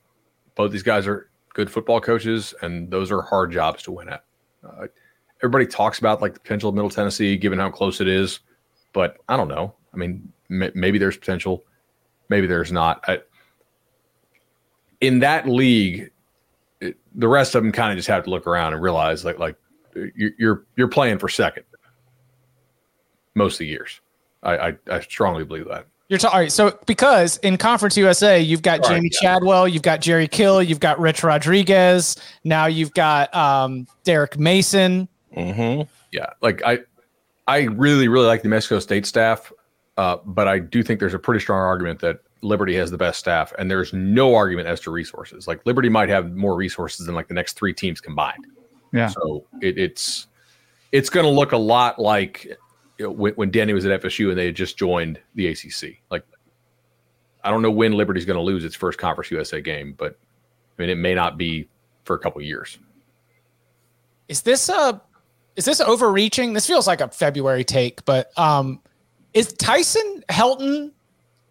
both 0.54 0.72
these 0.72 0.82
guys 0.82 1.06
are 1.06 1.25
good 1.56 1.70
football 1.70 2.02
coaches, 2.02 2.52
and 2.60 2.90
those 2.90 3.10
are 3.10 3.22
hard 3.22 3.50
jobs 3.50 3.82
to 3.82 3.90
win 3.90 4.10
at. 4.10 4.24
Uh, 4.62 4.88
everybody 5.42 5.66
talks 5.66 5.98
about 5.98 6.20
like 6.20 6.34
the 6.34 6.40
potential 6.40 6.68
of 6.68 6.74
Middle 6.74 6.90
Tennessee, 6.90 7.34
given 7.34 7.58
how 7.58 7.70
close 7.70 8.02
it 8.02 8.06
is, 8.06 8.40
but 8.92 9.16
I 9.30 9.38
don't 9.38 9.48
know. 9.48 9.74
I 9.94 9.96
mean, 9.96 10.30
m- 10.50 10.70
maybe 10.74 10.98
there's 10.98 11.16
potential, 11.16 11.64
maybe 12.28 12.46
there's 12.46 12.72
not. 12.72 13.02
I, 13.08 13.20
in 15.00 15.20
that 15.20 15.48
league, 15.48 16.10
it, 16.82 16.98
the 17.14 17.26
rest 17.26 17.54
of 17.54 17.62
them 17.62 17.72
kind 17.72 17.90
of 17.90 17.96
just 17.96 18.08
have 18.08 18.24
to 18.24 18.30
look 18.30 18.46
around 18.46 18.74
and 18.74 18.82
realize 18.82 19.24
like 19.24 19.38
like 19.38 19.56
you're 20.14 20.66
you're 20.76 20.88
playing 20.88 21.18
for 21.18 21.30
second 21.30 21.64
most 23.34 23.54
of 23.54 23.58
the 23.60 23.66
years. 23.66 24.02
I, 24.42 24.58
I, 24.58 24.76
I 24.90 25.00
strongly 25.00 25.44
believe 25.44 25.68
that. 25.68 25.86
You're 26.08 26.18
ta- 26.18 26.28
all 26.28 26.40
right. 26.40 26.52
So 26.52 26.78
because 26.86 27.36
in 27.38 27.56
Conference 27.56 27.96
USA, 27.96 28.40
you've 28.40 28.62
got 28.62 28.80
all 28.80 28.90
Jamey 28.90 29.02
right, 29.02 29.16
yeah. 29.20 29.20
Chadwell, 29.20 29.66
you've 29.66 29.82
got 29.82 30.00
Jerry 30.00 30.28
Kill, 30.28 30.62
you've 30.62 30.80
got 30.80 31.00
Rich 31.00 31.22
Rodriguez. 31.24 32.16
Now 32.44 32.66
you've 32.66 32.94
got 32.94 33.34
um, 33.34 33.86
Derek 34.04 34.38
Mason. 34.38 35.08
Mm-hmm. 35.36 35.82
Yeah, 36.12 36.26
like 36.40 36.62
I, 36.64 36.80
I 37.46 37.64
really 37.64 38.08
really 38.08 38.26
like 38.26 38.42
the 38.42 38.48
Mexico 38.48 38.78
State 38.78 39.04
staff, 39.04 39.52
uh, 39.96 40.18
but 40.24 40.48
I 40.48 40.60
do 40.60 40.82
think 40.82 41.00
there's 41.00 41.14
a 41.14 41.18
pretty 41.18 41.40
strong 41.40 41.60
argument 41.60 42.00
that 42.00 42.20
Liberty 42.42 42.76
has 42.76 42.90
the 42.90 42.98
best 42.98 43.18
staff, 43.18 43.52
and 43.58 43.70
there's 43.70 43.92
no 43.92 44.34
argument 44.34 44.68
as 44.68 44.80
to 44.80 44.90
resources. 44.92 45.48
Like 45.48 45.64
Liberty 45.66 45.88
might 45.88 46.08
have 46.08 46.34
more 46.34 46.54
resources 46.54 47.06
than 47.06 47.14
like 47.14 47.28
the 47.28 47.34
next 47.34 47.54
three 47.54 47.72
teams 47.72 48.00
combined. 48.00 48.46
Yeah. 48.92 49.08
So 49.08 49.44
it, 49.60 49.76
it's 49.76 50.28
it's 50.92 51.10
going 51.10 51.24
to 51.24 51.30
look 51.30 51.52
a 51.52 51.56
lot 51.56 51.98
like 51.98 52.56
you 52.98 53.06
know, 53.06 53.12
when, 53.12 53.34
when 53.34 53.50
Danny 53.50 53.72
was 53.72 53.84
at 53.84 54.02
FSU 54.02 54.30
and 54.30 54.38
they 54.38 54.46
had 54.46 54.56
just 54.56 54.78
joined 54.78 55.18
the 55.34 55.48
ACC. 55.48 55.98
Like, 56.10 56.24
I 57.44 57.50
don't 57.50 57.62
know 57.62 57.70
when 57.70 57.92
Liberty's 57.92 58.24
going 58.24 58.38
to 58.38 58.42
lose 58.42 58.64
its 58.64 58.74
first 58.74 58.98
Conference 58.98 59.30
USA 59.30 59.60
game, 59.60 59.94
but 59.96 60.18
I 60.78 60.82
mean, 60.82 60.90
it 60.90 60.96
may 60.96 61.14
not 61.14 61.38
be 61.38 61.68
for 62.04 62.16
a 62.16 62.18
couple 62.18 62.40
years. 62.42 62.78
Is 64.28 64.42
this 64.42 64.68
a 64.68 65.00
is 65.54 65.64
this 65.64 65.80
overreaching? 65.80 66.52
This 66.52 66.66
feels 66.66 66.86
like 66.86 67.00
a 67.00 67.08
February 67.08 67.64
take, 67.64 68.04
but 68.04 68.36
um, 68.38 68.80
is 69.32 69.52
Tyson 69.54 70.24
Helton? 70.28 70.92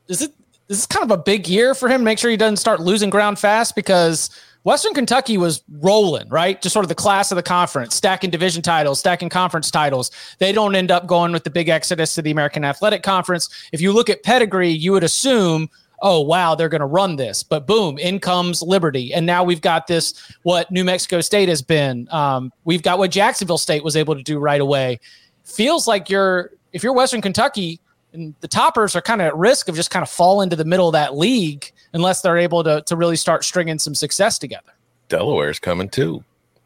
Is 0.08 0.22
it 0.22 0.32
is 0.68 0.80
this 0.80 0.86
kind 0.86 1.04
of 1.04 1.12
a 1.12 1.22
big 1.22 1.48
year 1.48 1.74
for 1.74 1.88
him? 1.88 2.04
Make 2.04 2.20
sure 2.20 2.30
he 2.30 2.38
doesn't 2.38 2.58
start 2.58 2.82
losing 2.82 3.10
ground 3.10 3.40
fast 3.40 3.76
because 3.76 4.30
Western 4.66 4.96
Kentucky 4.96 5.38
was 5.38 5.64
rolling, 5.80 6.28
right? 6.28 6.60
Just 6.60 6.74
sort 6.74 6.84
of 6.84 6.90
the 6.90 6.96
class 6.96 7.32
of 7.32 7.36
the 7.36 7.44
conference, 7.44 7.96
stacking 7.96 8.32
division 8.32 8.64
titles, 8.64 8.98
stacking 8.98 9.30
conference 9.30 9.70
titles. 9.70 10.10
They 10.40 10.52
don't 10.52 10.76
end 10.76 10.90
up 10.90 11.06
going 11.06 11.32
with 11.32 11.44
the 11.44 11.52
big 11.52 11.70
exodus 11.70 12.16
to 12.16 12.24
the 12.24 12.32
American 12.32 12.66
Athletic 12.66 13.04
Conference. 13.04 13.48
If 13.72 13.80
you 13.80 13.94
look 13.94 14.10
at 14.10 14.24
pedigree, 14.24 14.72
you 14.72 14.92
would 14.92 15.04
assume, 15.04 15.70
oh, 16.02 16.20
wow, 16.20 16.56
they're 16.56 16.68
going 16.68 16.80
to 16.82 16.88
run 16.88 17.16
this. 17.16 17.44
But 17.44 17.68
boom, 17.68 18.00
in 18.00 18.20
comes 18.20 18.64
Liberty. 18.64 19.14
And 19.14 19.24
now 19.24 19.44
we've 19.44 19.62
got 19.62 19.86
this, 19.86 20.16
what 20.42 20.72
New 20.72 20.84
Mexico 20.84 21.22
State 21.22 21.48
has 21.48 21.62
been. 21.62 22.08
Um, 22.10 22.52
we've 22.64 22.82
got 22.82 22.98
what 22.98 23.12
Jacksonville 23.12 23.60
State 23.60 23.84
was 23.84 23.96
able 23.96 24.16
to 24.16 24.24
do 24.24 24.40
right 24.40 24.62
away. 24.62 25.00
Feels 25.44 25.88
like 25.88 26.10
you're, 26.10 26.54
if 26.74 26.82
you're 26.82 26.94
Western 26.94 27.22
Kentucky, 27.22 27.80
and 28.16 28.36
the 28.42 28.48
toppers 28.48 28.96
are 28.96 29.02
kind 29.02 29.22
of 29.22 29.28
at 29.28 29.38
risk 29.38 29.70
of 29.70 29.76
just 29.76 29.92
kind 29.92 30.04
of 30.04 30.10
fall 30.10 30.42
into 30.42 30.56
the 30.56 30.66
middle 30.66 30.88
of 30.88 30.94
that 30.94 31.18
league 31.18 31.72
unless 31.94 32.22
they're 32.22 32.38
able 32.38 32.64
to, 32.64 32.82
to 32.84 32.96
really 32.96 33.16
start 33.16 33.44
stringing 33.44 33.80
some 33.80 33.96
success 33.96 34.40
together. 34.40 34.74
Delaware's 35.10 35.60
coming 35.60 35.90
too. 35.90 36.24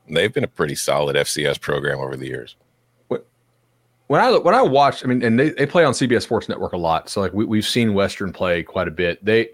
They've 0.08 0.34
been 0.34 0.44
a 0.44 0.48
pretty 0.48 0.76
solid 0.76 1.16
FCS 1.16 1.62
program 1.62 2.00
over 2.00 2.16
the 2.16 2.28
years. 2.28 2.56
When 4.10 4.20
I 4.20 4.36
when 4.40 4.56
I 4.56 4.64
watch, 4.64 5.06
I 5.06 5.08
mean, 5.08 5.24
and 5.24 5.40
they, 5.40 5.52
they 5.52 5.68
play 5.68 5.86
on 5.86 5.94
CBS 5.94 6.24
Sports 6.24 6.50
Network 6.50 6.74
a 6.74 6.78
lot, 6.78 7.10
so 7.10 7.22
like 7.22 7.32
we, 7.32 7.46
we've 7.46 7.66
seen 7.66 7.94
Western 7.94 8.34
play 8.34 8.64
quite 8.64 8.88
a 8.88 8.92
bit. 8.92 9.24
They 9.24 9.50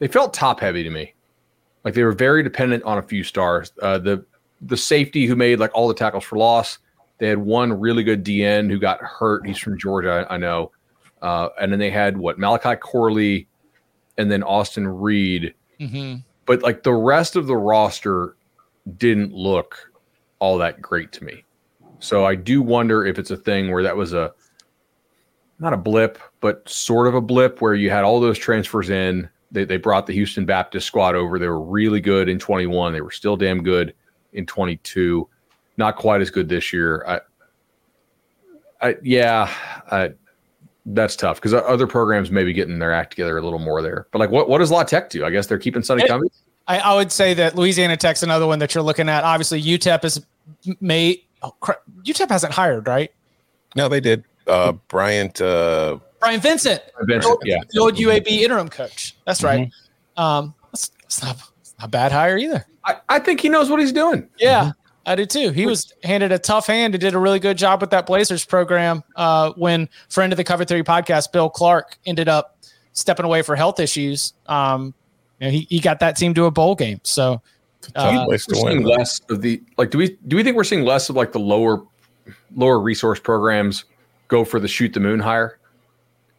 they 0.00 0.08
felt 0.08 0.34
top 0.34 0.58
heavy 0.58 0.82
to 0.82 0.90
me, 0.90 1.14
like 1.84 1.94
they 1.94 2.02
were 2.02 2.10
very 2.10 2.42
dependent 2.42 2.82
on 2.82 2.98
a 2.98 3.02
few 3.02 3.22
stars. 3.22 3.70
Uh, 3.80 3.98
the 3.98 4.24
the 4.62 4.76
safety 4.76 5.26
who 5.26 5.36
made 5.36 5.60
like 5.60 5.70
all 5.74 5.86
the 5.86 5.94
tackles 5.94 6.24
for 6.24 6.38
loss, 6.38 6.80
They 7.20 7.28
had 7.28 7.38
one 7.38 7.72
really 7.78 8.02
good 8.02 8.24
DN 8.24 8.70
who 8.70 8.78
got 8.78 8.98
hurt. 9.00 9.46
He's 9.46 9.58
from 9.58 9.78
Georgia, 9.78 10.26
I, 10.28 10.34
I 10.34 10.36
know. 10.38 10.72
Uh, 11.20 11.50
and 11.60 11.70
then 11.70 11.78
they 11.78 11.90
had 11.90 12.16
what 12.16 12.38
Malachi 12.38 12.76
Corley 12.76 13.46
and 14.16 14.32
then 14.32 14.42
Austin 14.42 14.88
Reed. 14.88 15.54
Mm-hmm. 15.78 16.20
But 16.46 16.62
like 16.62 16.82
the 16.82 16.94
rest 16.94 17.36
of 17.36 17.46
the 17.46 17.56
roster 17.56 18.36
didn't 18.96 19.32
look 19.32 19.92
all 20.38 20.56
that 20.58 20.80
great 20.80 21.12
to 21.12 21.24
me. 21.24 21.44
So 21.98 22.24
I 22.24 22.34
do 22.34 22.62
wonder 22.62 23.04
if 23.04 23.18
it's 23.18 23.30
a 23.30 23.36
thing 23.36 23.70
where 23.70 23.82
that 23.82 23.96
was 23.96 24.14
a 24.14 24.32
not 25.58 25.74
a 25.74 25.76
blip, 25.76 26.18
but 26.40 26.66
sort 26.66 27.06
of 27.06 27.14
a 27.14 27.20
blip 27.20 27.60
where 27.60 27.74
you 27.74 27.90
had 27.90 28.02
all 28.02 28.18
those 28.18 28.38
transfers 28.38 28.88
in. 28.88 29.28
They, 29.52 29.64
they 29.64 29.76
brought 29.76 30.06
the 30.06 30.14
Houston 30.14 30.46
Baptist 30.46 30.86
squad 30.86 31.14
over. 31.14 31.38
They 31.38 31.48
were 31.48 31.62
really 31.62 32.00
good 32.00 32.30
in 32.30 32.38
21. 32.38 32.94
They 32.94 33.02
were 33.02 33.10
still 33.10 33.36
damn 33.36 33.62
good 33.62 33.92
in 34.32 34.46
22. 34.46 35.28
Not 35.80 35.96
quite 35.96 36.20
as 36.20 36.28
good 36.28 36.50
this 36.50 36.74
year. 36.74 37.02
I, 37.08 37.20
I 38.86 38.96
yeah, 39.02 39.50
I, 39.90 40.12
that's 40.84 41.16
tough 41.16 41.40
because 41.40 41.54
other 41.54 41.86
programs 41.86 42.30
may 42.30 42.44
be 42.44 42.52
getting 42.52 42.78
their 42.78 42.92
act 42.92 43.12
together 43.12 43.38
a 43.38 43.42
little 43.42 43.58
more 43.58 43.80
there. 43.80 44.06
But 44.12 44.18
like, 44.18 44.30
what 44.30 44.46
what 44.46 44.58
does 44.58 44.70
La 44.70 44.82
Tech 44.82 45.08
do? 45.08 45.24
I 45.24 45.30
guess 45.30 45.46
they're 45.46 45.58
keeping 45.58 45.82
Sonny 45.82 46.02
Cumbie. 46.02 46.28
I, 46.68 46.80
I 46.80 46.94
would 46.94 47.10
say 47.10 47.32
that 47.32 47.56
Louisiana 47.56 47.96
Tech's 47.96 48.22
another 48.22 48.46
one 48.46 48.58
that 48.58 48.74
you're 48.74 48.84
looking 48.84 49.08
at. 49.08 49.24
Obviously, 49.24 49.62
UTEP 49.62 50.04
is 50.04 50.24
made. 50.82 51.22
Oh, 51.40 51.52
crap. 51.60 51.80
UTEP 52.02 52.28
hasn't 52.28 52.52
hired, 52.52 52.86
right? 52.86 53.10
No, 53.74 53.88
they 53.88 54.00
did. 54.00 54.22
Uh, 54.46 54.72
Bryant. 54.88 55.40
Uh, 55.40 55.98
Brian 56.20 56.40
Vincent, 56.42 56.82
Vincent, 57.04 57.38
yeah, 57.44 57.60
the 57.70 57.80
old 57.80 57.94
UAB 57.94 58.26
interim 58.26 58.68
coach. 58.68 59.16
That's 59.24 59.42
right. 59.42 59.68
Mm-hmm. 59.68 60.22
Um, 60.22 60.54
that's, 60.70 60.90
that's 61.00 61.22
not, 61.22 61.36
that's 61.38 61.74
not 61.78 61.86
a 61.86 61.88
bad 61.88 62.12
hire 62.12 62.36
either. 62.36 62.66
I, 62.84 62.96
I 63.08 63.18
think 63.18 63.40
he 63.40 63.48
knows 63.48 63.70
what 63.70 63.80
he's 63.80 63.92
doing. 63.92 64.28
Yeah, 64.38 64.72
I 65.06 65.14
do 65.14 65.24
too. 65.26 65.50
He 65.50 65.66
was 65.66 65.92
handed 66.04 66.30
a 66.30 66.38
tough 66.38 66.66
hand 66.66 66.94
and 66.94 67.00
did 67.00 67.14
a 67.14 67.18
really 67.18 67.38
good 67.38 67.56
job 67.56 67.80
with 67.80 67.90
that 67.90 68.06
Blazers 68.06 68.44
program 68.44 69.02
uh, 69.16 69.52
when 69.56 69.88
friend 70.08 70.32
of 70.32 70.36
the 70.36 70.44
Cover 70.44 70.64
Three 70.64 70.82
podcast, 70.82 71.32
Bill 71.32 71.48
Clark, 71.48 71.98
ended 72.06 72.28
up 72.28 72.58
stepping 72.92 73.24
away 73.24 73.42
for 73.42 73.56
health 73.56 73.80
issues. 73.80 74.34
Um, 74.46 74.94
you 75.40 75.46
know, 75.46 75.50
he, 75.50 75.60
he 75.70 75.80
got 75.80 76.00
that 76.00 76.16
team 76.16 76.34
to 76.34 76.44
a 76.44 76.50
bowl 76.50 76.74
game. 76.74 77.00
So 77.02 77.40
uh, 77.94 78.26
We're 78.28 78.36
seeing 78.38 78.82
less 78.82 79.20
of 79.30 79.40
the 79.40 79.62
like. 79.78 79.90
Do 79.90 79.98
we 79.98 80.18
do 80.28 80.36
we 80.36 80.42
think 80.44 80.56
we're 80.56 80.64
seeing 80.64 80.84
less 80.84 81.08
of 81.08 81.16
like 81.16 81.32
the 81.32 81.40
lower 81.40 81.82
lower 82.54 82.78
resource 82.78 83.18
programs 83.18 83.84
go 84.28 84.44
for 84.44 84.60
the 84.60 84.68
shoot 84.68 84.92
the 84.92 85.00
moon 85.00 85.18
hire? 85.20 85.58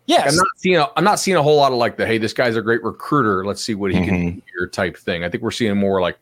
yes, 0.05 0.30
I'm 0.30 0.36
not 0.36 0.47
seeing. 0.57 0.78
A, 0.78 0.88
I'm 0.97 1.03
not 1.03 1.20
seeing 1.20 1.38
a 1.38 1.41
whole 1.43 1.55
lot 1.55 1.72
of 1.72 1.78
like 1.80 1.97
the 1.97 2.05
hey, 2.05 2.20
this 2.20 2.34
guy's 2.34 2.55
a 2.55 2.62
great 2.62 2.84
recruiter. 2.84 3.43
Let's 3.45 3.64
see 3.64 3.74
what 3.74 3.91
he 3.91 4.05
can 4.05 4.16
Mhm. 4.16 4.36
do 4.36 4.41
here 4.53 4.68
type 4.68 4.97
thing. 4.97 5.24
I 5.24 5.30
think 5.30 5.41
we're 5.41 5.51
seeing 5.51 5.76
more 5.78 5.99
like, 5.99 6.18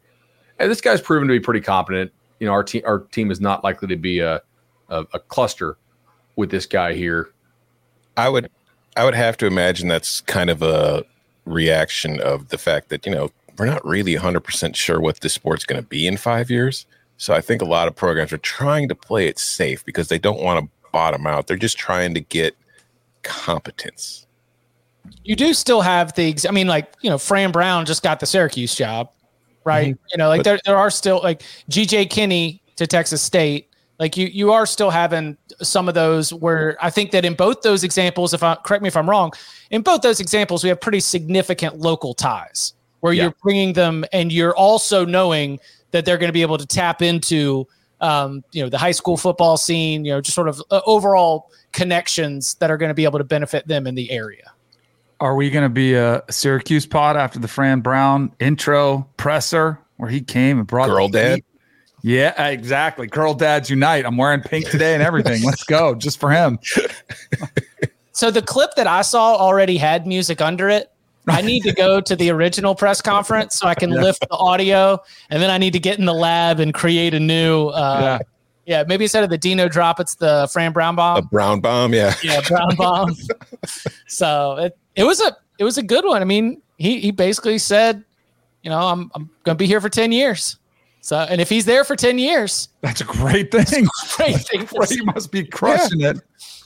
hey, 0.57 0.67
this 0.67 0.79
guy's 0.79 1.01
proven 1.01 1.27
to 1.27 1.33
be 1.33 1.39
pretty 1.39 1.61
competent. 1.61 2.11
You 2.39 2.47
know, 2.47 2.53
our 2.53 2.63
team 2.63 2.81
our 2.85 2.99
team 2.99 3.31
is 3.31 3.41
not 3.41 3.63
likely 3.63 3.87
to 3.89 3.95
be 3.97 4.19
a 4.19 4.41
a, 4.89 5.05
a 5.13 5.19
cluster 5.19 5.77
with 6.35 6.51
this 6.51 6.65
guy 6.65 6.93
here. 6.93 7.29
I 8.17 8.29
would 8.29 8.49
I 8.95 9.05
would 9.05 9.15
have 9.15 9.37
to 9.37 9.45
imagine 9.45 9.87
that's 9.87 10.21
kind 10.21 10.49
of 10.49 10.61
a 10.61 11.05
reaction 11.45 12.19
of 12.21 12.49
the 12.49 12.57
fact 12.57 12.89
that, 12.89 13.05
you 13.05 13.13
know, 13.13 13.29
we're 13.57 13.65
not 13.65 13.85
really 13.85 14.15
100% 14.15 14.75
sure 14.75 14.99
what 14.99 15.21
this 15.21 15.33
sport's 15.33 15.65
going 15.65 15.81
to 15.81 15.87
be 15.87 16.07
in 16.07 16.17
5 16.17 16.49
years. 16.49 16.85
So 17.17 17.33
I 17.33 17.41
think 17.41 17.61
a 17.61 17.65
lot 17.65 17.87
of 17.87 17.95
programs 17.95 18.31
are 18.31 18.37
trying 18.37 18.87
to 18.89 18.95
play 18.95 19.27
it 19.27 19.37
safe 19.39 19.83
because 19.85 20.07
they 20.07 20.19
don't 20.19 20.41
want 20.41 20.63
to 20.63 20.71
bottom 20.91 21.27
out. 21.27 21.47
They're 21.47 21.57
just 21.57 21.77
trying 21.77 22.13
to 22.13 22.21
get 22.21 22.55
competence. 23.23 24.25
you 25.23 25.35
do 25.35 25.53
still 25.53 25.81
have 25.81 26.13
the. 26.15 26.29
ex- 26.29 26.45
I 26.45 26.51
mean, 26.51 26.67
like 26.67 26.93
you 27.01 27.09
know, 27.09 27.17
Fran 27.17 27.51
Brown 27.51 27.85
just 27.85 28.03
got 28.03 28.19
the 28.19 28.25
Syracuse 28.25 28.73
job, 28.75 29.09
right? 29.69 29.97
You 30.11 30.17
know, 30.17 30.27
like 30.27 30.39
But- 30.39 30.43
there 30.45 30.59
there 30.65 30.77
are 30.77 30.89
still 30.91 31.21
like 31.23 31.43
G.J. 31.69 32.05
Kinney 32.07 32.61
to 32.75 32.85
Texas 32.87 33.21
State. 33.21 33.67
Like 33.99 34.15
you 34.17 34.27
you 34.27 34.51
are 34.51 34.65
still 34.65 34.89
having 34.89 35.37
some 35.61 35.87
of 35.89 35.93
those 35.93 36.33
where 36.33 36.77
I 36.81 36.89
think 36.89 37.11
that 37.11 37.25
in 37.25 37.33
both 37.33 37.61
those 37.61 37.83
examples, 37.83 38.33
if 38.33 38.41
I 38.43 38.55
correct 38.65 38.81
me 38.81 38.87
if 38.87 38.95
I'm 38.97 39.09
wrong, 39.09 39.31
in 39.71 39.81
both 39.81 40.01
those 40.01 40.19
examples 40.21 40.63
we 40.63 40.69
have 40.69 40.79
pretty 40.79 41.01
significant 41.01 41.77
local 41.79 42.13
ties 42.13 42.73
where 43.01 43.13
Yeah. 43.13 43.23
you're 43.23 43.33
bringing 43.43 43.73
them 43.73 44.05
and 44.13 44.31
you're 44.31 44.55
also 44.55 45.05
knowing 45.05 45.59
that 45.91 46.05
they're 46.05 46.17
going 46.17 46.29
to 46.29 46.33
be 46.33 46.41
able 46.41 46.57
to 46.57 46.65
tap 46.65 47.01
into 47.01 47.67
um, 48.01 48.41
you 48.53 48.63
know 48.63 48.69
the 48.69 48.77
high 48.77 48.91
school 48.93 49.17
football 49.17 49.57
scene, 49.57 50.05
you 50.05 50.11
know, 50.13 50.21
just 50.21 50.33
sort 50.35 50.47
of 50.47 50.61
uh, 50.71 50.79
overall 50.85 51.51
connections 51.73 52.55
that 52.55 52.71
are 52.71 52.77
going 52.77 52.89
to 52.89 52.93
be 52.93 53.03
able 53.03 53.17
to 53.19 53.25
benefit 53.25 53.67
them 53.67 53.85
in 53.87 53.95
the 53.95 54.09
area. 54.11 54.45
Are 55.19 55.35
we 55.35 55.49
going 55.49 55.63
to 55.63 55.69
be 55.69 55.95
a 55.95 56.23
Syracuse 56.29 56.85
pod 56.85 57.17
after 57.17 57.39
the 57.39 57.47
Fran 57.47 57.81
Brown 57.81 58.31
intro 58.39 59.07
presser 59.17 59.79
where 59.97 60.09
he 60.09 60.21
came 60.21 60.59
and 60.59 60.67
brought 60.67 60.87
Girl 60.87 61.09
the 61.09 61.17
dad? 61.17 61.35
heat? 61.35 61.45
Yeah, 62.01 62.47
exactly. 62.47 63.07
Girl 63.07 63.33
dads 63.33 63.69
unite. 63.69 64.05
I'm 64.05 64.15
wearing 64.15 64.41
pink 64.41 64.69
today 64.69 64.93
and 64.93 65.03
everything. 65.03 65.43
Let's 65.43 65.63
go, 65.65 65.95
just 65.95 66.19
for 66.19 66.31
him. 66.31 66.57
So 68.19 68.29
the 68.29 68.41
clip 68.41 68.71
that 68.75 68.85
I 68.85 69.01
saw 69.01 69.37
already 69.37 69.77
had 69.77 70.05
music 70.05 70.41
under 70.41 70.67
it. 70.67 70.91
I 71.29 71.41
need 71.41 71.61
to 71.63 71.71
go 71.71 72.01
to 72.01 72.17
the 72.17 72.31
original 72.31 72.75
press 72.75 73.01
conference 73.01 73.57
so 73.57 73.65
I 73.65 73.75
can 73.75 73.91
lift 73.91 74.19
the 74.29 74.35
audio, 74.35 75.01
and 75.29 75.41
then 75.41 75.49
I 75.49 75.57
need 75.57 75.71
to 75.71 75.79
get 75.79 75.99
in 75.99 76.05
the 76.05 76.13
lab 76.13 76.59
and 76.59 76.73
create 76.73 77.13
a 77.13 77.19
new. 77.19 77.67
Uh, 77.67 78.19
yeah. 78.65 78.83
maybe 78.87 79.05
instead 79.05 79.23
of 79.23 79.29
the 79.29 79.37
Dino 79.37 79.69
drop, 79.69 80.01
it's 80.01 80.15
the 80.15 80.49
Fran 80.51 80.73
Brown 80.73 80.97
bomb. 80.97 81.15
A 81.17 81.21
bomb. 81.21 81.29
brown 81.29 81.59
bomb, 81.61 81.93
yeah. 81.93 82.13
yeah, 82.21 82.41
Brown 82.45 82.75
bomb. 82.75 83.15
so 84.07 84.57
it, 84.57 84.78
it 84.99 85.03
was 85.05 85.19
a 85.21 85.35
it 85.57 85.63
was 85.63 85.77
a 85.77 85.83
good 85.83 86.05
one. 86.05 86.21
I 86.21 86.25
mean, 86.25 86.61
he 86.77 86.99
he 86.99 87.11
basically 87.11 87.57
said, 87.57 88.03
you 88.63 88.69
know, 88.69 88.79
I'm 88.79 89.09
I'm 89.15 89.29
gonna 89.43 89.55
be 89.55 89.65
here 89.65 89.81
for 89.81 89.89
ten 89.89 90.11
years. 90.11 90.57
So 91.01 91.17
and 91.17 91.39
if 91.39 91.49
he's 91.49 91.65
there 91.65 91.83
for 91.83 91.95
ten 91.95 92.17
years, 92.19 92.67
That's 92.81 93.01
a 93.01 93.05
great 93.05 93.51
thing. 93.51 93.87
great 94.17 94.35
thing 94.37 94.65
for 94.65 94.85
he 94.85 95.01
must 95.01 95.31
be 95.31 95.43
crushing 95.45 96.01
it. 96.01 96.19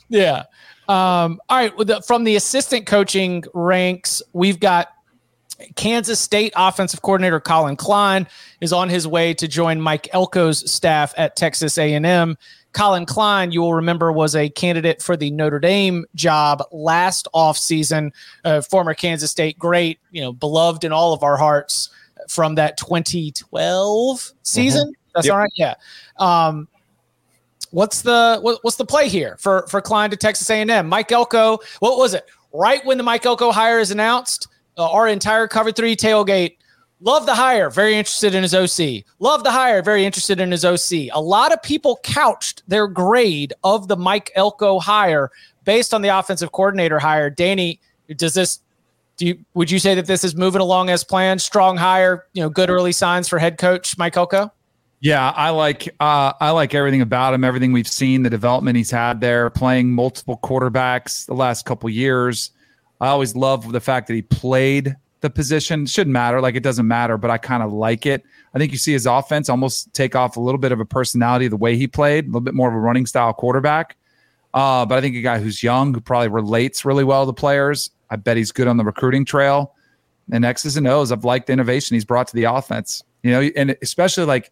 Yeah. 0.09 0.43
Um, 0.89 1.39
all 1.49 1.57
right. 1.57 1.75
with 1.77 1.87
the- 1.87 2.01
From 2.01 2.23
the 2.25 2.35
assistant 2.35 2.85
coaching 2.87 3.43
ranks, 3.53 4.21
we've 4.33 4.59
got 4.59 4.89
Kansas 5.75 6.19
State 6.19 6.51
offensive 6.57 7.01
coordinator 7.03 7.39
Collin 7.39 7.77
Klein 7.77 8.27
is 8.59 8.73
on 8.73 8.89
his 8.89 9.07
way 9.07 9.33
to 9.35 9.47
join 9.47 9.79
Mike 9.79 10.09
Elko's 10.13 10.69
staff 10.69 11.13
at 11.15 11.35
Texas 11.37 11.77
A&M. 11.77 12.37
Collin 12.73 13.05
Klein, 13.05 13.51
you 13.51 13.61
will 13.61 13.73
remember, 13.75 14.11
was 14.11 14.35
a 14.35 14.49
candidate 14.49 15.01
for 15.01 15.15
the 15.15 15.31
Notre 15.31 15.59
Dame 15.59 16.05
job 16.15 16.63
last 16.71 17.27
offseason. 17.33 18.11
Uh, 18.43 18.61
former 18.61 18.93
Kansas 18.93 19.31
State 19.31 19.57
great, 19.59 19.99
you 20.11 20.21
know, 20.21 20.33
beloved 20.33 20.83
in 20.83 20.91
all 20.91 21.13
of 21.13 21.23
our 21.23 21.37
hearts 21.37 21.89
from 22.27 22.55
that 22.55 22.77
2012 22.77 24.31
season. 24.43 24.93
That's 25.13 25.27
Yep. 25.27 25.33
all 25.33 25.39
right. 25.39 25.51
Yeah. 25.55 25.75
Um, 26.17 26.67
what's 27.71 28.01
the 28.01 28.39
what, 28.41 28.59
what's 28.63 28.77
the 28.77 28.85
play 28.85 29.07
here 29.07 29.37
for 29.39 29.67
for 29.67 29.81
Klein 29.81 30.09
to 30.09 30.17
Texas 30.17 30.49
A&M? 30.49 30.87
Mike 30.87 31.11
Elko, 31.11 31.59
what 31.79 31.97
was 31.97 32.13
it? 32.13 32.25
Right 32.53 32.83
when 32.85 32.97
the 32.97 33.03
Mike 33.03 33.25
Elko 33.25 33.51
hire 33.51 33.79
is 33.79 33.91
announced, 33.91 34.47
uh, 34.77 34.89
our 34.89 35.07
entire 35.07 35.47
cover 35.47 35.71
three 35.71 35.95
tailgate. 35.95 36.57
Love 37.03 37.25
the 37.25 37.35
hire, 37.35 37.69
very 37.69 37.95
interested 37.95 38.33
in 38.33 38.43
his 38.43 38.55
OC. 38.55 39.03
Love 39.19 39.43
the 39.43 39.51
hire, 39.51 39.81
very 39.81 40.05
interested 40.05 40.39
in 40.39 40.49
his 40.49 40.63
OC. 40.63 41.09
A 41.11 41.19
lot 41.19 41.51
of 41.51 41.61
people 41.61 41.99
couched 42.01 42.63
their 42.65 42.87
grade 42.87 43.51
of 43.65 43.89
the 43.89 43.97
Mike 43.97 44.31
Elko 44.35 44.79
hire 44.79 45.29
based 45.65 45.93
on 45.93 46.01
the 46.01 46.07
offensive 46.07 46.53
coordinator 46.53 46.99
hire. 46.99 47.29
Danny, 47.29 47.81
does 48.15 48.33
this 48.33 48.59
do 49.17 49.27
you 49.27 49.45
would 49.53 49.69
you 49.69 49.79
say 49.79 49.95
that 49.95 50.05
this 50.05 50.23
is 50.23 50.33
moving 50.33 50.61
along 50.61 50.89
as 50.89 51.03
planned? 51.03 51.41
Strong 51.41 51.75
hire, 51.75 52.25
you 52.31 52.41
know, 52.41 52.49
good 52.49 52.69
early 52.69 52.93
signs 52.93 53.27
for 53.27 53.37
head 53.37 53.57
coach 53.57 53.97
Mike 53.97 54.15
Elko? 54.15 54.49
Yeah, 55.01 55.31
I 55.31 55.49
like 55.49 55.89
uh, 55.99 56.31
I 56.39 56.51
like 56.51 56.73
everything 56.73 57.01
about 57.01 57.33
him. 57.33 57.43
Everything 57.43 57.73
we've 57.73 57.85
seen, 57.85 58.23
the 58.23 58.29
development 58.29 58.77
he's 58.77 58.91
had 58.91 59.19
there, 59.19 59.49
playing 59.49 59.91
multiple 59.91 60.39
quarterbacks 60.41 61.25
the 61.25 61.33
last 61.33 61.65
couple 61.65 61.89
years. 61.89 62.51
I 63.01 63.09
always 63.09 63.35
love 63.35 63.69
the 63.73 63.81
fact 63.81 64.07
that 64.07 64.13
he 64.13 64.21
played 64.21 64.95
the 65.23 65.29
position. 65.31 65.87
Shouldn't 65.87 66.13
matter, 66.13 66.39
like 66.39 66.53
it 66.53 66.61
doesn't 66.61 66.87
matter, 66.87 67.17
but 67.17 67.31
I 67.31 67.39
kind 67.39 67.63
of 67.63 67.73
like 67.73 68.05
it. 68.05 68.23
I 68.53 68.59
think 68.59 68.71
you 68.71 68.77
see 68.77 68.91
his 68.91 69.07
offense 69.07 69.49
almost 69.49 69.91
take 69.95 70.15
off 70.15 70.37
a 70.37 70.39
little 70.39 70.59
bit 70.59 70.71
of 70.71 70.79
a 70.79 70.85
personality 70.85 71.47
the 71.47 71.57
way 71.57 71.75
he 71.75 71.87
played, 71.87 72.25
a 72.25 72.27
little 72.27 72.41
bit 72.41 72.53
more 72.53 72.69
of 72.69 72.75
a 72.75 72.79
running 72.79 73.07
style 73.07 73.33
quarterback. 73.33 73.97
Uh, 74.53 74.85
but 74.85 74.99
I 74.99 75.01
think 75.01 75.15
a 75.15 75.21
guy 75.21 75.39
who's 75.39 75.63
young, 75.63 75.93
who 75.93 76.01
probably 76.01 76.27
relates 76.27 76.85
really 76.85 77.03
well 77.03 77.23
to 77.23 77.25
the 77.25 77.33
players. 77.33 77.89
I 78.11 78.17
bet 78.17 78.37
he's 78.37 78.51
good 78.51 78.67
on 78.67 78.77
the 78.77 78.83
recruiting 78.83 79.25
trail. 79.25 79.73
And 80.31 80.45
X's 80.45 80.77
and 80.77 80.87
O's, 80.87 81.11
I've 81.11 81.25
liked 81.25 81.47
the 81.47 81.53
innovation 81.53 81.95
he's 81.95 82.05
brought 82.05 82.27
to 82.27 82.35
the 82.35 82.43
offense. 82.43 83.03
You 83.23 83.31
know, 83.31 83.41
and 83.55 83.75
especially 83.81 84.25
like 84.25 84.51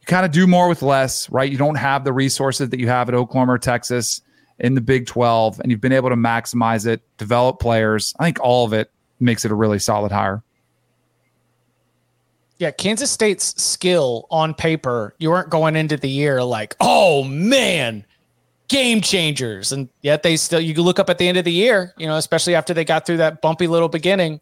you 0.00 0.06
kind 0.06 0.26
of 0.26 0.32
do 0.32 0.46
more 0.46 0.68
with 0.68 0.82
less, 0.82 1.30
right? 1.30 1.50
You 1.50 1.58
don't 1.58 1.76
have 1.76 2.02
the 2.02 2.12
resources 2.12 2.70
that 2.70 2.80
you 2.80 2.88
have 2.88 3.08
at 3.08 3.14
Oklahoma 3.14 3.52
or 3.52 3.58
Texas 3.58 4.22
in 4.58 4.74
the 4.74 4.80
Big 4.80 5.06
12, 5.06 5.60
and 5.60 5.70
you've 5.70 5.80
been 5.80 5.92
able 5.92 6.08
to 6.08 6.16
maximize 6.16 6.86
it, 6.86 7.00
develop 7.16 7.60
players. 7.60 8.14
I 8.18 8.24
think 8.24 8.40
all 8.40 8.66
of 8.66 8.72
it 8.72 8.90
makes 9.20 9.44
it 9.44 9.50
a 9.50 9.54
really 9.54 9.78
solid 9.78 10.12
hire. 10.12 10.42
Yeah, 12.58 12.72
Kansas 12.72 13.10
State's 13.10 13.60
skill 13.62 14.26
on 14.30 14.52
paper, 14.52 15.14
you 15.18 15.30
weren't 15.30 15.48
going 15.48 15.76
into 15.76 15.96
the 15.96 16.08
year 16.08 16.42
like, 16.42 16.74
oh 16.80 17.22
man, 17.22 18.04
game 18.66 19.00
changers. 19.00 19.70
And 19.70 19.88
yet 20.02 20.24
they 20.24 20.36
still, 20.36 20.60
you 20.60 20.74
look 20.82 20.98
up 20.98 21.08
at 21.08 21.18
the 21.18 21.28
end 21.28 21.38
of 21.38 21.44
the 21.44 21.52
year, 21.52 21.94
you 21.96 22.06
know, 22.06 22.16
especially 22.16 22.54
after 22.54 22.74
they 22.74 22.84
got 22.84 23.06
through 23.06 23.18
that 23.18 23.42
bumpy 23.42 23.68
little 23.68 23.88
beginning, 23.88 24.40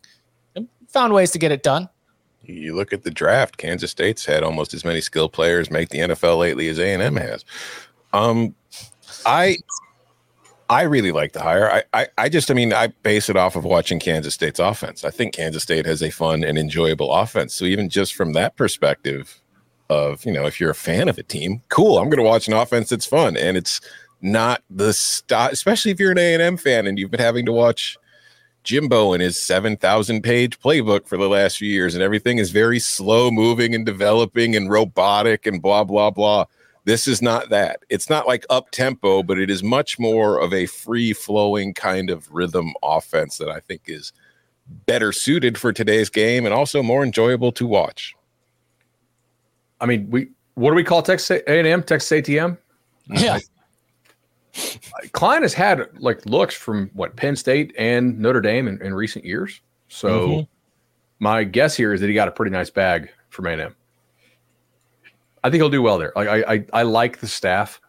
and 0.55 0.66
found 0.89 1.12
ways 1.12 1.31
to 1.33 1.39
get 1.39 1.53
it 1.53 1.62
done. 1.62 1.89
You 2.43 2.74
look 2.74 2.93
at 2.93 3.03
the 3.03 3.11
draft, 3.11 3.57
Kansas 3.59 3.91
State's 3.91 4.24
had 4.24 4.43
almost 4.43 4.72
as 4.72 4.85
many 4.85 5.01
skilled 5.01 5.33
players 5.33 5.70
make 5.70 5.91
the 5.91 5.99
NFL 5.99 6.39
lately 6.39 6.68
as 6.68 6.79
A&M 6.79 7.16
has. 7.16 7.45
Um, 8.12 8.55
I 9.27 9.59
I 10.69 10.83
really 10.83 11.12
like 11.12 11.33
the 11.33 11.43
hire. 11.43 11.71
I, 11.71 11.85
I 11.93 12.09
I 12.19 12.29
just 12.29 12.51
I 12.51 12.55
mean 12.55 12.73
I 12.73 12.89
base 12.89 13.29
it 13.29 13.37
off 13.37 13.57
of 13.57 13.64
watching 13.64 14.01
Kansas 14.01 14.35
State's 14.35 14.59
offense. 14.59 15.05
I 15.05 15.11
think 15.11 15.35
Kansas 15.35 15.62
State 15.62 15.87
has 15.87 16.03
a 16.03 16.11
fun 16.11 16.43
and 16.43 16.59
enjoyable 16.59 17.12
offense. 17.12 17.55
So 17.55 17.64
even 17.64 17.89
just 17.89 18.14
from 18.14 18.33
that 18.33 18.57
perspective 18.57 19.41
of, 19.89 20.25
you 20.25 20.33
know, 20.33 20.47
if 20.47 20.61
you're 20.61 20.71
a 20.71 20.75
fan 20.75 21.09
of 21.09 21.19
a 21.19 21.23
team, 21.23 21.62
cool, 21.69 21.99
I'm 21.99 22.11
going 22.11 22.23
to 22.23 22.29
watch 22.29 22.49
an 22.49 22.55
offense 22.55 22.89
that's 22.89 23.07
fun 23.07 23.37
and 23.37 23.57
it's 23.57 23.81
not 24.21 24.62
the 24.69 24.93
style, 24.93 25.51
especially 25.53 25.93
if 25.93 26.01
you're 26.01 26.12
an 26.12 26.19
A&M 26.19 26.57
fan 26.57 26.87
and 26.87 26.99
you've 26.99 27.11
been 27.11 27.21
having 27.21 27.47
to 27.47 27.53
watch 27.53 27.97
Jimbo 28.64 29.12
and 29.12 29.23
his 29.23 29.41
7,000 29.41 30.23
page 30.23 30.59
playbook 30.59 31.07
for 31.07 31.17
the 31.17 31.29
last 31.29 31.59
few 31.59 31.71
years 31.71 31.95
and 31.95 32.03
everything 32.03 32.39
is 32.39 32.51
very 32.51 32.81
slow 32.81 33.31
moving 33.31 33.75
and 33.75 33.87
developing 33.87 34.57
and 34.57 34.69
robotic 34.69 35.47
and 35.47 35.62
blah 35.62 35.85
blah 35.85 36.11
blah 36.11 36.47
this 36.87 37.09
is 37.09 37.20
not 37.20 37.49
that. 37.51 37.80
It's 37.91 38.09
not 38.09 38.28
like 38.28 38.47
up 38.49 38.70
tempo, 38.70 39.24
but 39.24 39.41
it 39.41 39.51
is 39.51 39.62
much 39.62 39.99
more 39.99 40.41
of 40.41 40.55
a 40.55 40.66
free 40.66 41.12
flowing 41.12 41.74
kind 41.74 42.11
of 42.11 42.32
rhythm 42.32 42.72
offense 42.82 43.39
that 43.39 43.49
I 43.49 43.59
think 43.59 43.82
is 43.87 44.12
better 44.87 45.12
suited 45.12 45.59
for 45.59 45.72
today's 45.72 46.09
game 46.09 46.47
and 46.47 46.55
also 46.55 46.84
more 46.84 47.03
enjoyable 47.03 47.51
to 47.53 47.66
watch. 47.66 48.14
I 49.80 49.87
mean, 49.87 50.09
we 50.11 50.28
what 50.55 50.70
do 50.70 50.76
we 50.76 50.84
call 50.84 51.03
Texas 51.03 51.43
A&M? 51.47 51.82
Texas 51.82 52.11
ATM? 52.11 52.57
Yeah. 53.09 53.41
Klein 55.12 55.43
has 55.43 55.53
had 55.53 55.89
like 55.99 56.24
looks 56.24 56.55
from 56.55 56.89
what 56.95 57.16
Penn 57.16 57.34
State 57.34 57.74
and 57.76 58.18
Notre 58.18 58.41
Dame 58.41 58.68
in, 58.68 58.80
in 58.80 58.95
recent 58.95 59.24
years. 59.24 59.61
So 59.89 60.28
mm-hmm. 60.28 60.43
my 61.18 61.43
guess 61.43 61.76
here 61.76 61.93
is 61.93 62.01
that 62.01 62.07
he 62.07 62.14
got 62.14 62.28
a 62.28 62.32
pretty 62.32 62.53
nice 62.53 62.70
bag 62.70 63.11
from 63.28 63.47
A&M. 63.47 63.74
I 65.47 65.51
think 65.51 65.61
he'll 65.61 65.71
do 65.71 65.81
well 65.81 65.97
there. 65.97 66.13
Like 66.17 66.27
I, 66.27 66.55
I, 66.55 66.65
I 66.73 66.83
like 66.83 67.21
the 67.21 67.29
staff 67.29 67.81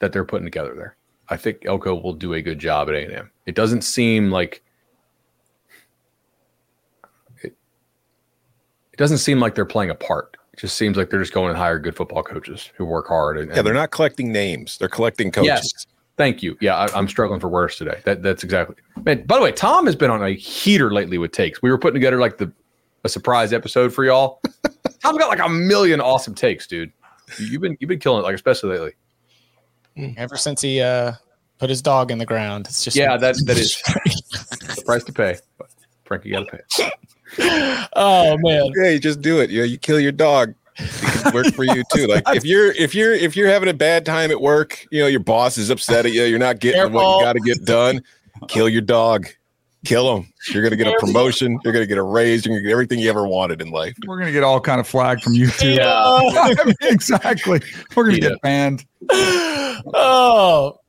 that 0.00 0.12
they're 0.12 0.26
putting 0.26 0.44
together 0.44 0.74
there. 0.74 0.96
I 1.30 1.38
think 1.38 1.64
Elko 1.64 1.94
will 1.94 2.12
do 2.12 2.34
a 2.34 2.42
good 2.42 2.58
job 2.58 2.90
at 2.90 2.94
A 2.94 3.04
and 3.04 3.12
M. 3.14 3.30
It 3.46 3.54
doesn't 3.54 3.84
seem 3.84 4.30
like 4.30 4.62
it, 7.42 7.56
it 8.92 8.98
doesn't 8.98 9.16
seem 9.16 9.40
like 9.40 9.54
they're 9.54 9.64
playing 9.64 9.88
a 9.88 9.94
part. 9.94 10.36
It 10.52 10.58
just 10.58 10.76
seems 10.76 10.98
like 10.98 11.08
they're 11.08 11.20
just 11.20 11.32
going 11.32 11.48
and 11.48 11.56
hire 11.56 11.78
good 11.78 11.96
football 11.96 12.22
coaches 12.22 12.70
who 12.76 12.84
work 12.84 13.08
hard. 13.08 13.38
And, 13.38 13.50
yeah, 13.50 13.62
they're 13.62 13.72
not 13.72 13.90
collecting 13.90 14.30
names; 14.30 14.76
they're 14.76 14.90
collecting 14.90 15.30
coaches. 15.30 15.48
Yes. 15.48 15.86
Thank 16.18 16.42
you. 16.42 16.58
Yeah, 16.60 16.76
I, 16.76 16.98
am 16.98 17.08
struggling 17.08 17.40
for 17.40 17.48
words 17.48 17.76
today. 17.76 18.00
That 18.04 18.22
that's 18.22 18.44
exactly. 18.44 18.76
Man, 19.04 19.24
by 19.24 19.36
the 19.36 19.42
way, 19.42 19.52
Tom 19.52 19.86
has 19.86 19.96
been 19.96 20.10
on 20.10 20.22
a 20.22 20.34
heater 20.34 20.92
lately 20.92 21.16
with 21.16 21.32
takes. 21.32 21.62
We 21.62 21.70
were 21.70 21.78
putting 21.78 21.94
together 21.94 22.18
like 22.18 22.36
the 22.36 22.52
a 23.04 23.08
surprise 23.08 23.54
episode 23.54 23.94
for 23.94 24.04
y'all. 24.04 24.42
Tom's 25.08 25.18
got 25.18 25.28
like 25.28 25.40
a 25.40 25.48
million 25.48 26.00
awesome 26.00 26.34
takes, 26.34 26.66
dude. 26.66 26.92
You've 27.38 27.62
been 27.62 27.76
you've 27.80 27.88
been 27.88 27.98
killing 27.98 28.20
it, 28.20 28.24
like 28.24 28.34
especially 28.34 28.70
lately. 28.70 28.92
Ever 30.16 30.36
since 30.36 30.62
he 30.62 30.80
uh, 30.80 31.12
put 31.58 31.70
his 31.70 31.82
dog 31.82 32.10
in 32.10 32.18
the 32.18 32.26
ground, 32.26 32.66
it's 32.66 32.84
just 32.84 32.96
yeah, 32.96 33.16
that 33.16 33.36
that 33.46 33.58
is 33.58 33.82
the 33.82 34.82
price 34.84 35.04
to 35.04 35.12
pay. 35.12 35.36
But 35.56 35.68
Frankie, 36.04 36.28
you 36.30 36.34
gotta 36.36 36.62
pay. 36.76 36.90
oh 37.94 38.36
man, 38.38 38.70
yeah, 38.76 38.90
you 38.90 38.98
just 38.98 39.20
do 39.20 39.40
it. 39.40 39.50
You 39.50 39.60
know, 39.60 39.64
you 39.64 39.78
kill 39.78 39.98
your 39.98 40.12
dog. 40.12 40.54
It 40.76 41.34
work 41.34 41.46
for 41.54 41.64
you 41.64 41.82
too. 41.92 42.06
Like 42.06 42.22
if 42.28 42.44
you're 42.44 42.70
if 42.72 42.94
you're 42.94 43.12
if 43.12 43.34
you're 43.34 43.48
having 43.48 43.68
a 43.68 43.74
bad 43.74 44.06
time 44.06 44.30
at 44.30 44.40
work, 44.40 44.86
you 44.90 45.00
know 45.00 45.08
your 45.08 45.20
boss 45.20 45.58
is 45.58 45.70
upset 45.70 46.06
at 46.06 46.12
you. 46.12 46.24
You're 46.24 46.38
not 46.38 46.60
getting 46.60 46.80
Careful. 46.80 47.00
what 47.00 47.18
you 47.18 47.24
got 47.24 47.32
to 47.32 47.40
get 47.40 47.64
done. 47.64 48.02
Kill 48.46 48.68
your 48.68 48.82
dog 48.82 49.26
kill 49.88 50.14
them. 50.14 50.30
You're 50.50 50.62
going 50.62 50.70
to 50.70 50.76
get 50.76 50.86
a 50.86 50.96
promotion. 50.98 51.58
You're 51.64 51.72
going 51.72 51.82
to 51.82 51.86
get 51.86 51.98
a 51.98 52.02
raise. 52.02 52.44
You're 52.44 52.52
going 52.52 52.62
to 52.62 52.68
get 52.68 52.72
everything 52.72 52.98
you 52.98 53.08
ever 53.08 53.26
wanted 53.26 53.62
in 53.62 53.70
life. 53.70 53.96
We're 54.06 54.16
going 54.16 54.26
to 54.26 54.32
get 54.32 54.44
all 54.44 54.60
kind 54.60 54.80
of 54.80 54.86
flag 54.86 55.20
from 55.22 55.32
YouTube. 55.32 55.76
Yeah. 55.76 56.74
exactly. 56.90 57.60
We're 57.96 58.04
going 58.04 58.16
to 58.16 58.22
yeah. 58.22 58.28
get 58.30 58.42
banned. 58.42 58.84
Oh, 59.94 60.80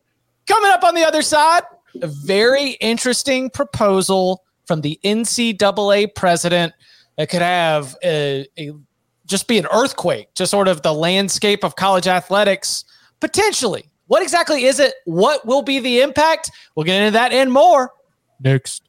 coming 0.47 0.72
up 0.72 0.84
on 0.84 0.95
the 0.95 1.04
other 1.04 1.22
side, 1.22 1.62
a 2.02 2.08
very 2.08 2.72
interesting 2.82 3.52
proposal 3.52 4.43
from 4.66 4.82
the 4.82 5.00
NCAA 5.06 6.16
president 6.16 6.74
that 7.16 7.30
could 7.30 7.43
have 7.43 7.95
a, 8.04 8.47
a 8.58 8.72
just 9.28 9.47
be 9.47 9.60
an 9.60 9.68
earthquake 9.72 10.34
to 10.34 10.47
sort 10.47 10.68
of 10.68 10.82
the 10.82 10.91
landscape 10.91 11.64
of 11.64 11.76
college 11.76 12.08
athletics 12.08 12.84
potentially. 13.20 13.86
What 14.08 14.24
exactly 14.24 14.66
is 14.66 14.80
it? 14.80 14.95
What 15.06 15.45
will 15.45 15.62
be 15.62 15.80
the 15.80 16.02
impact? 16.02 16.50
We'll 16.76 16.86
get 16.86 17.00
into 17.00 17.12
that 17.12 17.32
and 17.32 17.54
more 17.54 17.91
next. 18.39 18.89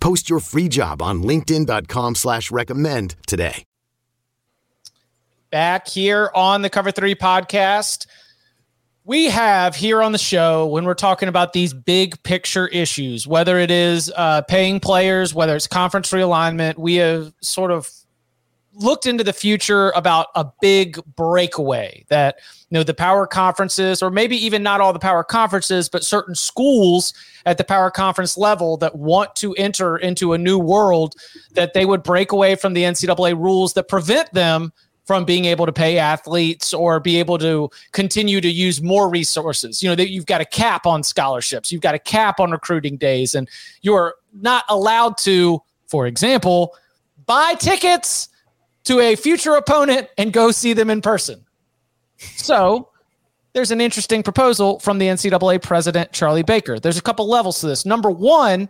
Post 0.00 0.28
your 0.30 0.40
free 0.40 0.68
job 0.68 1.02
on 1.02 1.22
LinkedIn.com 1.22 2.14
slash 2.14 2.50
recommend 2.50 3.16
today. 3.26 3.64
Back 5.50 5.88
here 5.88 6.30
on 6.34 6.62
the 6.62 6.68
Cover 6.68 6.90
3 6.90 7.14
podcast. 7.14 8.06
We 9.04 9.26
have 9.26 9.74
here 9.74 10.02
on 10.02 10.12
the 10.12 10.18
show 10.18 10.66
when 10.66 10.84
we're 10.84 10.92
talking 10.92 11.30
about 11.30 11.54
these 11.54 11.72
big 11.72 12.22
picture 12.22 12.68
issues, 12.68 13.26
whether 13.26 13.58
it 13.58 13.70
is 13.70 14.12
uh, 14.14 14.42
paying 14.42 14.80
players, 14.80 15.32
whether 15.32 15.56
it's 15.56 15.66
conference 15.66 16.10
realignment, 16.10 16.76
we 16.76 16.96
have 16.96 17.32
sort 17.40 17.70
of 17.70 17.90
looked 18.74 19.06
into 19.06 19.24
the 19.24 19.32
future 19.32 19.90
about 19.90 20.26
a 20.34 20.46
big 20.60 21.00
breakaway 21.16 22.04
that 22.10 22.36
you 22.70 22.78
know 22.78 22.82
the 22.82 22.94
power 22.94 23.26
conferences 23.26 24.02
or 24.02 24.10
maybe 24.10 24.36
even 24.36 24.62
not 24.62 24.80
all 24.80 24.92
the 24.92 24.98
power 24.98 25.24
conferences 25.24 25.88
but 25.88 26.04
certain 26.04 26.34
schools 26.34 27.14
at 27.46 27.58
the 27.58 27.64
power 27.64 27.90
conference 27.90 28.36
level 28.36 28.76
that 28.76 28.94
want 28.96 29.34
to 29.36 29.54
enter 29.54 29.96
into 29.96 30.32
a 30.32 30.38
new 30.38 30.58
world 30.58 31.14
that 31.52 31.72
they 31.74 31.84
would 31.84 32.02
break 32.02 32.32
away 32.32 32.54
from 32.54 32.74
the 32.74 32.82
NCAA 32.82 33.34
rules 33.36 33.74
that 33.74 33.88
prevent 33.88 34.32
them 34.34 34.72
from 35.08 35.24
being 35.24 35.46
able 35.46 35.64
to 35.64 35.72
pay 35.72 35.96
athletes 35.96 36.74
or 36.74 37.00
be 37.00 37.18
able 37.18 37.38
to 37.38 37.70
continue 37.92 38.42
to 38.42 38.50
use 38.50 38.82
more 38.82 39.08
resources. 39.08 39.82
You 39.82 39.88
know, 39.88 39.94
that 39.94 40.10
you've 40.10 40.26
got 40.26 40.42
a 40.42 40.44
cap 40.44 40.84
on 40.84 41.02
scholarships, 41.02 41.72
you've 41.72 41.80
got 41.80 41.94
a 41.94 41.98
cap 41.98 42.38
on 42.38 42.50
recruiting 42.50 42.98
days, 42.98 43.34
and 43.34 43.48
you're 43.80 44.16
not 44.42 44.66
allowed 44.68 45.16
to, 45.18 45.62
for 45.86 46.06
example, 46.06 46.76
buy 47.24 47.54
tickets 47.54 48.28
to 48.84 49.00
a 49.00 49.16
future 49.16 49.54
opponent 49.54 50.08
and 50.18 50.30
go 50.30 50.50
see 50.50 50.74
them 50.74 50.90
in 50.90 51.00
person. 51.00 51.42
So 52.18 52.88
there's 53.52 53.70
an 53.70 53.80
interesting 53.80 54.22
proposal 54.22 54.78
from 54.80 54.98
the 54.98 55.06
NCAA 55.06 55.62
president, 55.62 56.12
Charlie 56.12 56.42
Baker. 56.42 56.78
There's 56.78 56.98
a 56.98 57.02
couple 57.02 57.28
levels 57.28 57.60
to 57.60 57.66
this. 57.66 57.86
Number 57.86 58.10
one, 58.10 58.68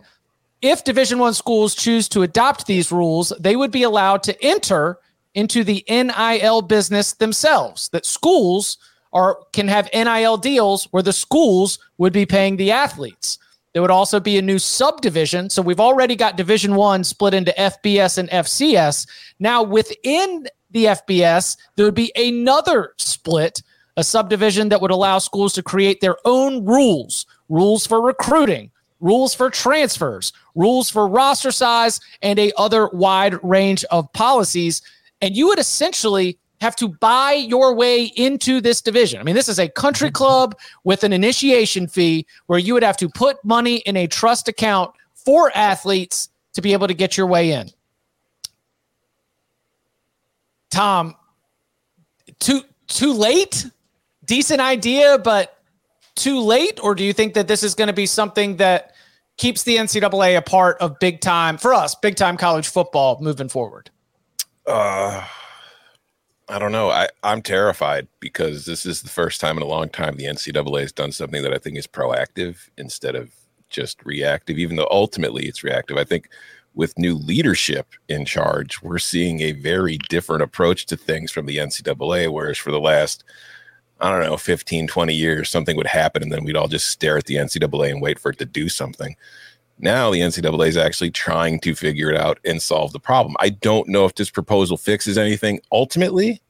if 0.61 0.83
Division 0.83 1.19
One 1.19 1.33
schools 1.33 1.75
choose 1.75 2.09
to 2.09 2.23
adopt 2.23 2.65
these 2.65 2.91
rules, 2.91 3.31
they 3.39 3.55
would 3.55 3.71
be 3.71 3.83
allowed 3.83 4.23
to 4.23 4.43
enter 4.43 4.97
into 5.33 5.63
the 5.63 5.83
NIL 5.87 6.61
business 6.61 7.13
themselves. 7.13 7.89
That 7.89 8.05
schools 8.05 8.77
are 9.13 9.39
can 9.53 9.67
have 9.67 9.89
NIL 9.93 10.37
deals 10.37 10.85
where 10.91 11.03
the 11.03 11.13
schools 11.13 11.79
would 11.97 12.13
be 12.13 12.25
paying 12.25 12.57
the 12.57 12.71
athletes. 12.71 13.39
There 13.73 13.81
would 13.81 13.91
also 13.91 14.19
be 14.19 14.37
a 14.37 14.41
new 14.41 14.59
subdivision. 14.59 15.49
So 15.49 15.61
we've 15.61 15.79
already 15.79 16.15
got 16.15 16.37
Division 16.37 16.75
One 16.75 17.03
split 17.03 17.33
into 17.33 17.51
FBS 17.51 18.17
and 18.17 18.29
FCS. 18.29 19.07
Now 19.39 19.63
within 19.63 20.47
the 20.71 20.85
FBS, 20.85 21.57
there 21.75 21.85
would 21.85 21.95
be 21.95 22.11
another 22.15 22.93
split, 22.97 23.61
a 23.97 24.03
subdivision 24.03 24.69
that 24.69 24.81
would 24.81 24.91
allow 24.91 25.19
schools 25.19 25.53
to 25.53 25.63
create 25.63 26.01
their 26.01 26.17
own 26.25 26.65
rules, 26.65 27.25
rules 27.49 27.85
for 27.85 28.01
recruiting, 28.01 28.71
rules 28.99 29.33
for 29.33 29.49
transfers, 29.49 30.33
rules 30.55 30.89
for 30.89 31.07
roster 31.07 31.51
size, 31.51 31.99
and 32.21 32.37
a 32.39 32.51
other 32.57 32.87
wide 32.89 33.41
range 33.43 33.83
of 33.85 34.11
policies. 34.13 34.81
And 35.21 35.35
you 35.35 35.47
would 35.47 35.59
essentially 35.59 36.37
have 36.61 36.75
to 36.75 36.89
buy 36.89 37.33
your 37.33 37.73
way 37.73 38.05
into 38.15 38.59
this 38.59 38.81
division. 38.81 39.19
I 39.19 39.23
mean, 39.23 39.35
this 39.35 39.49
is 39.49 39.59
a 39.59 39.69
country 39.69 40.09
mm-hmm. 40.09 40.15
club 40.15 40.57
with 40.83 41.03
an 41.03 41.13
initiation 41.13 41.87
fee 41.87 42.25
where 42.47 42.59
you 42.59 42.73
would 42.73 42.83
have 42.83 42.97
to 42.97 43.09
put 43.09 43.43
money 43.45 43.77
in 43.77 43.95
a 43.95 44.07
trust 44.07 44.47
account 44.47 44.91
for 45.13 45.51
athletes 45.55 46.29
to 46.53 46.61
be 46.61 46.73
able 46.73 46.87
to 46.87 46.93
get 46.93 47.15
your 47.15 47.27
way 47.27 47.51
in. 47.51 47.69
Tom, 50.71 51.15
too 52.39 52.61
too 52.87 53.13
late? 53.13 53.65
Decent 54.25 54.61
idea, 54.61 55.17
but 55.17 55.57
too 56.15 56.39
late? 56.39 56.79
Or 56.83 56.93
do 56.95 57.03
you 57.03 57.13
think 57.13 57.33
that 57.33 57.47
this 57.47 57.63
is 57.63 57.73
going 57.73 57.87
to 57.87 57.93
be 57.93 58.05
something 58.05 58.57
that 58.57 58.93
keeps 59.37 59.63
the 59.63 59.77
NCAA 59.77 60.37
a 60.37 60.41
part 60.41 60.77
of 60.79 60.99
big 60.99 61.21
time 61.21 61.57
for 61.57 61.73
us, 61.73 61.95
big 61.95 62.15
time 62.15 62.37
college 62.37 62.67
football 62.67 63.17
moving 63.21 63.49
forward? 63.49 63.89
Uh, 64.67 65.25
I 66.47 66.59
don't 66.59 66.71
know. 66.71 66.89
I, 66.89 67.07
I'm 67.23 67.41
terrified 67.41 68.07
because 68.19 68.65
this 68.65 68.85
is 68.85 69.01
the 69.01 69.09
first 69.09 69.39
time 69.39 69.57
in 69.57 69.63
a 69.63 69.67
long 69.67 69.89
time 69.89 70.15
the 70.15 70.25
NCAA 70.25 70.81
has 70.81 70.91
done 70.91 71.11
something 71.11 71.41
that 71.41 71.53
I 71.53 71.57
think 71.57 71.77
is 71.77 71.87
proactive 71.87 72.69
instead 72.77 73.15
of 73.15 73.31
just 73.69 74.03
reactive, 74.03 74.57
even 74.57 74.75
though 74.75 74.87
ultimately 74.91 75.45
it's 75.45 75.63
reactive. 75.63 75.97
I 75.97 76.03
think 76.03 76.29
with 76.79 76.97
new 76.97 77.13
leadership 77.13 77.87
in 78.07 78.23
charge, 78.23 78.81
we're 78.81 78.97
seeing 78.97 79.41
a 79.41 79.51
very 79.51 79.97
different 80.07 80.41
approach 80.41 80.85
to 80.85 80.95
things 80.95 81.29
from 81.29 81.45
the 81.45 81.57
NCAA. 81.57 82.31
Whereas 82.31 82.57
for 82.57 82.71
the 82.71 82.79
last, 82.79 83.25
I 83.99 84.09
don't 84.09 84.23
know, 84.23 84.37
15, 84.37 84.87
20 84.87 85.13
years, 85.13 85.49
something 85.49 85.75
would 85.75 85.87
happen 85.87 86.23
and 86.23 86.31
then 86.31 86.45
we'd 86.45 86.55
all 86.55 86.69
just 86.69 86.87
stare 86.87 87.17
at 87.17 87.25
the 87.25 87.35
NCAA 87.35 87.91
and 87.91 88.01
wait 88.01 88.17
for 88.17 88.31
it 88.31 88.39
to 88.39 88.45
do 88.45 88.69
something. 88.69 89.17
Now 89.77 90.09
the 90.09 90.21
NCAA 90.21 90.69
is 90.69 90.77
actually 90.77 91.11
trying 91.11 91.59
to 91.59 91.75
figure 91.75 92.09
it 92.09 92.17
out 92.17 92.39
and 92.45 92.61
solve 92.61 92.93
the 92.93 92.99
problem. 92.99 93.35
I 93.41 93.49
don't 93.49 93.89
know 93.89 94.05
if 94.05 94.15
this 94.15 94.29
proposal 94.29 94.77
fixes 94.77 95.17
anything 95.17 95.59
ultimately. 95.73 96.41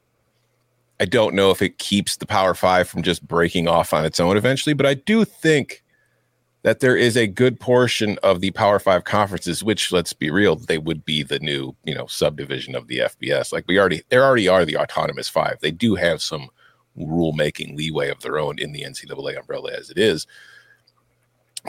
I 0.99 1.05
don't 1.05 1.34
know 1.34 1.49
if 1.49 1.63
it 1.63 1.80
keeps 1.80 2.17
the 2.17 2.27
Power 2.27 2.53
Five 2.53 2.88
from 2.88 3.01
just 3.01 3.27
breaking 3.27 3.67
off 3.67 3.93
on 3.93 4.05
its 4.05 4.19
own 4.19 4.38
eventually, 4.38 4.73
but 4.73 4.86
I 4.86 4.93
do 4.93 5.25
think 5.25 5.84
that 6.64 6.82
there 6.82 6.97
is 6.97 7.16
a 7.16 7.28
good 7.28 7.60
portion 7.60 8.18
of 8.22 8.41
the 8.41 8.51
Power 8.51 8.80
Five 8.80 9.05
conferences, 9.05 9.64
which 9.64 9.91
let's 9.91 10.14
be 10.14 10.30
real, 10.30 10.55
they 10.55 10.78
would 10.78 11.05
be 11.05 11.24
the 11.24 11.39
new, 11.39 11.76
you 11.86 11.95
know, 11.95 12.05
subdivision 12.07 12.76
of 12.76 12.88
the 12.88 12.99
FBS. 12.99 13.53
Like 13.53 13.66
we 13.68 13.80
already, 13.80 14.03
there 14.10 14.24
already 14.24 14.47
are 14.47 14.66
the 14.66 14.78
autonomous 14.78 15.30
five. 15.30 15.57
They 15.62 15.72
do 15.72 15.95
have 15.95 16.22
some 16.22 16.49
rule 16.95 17.32
making 17.32 17.78
leeway 17.78 18.10
of 18.10 18.20
their 18.22 18.38
own 18.38 18.60
in 18.60 18.74
the 18.74 18.82
NCAA 18.82 19.39
umbrella 19.39 19.72
as 19.74 19.89
it 19.89 19.97
is. 19.97 20.28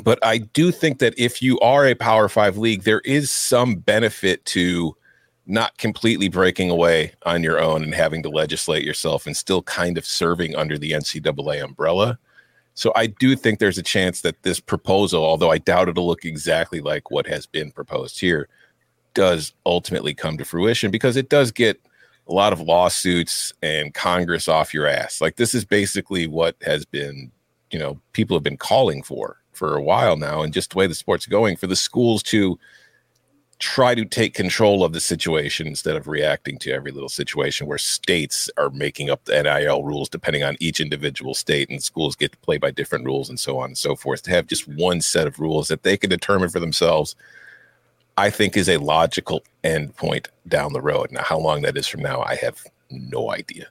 But 0.03 0.25
I 0.25 0.39
do 0.39 0.73
think 0.73 0.99
that 0.99 1.15
if 1.19 1.41
you 1.41 1.59
are 1.61 1.87
a 1.87 1.95
Power 1.95 2.29
Five 2.29 2.59
league, 2.59 2.83
there 2.83 3.03
is 3.05 3.31
some 3.31 3.77
benefit 3.77 4.45
to 4.47 4.97
not 5.47 5.77
completely 5.79 6.29
breaking 6.29 6.71
away 6.71 7.13
on 7.27 7.43
your 7.43 7.61
own 7.61 7.83
and 7.83 7.95
having 7.95 8.23
to 8.23 8.29
legislate 8.29 8.85
yourself 8.85 9.27
and 9.27 9.37
still 9.37 9.63
kind 9.63 9.99
of 9.99 10.07
serving 10.07 10.55
under 10.55 10.79
the 10.79 10.93
NCAA 10.93 11.63
umbrella 11.63 12.19
so 12.75 12.93
I 12.97 13.07
do 13.07 13.37
think 13.37 13.59
there's 13.59 13.79
a 13.79 13.83
chance 13.83 14.23
that 14.23 14.43
this 14.43 14.61
proposal, 14.61 15.25
although 15.25 15.51
I 15.51 15.59
doubt 15.59 15.89
it'll 15.89 16.07
look 16.07 16.25
exactly 16.25 16.81
like 16.81 17.11
what 17.11 17.27
has 17.27 17.47
been 17.47 17.71
proposed 17.73 18.21
here, 18.21 18.49
does 19.15 19.53
ultimately 19.67 20.15
come 20.15 20.39
to 20.39 20.45
fruition 20.45 20.91
because 20.91 21.17
it 21.17 21.29
does 21.29 21.51
get 21.51 21.81
a 22.29 22.33
lot 22.33 22.53
of 22.53 22.61
lawsuits 22.61 23.53
and 23.63 23.93
Congress 23.93 24.49
off 24.49 24.73
your 24.73 24.87
ass. 24.87 25.21
Like 25.21 25.37
this 25.37 25.55
is 25.55 25.65
basically 25.65 26.27
what 26.27 26.57
has 26.63 26.85
been, 26.85 27.31
you 27.71 27.79
know, 27.79 28.01
people 28.13 28.37
have 28.37 28.45
been 28.45 28.57
calling 28.57 29.03
for 29.03 29.37
for 29.53 29.77
a 29.77 29.83
while 29.83 30.17
now 30.17 30.43
and 30.43 30.53
just 30.53 30.71
the 30.71 30.79
way 30.79 30.87
the 30.87 30.95
sport's 30.95 31.27
going 31.27 31.57
for 31.57 31.67
the 31.67 31.77
schools 31.77 32.23
to 32.23 32.59
try 33.61 33.95
to 33.95 34.07
take 34.07 34.33
control 34.33 34.83
of 34.83 34.95
the 34.95 35.01
situation 35.01 35.67
instead 35.67 35.95
of 35.95 36.09
reacting 36.09 36.59
to 36.59 36.73
every 36.73 36.91
little 36.91 37.11
situation 37.11 37.67
where 37.67 37.77
states 37.77 38.51
are 38.57 38.71
making 38.71 39.11
up 39.11 39.23
the 39.27 39.43
NIL 39.43 39.85
rules 39.85 40.09
depending 40.09 40.43
on 40.43 40.57
each 40.61 40.81
individual 40.81 41.35
state 41.35 41.69
and 41.69 41.83
schools 41.83 42.17
get 42.17 42.33
to 42.33 42.39
play 42.39 42.57
by 42.57 42.71
different 42.71 43.05
rules 43.05 43.29
and 43.29 43.39
so 43.39 43.59
on 43.59 43.67
and 43.67 43.79
so 43.79 43.95
forth. 43.95 44.23
To 44.23 44.31
have 44.31 44.47
just 44.47 44.67
one 44.67 45.03
set 45.03 45.27
of 45.27 45.39
rules 45.39 45.69
that 45.69 45.83
they 45.83 45.99
can 45.99 46.09
determine 46.09 46.49
for 46.49 46.59
themselves, 46.59 47.15
I 48.17 48.31
think 48.31 48.57
is 48.57 48.69
a 48.69 48.79
logical 48.79 49.43
endpoint 49.63 50.29
down 50.49 50.73
the 50.73 50.81
road. 50.81 51.13
Now, 51.13 51.23
how 51.23 51.39
long 51.39 51.61
that 51.63 51.77
is 51.77 51.87
from 51.87 52.01
now, 52.01 52.23
I 52.23 52.37
have 52.37 52.65
no 52.91 53.31
idea. 53.31 53.67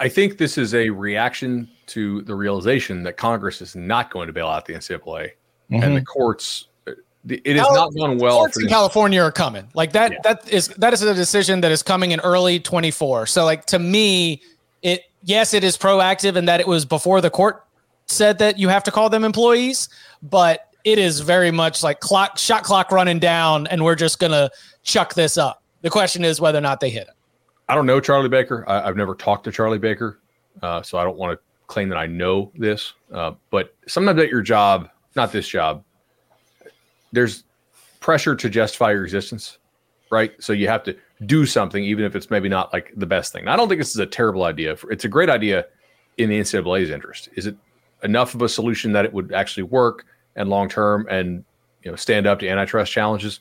I 0.00 0.08
think 0.08 0.38
this 0.38 0.58
is 0.58 0.74
a 0.74 0.90
reaction 0.90 1.70
to 1.86 2.22
the 2.22 2.34
realization 2.34 3.04
that 3.04 3.16
Congress 3.16 3.62
is 3.62 3.76
not 3.76 4.10
going 4.10 4.26
to 4.26 4.32
bail 4.32 4.48
out 4.48 4.66
the 4.66 4.74
NCAA 4.74 5.30
mm-hmm. 5.70 5.80
and 5.80 5.96
the 5.96 6.04
courts 6.04 6.66
it 7.28 7.56
has 7.56 7.66
not 7.70 7.94
gone 7.94 8.18
well. 8.18 8.38
Courts 8.38 8.60
in 8.60 8.68
California 8.68 9.20
are 9.22 9.32
coming. 9.32 9.68
Like 9.74 9.92
that. 9.92 10.12
Yeah. 10.12 10.18
That 10.24 10.48
is 10.52 10.68
that 10.68 10.92
is 10.92 11.02
a 11.02 11.14
decision 11.14 11.60
that 11.62 11.72
is 11.72 11.82
coming 11.82 12.12
in 12.12 12.20
early 12.20 12.60
24. 12.60 13.26
So 13.26 13.44
like 13.44 13.66
to 13.66 13.78
me, 13.78 14.42
it 14.82 15.04
yes, 15.22 15.54
it 15.54 15.64
is 15.64 15.76
proactive 15.76 16.36
in 16.36 16.44
that 16.46 16.60
it 16.60 16.66
was 16.66 16.84
before 16.84 17.20
the 17.20 17.30
court 17.30 17.64
said 18.06 18.38
that 18.38 18.58
you 18.58 18.68
have 18.68 18.82
to 18.84 18.90
call 18.90 19.10
them 19.10 19.24
employees, 19.24 19.88
but 20.22 20.68
it 20.84 20.98
is 20.98 21.20
very 21.20 21.50
much 21.50 21.82
like 21.82 22.00
clock 22.00 22.38
shot 22.38 22.62
clock 22.62 22.90
running 22.90 23.18
down, 23.18 23.66
and 23.66 23.84
we're 23.84 23.96
just 23.96 24.18
gonna 24.18 24.50
chuck 24.82 25.14
this 25.14 25.36
up. 25.36 25.62
The 25.82 25.90
question 25.90 26.24
is 26.24 26.40
whether 26.40 26.58
or 26.58 26.62
not 26.62 26.80
they 26.80 26.90
hit 26.90 27.08
it. 27.08 27.14
I 27.68 27.74
don't 27.74 27.86
know 27.86 28.00
Charlie 28.00 28.28
Baker. 28.28 28.64
I, 28.68 28.86
have 28.86 28.96
never 28.96 29.14
talked 29.14 29.44
to 29.44 29.52
Charlie 29.52 29.78
Baker, 29.78 30.20
uh, 30.62 30.82
so 30.82 30.98
I 30.98 31.04
don't 31.04 31.18
want 31.18 31.38
to 31.38 31.44
claim 31.66 31.88
that 31.90 31.98
I 31.98 32.06
know 32.06 32.50
this. 32.54 32.94
Uh, 33.12 33.32
but 33.50 33.76
sometimes 33.86 34.20
at 34.20 34.30
your 34.30 34.40
job, 34.40 34.88
not 35.14 35.32
this 35.32 35.46
job, 35.46 35.84
there's 37.12 37.44
pressure 38.00 38.34
to 38.36 38.48
justify 38.48 38.92
your 38.92 39.04
existence, 39.04 39.58
right? 40.10 40.32
So 40.42 40.52
you 40.52 40.68
have 40.68 40.82
to 40.84 40.96
do 41.26 41.46
something, 41.46 41.82
even 41.84 42.04
if 42.04 42.14
it's 42.14 42.30
maybe 42.30 42.48
not 42.48 42.72
like 42.72 42.92
the 42.96 43.06
best 43.06 43.32
thing. 43.32 43.48
I 43.48 43.56
don't 43.56 43.68
think 43.68 43.80
this 43.80 43.90
is 43.90 43.98
a 43.98 44.06
terrible 44.06 44.44
idea. 44.44 44.76
It's 44.90 45.04
a 45.04 45.08
great 45.08 45.30
idea 45.30 45.66
in 46.16 46.28
the 46.28 46.40
NCAA's 46.40 46.90
interest. 46.90 47.28
Is 47.34 47.46
it 47.46 47.56
enough 48.02 48.34
of 48.34 48.42
a 48.42 48.48
solution 48.48 48.92
that 48.92 49.04
it 49.04 49.12
would 49.12 49.32
actually 49.32 49.64
work 49.64 50.06
and 50.36 50.48
long 50.48 50.68
term 50.68 51.06
and 51.10 51.44
you 51.82 51.90
know 51.90 51.96
stand 51.96 52.26
up 52.26 52.38
to 52.40 52.48
antitrust 52.48 52.92
challenges? 52.92 53.40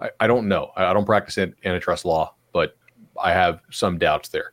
I, 0.00 0.10
I 0.20 0.26
don't 0.26 0.48
know. 0.48 0.70
I, 0.76 0.86
I 0.86 0.92
don't 0.92 1.06
practice 1.06 1.38
antitrust 1.38 2.04
law, 2.04 2.34
but 2.52 2.76
I 3.22 3.32
have 3.32 3.60
some 3.70 3.98
doubts 3.98 4.28
there. 4.28 4.52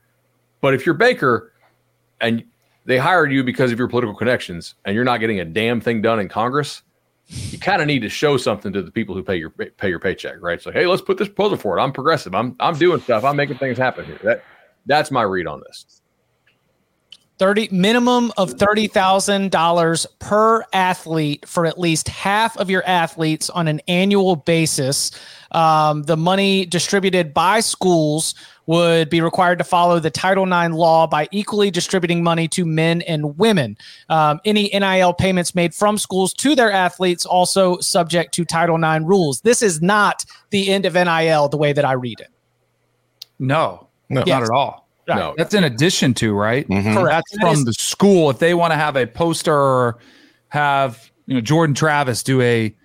But 0.62 0.74
if 0.74 0.86
you're 0.86 0.95
Baker 0.95 1.53
and 2.20 2.43
they 2.86 2.97
hired 2.97 3.32
you 3.32 3.43
because 3.43 3.72
of 3.72 3.80
your 3.80 3.88
political 3.88 4.16
connections 4.16 4.76
and 4.86 4.95
you're 4.95 5.03
not 5.03 5.20
getting 5.20 5.39
a 5.39 5.45
damn 5.45 5.80
thing 5.80 6.01
done 6.01 6.20
in 6.20 6.30
Congress, 6.30 6.84
you 7.28 7.59
kind 7.59 7.82
of 7.82 7.88
need 7.88 7.99
to 7.99 8.09
show 8.09 8.38
something 8.38 8.71
to 8.73 8.82
the 8.82 8.91
people 8.91 9.13
who 9.13 9.23
pay 9.23 9.36
your 9.36 9.49
pay 9.49 9.89
your 9.89 9.99
paycheck, 9.99 10.36
right? 10.41 10.61
So, 10.61 10.71
hey, 10.71 10.86
let's 10.86 11.01
put 11.01 11.17
this 11.17 11.28
proposal 11.28 11.57
forward. 11.57 11.80
I'm 11.80 11.91
progressive. 11.91 12.34
I'm 12.34 12.55
I'm 12.59 12.78
doing 12.78 13.01
stuff. 13.01 13.23
I'm 13.23 13.36
making 13.36 13.57
things 13.57 13.78
happen 13.78 14.05
here. 14.05 14.19
That 14.23 14.43
that's 14.86 15.11
my 15.11 15.23
read 15.23 15.47
on 15.47 15.61
this. 15.67 16.01
30 17.38 17.69
minimum 17.71 18.31
of 18.38 18.55
$30,000 18.55 20.05
per 20.19 20.63
athlete 20.73 21.47
for 21.47 21.65
at 21.65 21.79
least 21.79 22.07
half 22.07 22.57
of 22.57 22.69
your 22.69 22.83
athletes 22.88 23.49
on 23.49 23.67
an 23.67 23.79
annual 23.88 24.35
basis. 24.35 25.11
Um, 25.51 26.03
the 26.03 26.17
money 26.17 26.65
distributed 26.65 27.33
by 27.33 27.59
schools 27.59 28.33
would 28.65 29.09
be 29.09 29.21
required 29.21 29.59
to 29.59 29.63
follow 29.63 29.99
the 29.99 30.09
Title 30.09 30.45
IX 30.51 30.73
law 30.73 31.07
by 31.07 31.29
equally 31.31 31.71
distributing 31.71 32.23
money 32.23 32.47
to 32.49 32.65
men 32.65 33.01
and 33.03 33.38
women. 33.38 33.77
Um, 34.09 34.41
any 34.43 34.69
NIL 34.73 35.13
payments 35.13 35.55
made 35.55 35.73
from 35.73 35.97
schools 35.97 36.33
to 36.35 36.55
their 36.55 36.71
athletes 36.71 37.25
also 37.25 37.79
subject 37.79 38.33
to 38.33 38.45
Title 38.45 38.83
IX 38.83 39.05
rules. 39.05 39.41
This 39.41 39.61
is 39.61 39.81
not 39.81 40.25
the 40.49 40.69
end 40.69 40.85
of 40.85 40.95
NIL 40.95 41.49
the 41.49 41.57
way 41.57 41.71
that 41.71 41.85
I 41.85 41.93
read 41.93 42.19
it. 42.19 42.29
No, 43.39 43.88
no, 44.09 44.23
yes. 44.25 44.27
not 44.27 44.43
at 44.43 44.49
all. 44.49 44.86
No, 45.08 45.34
that's 45.38 45.53
in 45.53 45.64
addition 45.64 46.14
to 46.16 46.34
right. 46.34 46.68
Mm-hmm. 46.68 46.93
Correct. 46.93 47.28
That's 47.32 47.55
from 47.55 47.64
the 47.64 47.74
school. 47.74 48.30
If 48.30 48.39
they 48.39 48.53
want 48.53 48.72
to 48.72 48.78
have 48.78 48.95
a 48.95 49.08
poster 49.08 49.53
or 49.53 49.97
have 50.49 51.12
you 51.26 51.34
know 51.36 51.41
Jordan 51.41 51.74
Travis 51.74 52.24
do 52.24 52.41
a 52.41 52.76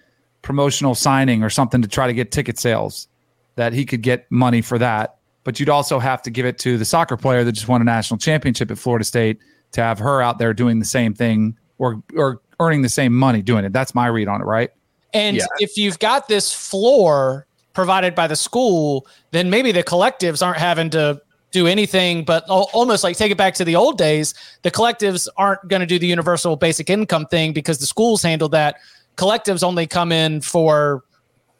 promotional 0.43 0.95
signing 0.95 1.43
or 1.43 1.51
something 1.51 1.83
to 1.83 1.89
try 1.89 2.07
to 2.07 2.12
get 2.12 2.33
ticket 2.33 2.59
sales, 2.59 3.09
that 3.57 3.73
he 3.73 3.85
could 3.85 4.03
get 4.03 4.31
money 4.31 4.62
for 4.62 4.79
that 4.79 5.18
but 5.45 5.59
you'd 5.59 5.68
also 5.68 5.99
have 5.99 6.23
to 6.23 6.31
give 6.31 6.47
it 6.47 6.59
to 6.59 6.79
the 6.79 6.85
soccer 6.85 7.16
player 7.16 7.45
that 7.45 7.53
just 7.53 7.68
won 7.68 7.81
a 7.81 7.85
national 7.85 8.18
championship 8.18 8.70
at 8.70 8.79
Florida 8.79 9.05
State 9.05 9.39
to 9.73 9.83
have 9.83 9.99
her 9.99 10.23
out 10.23 10.39
there 10.39 10.55
doing 10.55 10.79
the 10.79 10.85
same 10.85 11.14
thing 11.14 11.57
or 11.79 12.03
or 12.16 12.41
earning 12.61 12.83
the 12.83 12.89
same 12.89 13.12
money 13.12 13.43
doing 13.43 13.64
it. 13.64 13.73
That's 13.73 13.95
my 13.95 14.07
read 14.07 14.29
on 14.29 14.41
it, 14.41 14.45
right? 14.45 14.70
And 15.14 15.37
yeah. 15.37 15.47
if 15.59 15.77
you've 15.77 15.99
got 15.99 16.29
this 16.29 16.53
floor 16.53 17.47
provided 17.73 18.14
by 18.14 18.27
the 18.27 18.37
school, 18.37 19.07
then 19.33 19.51
maybe 19.51 19.73
the 19.73 19.83
collectives 19.83 20.45
aren't 20.45 20.59
having 20.59 20.91
to 20.91 21.20
do 21.53 21.66
anything 21.66 22.24
but 22.24 22.44
almost 22.48 23.05
like 23.05 23.16
take 23.16 23.30
it 23.30 23.38
back 23.38 23.55
to 23.55 23.64
the 23.64 23.76
old 23.76 23.98
days. 23.98 24.34
The 24.62 24.70
collectives 24.70 25.28
aren't 25.36 25.68
going 25.68 25.80
to 25.80 25.86
do 25.86 25.98
the 25.98 26.07
universal 26.07 26.57
basic 26.57 26.90
income 26.90 27.26
thing 27.26 27.53
because 27.53 27.78
the 27.78 27.86
schools 27.86 28.22
handle 28.22 28.48
that. 28.48 28.76
Collectives 29.16 29.62
only 29.62 29.86
come 29.86 30.11
in 30.11 30.40
for 30.40 31.05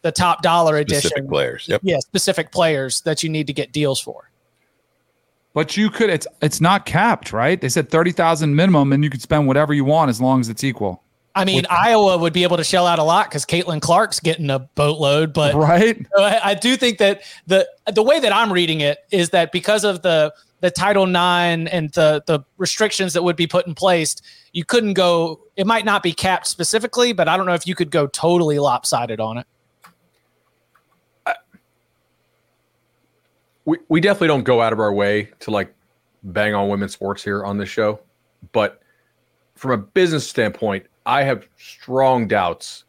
the 0.01 0.11
top 0.11 0.43
dollar 0.43 0.79
edition. 0.79 1.03
Specific 1.11 1.29
players. 1.29 1.69
Yep. 1.69 1.81
Yeah, 1.85 1.99
specific 2.01 2.51
players 2.51 3.03
that 3.03 3.23
you 3.23 3.29
need 3.29 3.47
to 3.47 3.53
get 3.53 3.73
deals 3.73 4.01
for. 4.01 4.31
But 5.55 5.77
you 5.77 5.91
could 5.91 6.09
it's 6.09 6.27
it's 6.41 6.61
not 6.61 6.87
capped, 6.87 7.33
right? 7.33 7.61
They 7.61 7.69
said 7.69 7.91
30,000 7.91 8.57
minimum 8.57 8.93
and 8.93 9.05
you 9.05 9.11
could 9.11 9.21
spend 9.21 9.47
whatever 9.47 9.75
you 9.75 9.85
want 9.85 10.09
as 10.09 10.21
long 10.21 10.41
as 10.41 10.49
it's 10.49 10.65
equal. 10.65 11.03
I 11.35 11.45
mean, 11.45 11.65
Iowa 11.71 12.19
would 12.19 12.33
be 12.33 12.43
able 12.43 12.59
to 12.59 12.65
shell 12.65 12.87
out 12.87 12.99
a 12.99 13.03
lot 13.03 13.29
because 13.29 13.47
Caitlin 13.47 13.81
Clark's 13.81 14.21
getting 14.21 14.51
a 14.51 14.59
boatload, 14.59 15.33
but 15.33 15.55
right. 15.55 16.07
I, 16.17 16.41
I 16.45 16.55
do 16.55 16.77
think 16.77 16.99
that 16.99 17.23
the 17.47 17.67
the 17.93 18.03
way 18.03 18.21
that 18.21 18.33
I'm 18.33 18.53
reading 18.53 18.81
it 18.81 18.99
is 19.11 19.31
that 19.31 19.51
because 19.51 19.85
of 19.85 20.03
the 20.03 20.35
the 20.61 20.71
Title 20.71 21.05
IX 21.05 21.71
and 21.71 21.91
the 21.93 22.23
the 22.27 22.41
restrictions 22.59 23.15
that 23.15 23.23
would 23.23 23.37
be 23.37 23.47
put 23.47 23.67
in 23.67 23.75
place, 23.75 24.17
you 24.53 24.65
couldn't 24.65 24.95
go. 24.95 25.41
It 25.57 25.67
might 25.67 25.85
not 25.85 26.03
be 26.03 26.13
capped 26.13 26.47
specifically, 26.47 27.13
but 27.13 27.29
I 27.29 27.37
don't 27.37 27.47
know 27.47 27.55
if 27.55 27.67
you 27.67 27.75
could 27.75 27.91
go 27.91 28.07
totally 28.07 28.59
lopsided 28.59 29.21
on 29.21 29.39
it. 29.39 29.47
we, 33.65 33.79
we 33.89 34.01
definitely 34.01 34.29
don't 34.29 34.45
go 34.45 34.61
out 34.61 34.73
of 34.73 34.81
our 34.81 34.93
way 34.93 35.31
to 35.41 35.51
like 35.51 35.75
bang 36.25 36.55
on 36.55 36.69
women's 36.69 36.93
sports 36.93 37.23
here 37.23 37.45
on 37.45 37.59
this 37.59 37.69
show. 37.69 38.01
But 38.53 38.81
from 39.55 39.71
a 39.73 39.79
business 39.79 40.29
standpoint, 40.29 40.87
I 41.07 41.23
have 41.25 41.49
strong 41.57 42.29
doubts 42.29 42.85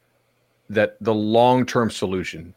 that 0.70 0.98
the 1.02 1.14
long 1.14 1.66
term 1.66 1.90
solution 1.90 2.54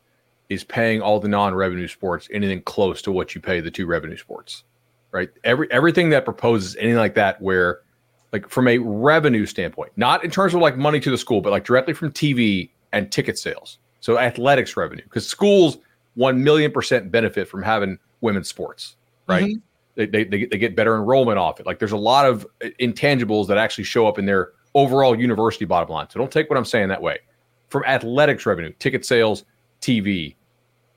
is 0.48 0.64
paying 0.64 1.00
all 1.00 1.20
the 1.20 1.28
non 1.28 1.54
revenue 1.54 1.88
sports 1.88 2.28
anything 2.32 2.62
close 2.62 3.02
to 3.02 3.12
what 3.12 3.34
you 3.34 3.40
pay 3.40 3.60
the 3.60 3.70
two 3.70 3.86
revenue 3.86 4.16
sports. 4.16 4.64
Right. 5.12 5.30
Every 5.44 5.70
everything 5.70 6.10
that 6.10 6.24
proposes 6.24 6.76
anything 6.76 6.98
like 6.98 7.14
that 7.14 7.40
where 7.40 7.80
like 8.32 8.48
from 8.48 8.68
a 8.68 8.78
revenue 8.78 9.46
standpoint, 9.46 9.92
not 9.96 10.24
in 10.24 10.30
terms 10.30 10.52
of 10.54 10.60
like 10.60 10.76
money 10.76 11.00
to 11.00 11.10
the 11.10 11.18
school, 11.18 11.40
but 11.40 11.50
like 11.50 11.64
directly 11.64 11.94
from 11.94 12.10
TV 12.12 12.70
and 12.92 13.10
ticket 13.10 13.38
sales. 13.38 13.78
So 14.00 14.18
athletics 14.18 14.76
revenue, 14.76 15.04
because 15.04 15.26
schools 15.26 15.78
one 16.14 16.42
million 16.42 16.70
percent 16.70 17.10
benefit 17.10 17.48
from 17.48 17.62
having 17.62 17.98
women's 18.20 18.48
sports, 18.48 18.96
right? 19.26 19.44
Mm-hmm. 19.44 19.60
They, 19.94 20.06
they, 20.06 20.24
they, 20.24 20.44
they 20.44 20.58
get 20.58 20.76
better 20.76 20.94
enrollment 20.94 21.38
off 21.38 21.58
it. 21.58 21.64
Like 21.64 21.78
there's 21.78 21.92
a 21.92 21.96
lot 21.96 22.26
of 22.26 22.46
intangibles 22.78 23.46
that 23.46 23.56
actually 23.56 23.84
show 23.84 24.06
up 24.06 24.18
in 24.18 24.26
their 24.26 24.50
overall 24.76 25.18
university 25.18 25.64
bottom 25.64 25.88
line. 25.88 26.06
So 26.10 26.20
don't 26.20 26.30
take 26.30 26.48
what 26.48 26.56
I'm 26.56 26.64
saying 26.64 26.88
that 26.88 27.02
way. 27.02 27.18
From 27.68 27.82
athletics 27.84 28.46
revenue, 28.46 28.72
ticket 28.78 29.04
sales, 29.04 29.44
TV, 29.80 30.36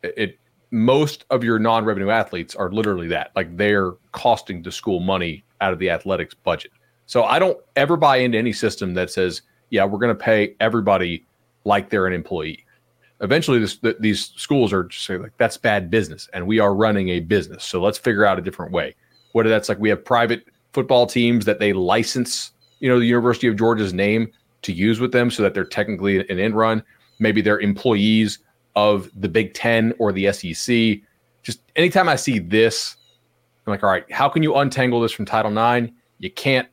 it, 0.04 0.14
it 0.18 0.40
most 0.70 1.26
of 1.32 1.44
your 1.44 1.58
non-revenue 1.58 2.12
athletes 2.12 2.56
are 2.56 2.72
literally 2.72 3.08
that. 3.08 3.32
Like 3.36 3.58
they're 3.58 3.94
costing 4.12 4.62
the 4.62 4.72
school 4.72 5.00
money 5.00 5.44
out 5.62 5.74
of 5.74 5.80
the 5.80 5.90
athletics 5.90 6.36
budget. 6.36 6.72
So 7.08 7.24
I 7.24 7.40
don't 7.40 7.58
ever 7.76 7.98
buy 7.98 8.18
into 8.18 8.38
any 8.38 8.54
system 8.54 8.94
that 8.94 9.10
says, 9.10 9.42
yeah, 9.72 9.84
we're 9.86 9.98
going 9.98 10.16
to 10.16 10.24
pay 10.24 10.56
everybody 10.60 11.26
like 11.64 11.90
they're 11.90 12.06
an 12.06 12.14
employee 12.14 12.66
eventually 13.22 13.60
this, 13.60 13.78
the, 13.78 13.96
these 14.00 14.32
schools 14.36 14.72
are 14.72 14.86
just 14.86 15.06
saying 15.06 15.22
like 15.22 15.34
that's 15.38 15.58
bad 15.58 15.90
business 15.90 16.30
and 16.34 16.46
we 16.46 16.60
are 16.60 16.74
running 16.74 17.10
a 17.10 17.20
business 17.20 17.64
so 17.64 17.82
let's 17.82 17.98
figure 17.98 18.26
out 18.26 18.40
a 18.40 18.42
different 18.42 18.72
way 18.72 18.96
whether 19.34 19.50
that's 19.50 19.70
like 19.70 19.80
we 19.80 19.90
have 19.90 20.04
private 20.04 20.46
football 20.74 21.06
teams 21.06 21.46
that 21.46 21.60
they 21.60 21.74
license 21.74 22.52
you 22.80 22.90
know 22.90 23.00
the 23.00 23.06
university 23.06 23.48
of 23.48 23.56
georgia's 23.56 23.94
name 23.94 24.32
to 24.62 24.74
use 24.74 25.00
with 25.00 25.12
them 25.12 25.32
so 25.32 25.44
that 25.44 25.54
they're 25.54 25.64
technically 25.64 26.20
an 26.30 26.40
end 26.40 26.56
run 26.56 26.84
maybe 27.20 27.42
they're 27.42 27.60
employees 27.60 28.40
of 28.76 29.10
the 29.16 29.30
big 29.30 29.54
10 29.54 29.94
or 30.00 30.12
the 30.12 30.32
sec 30.32 31.02
just 31.44 31.62
anytime 31.76 32.10
i 32.10 32.16
see 32.16 32.40
this 32.40 32.96
i'm 33.66 33.72
like 33.72 33.84
all 33.84 33.90
right 33.90 34.10
how 34.12 34.28
can 34.30 34.44
you 34.44 34.56
untangle 34.56 35.02
this 35.02 35.12
from 35.12 35.26
title 35.26 35.52
ix 35.58 35.92
you 36.20 36.30
can't. 36.30 36.68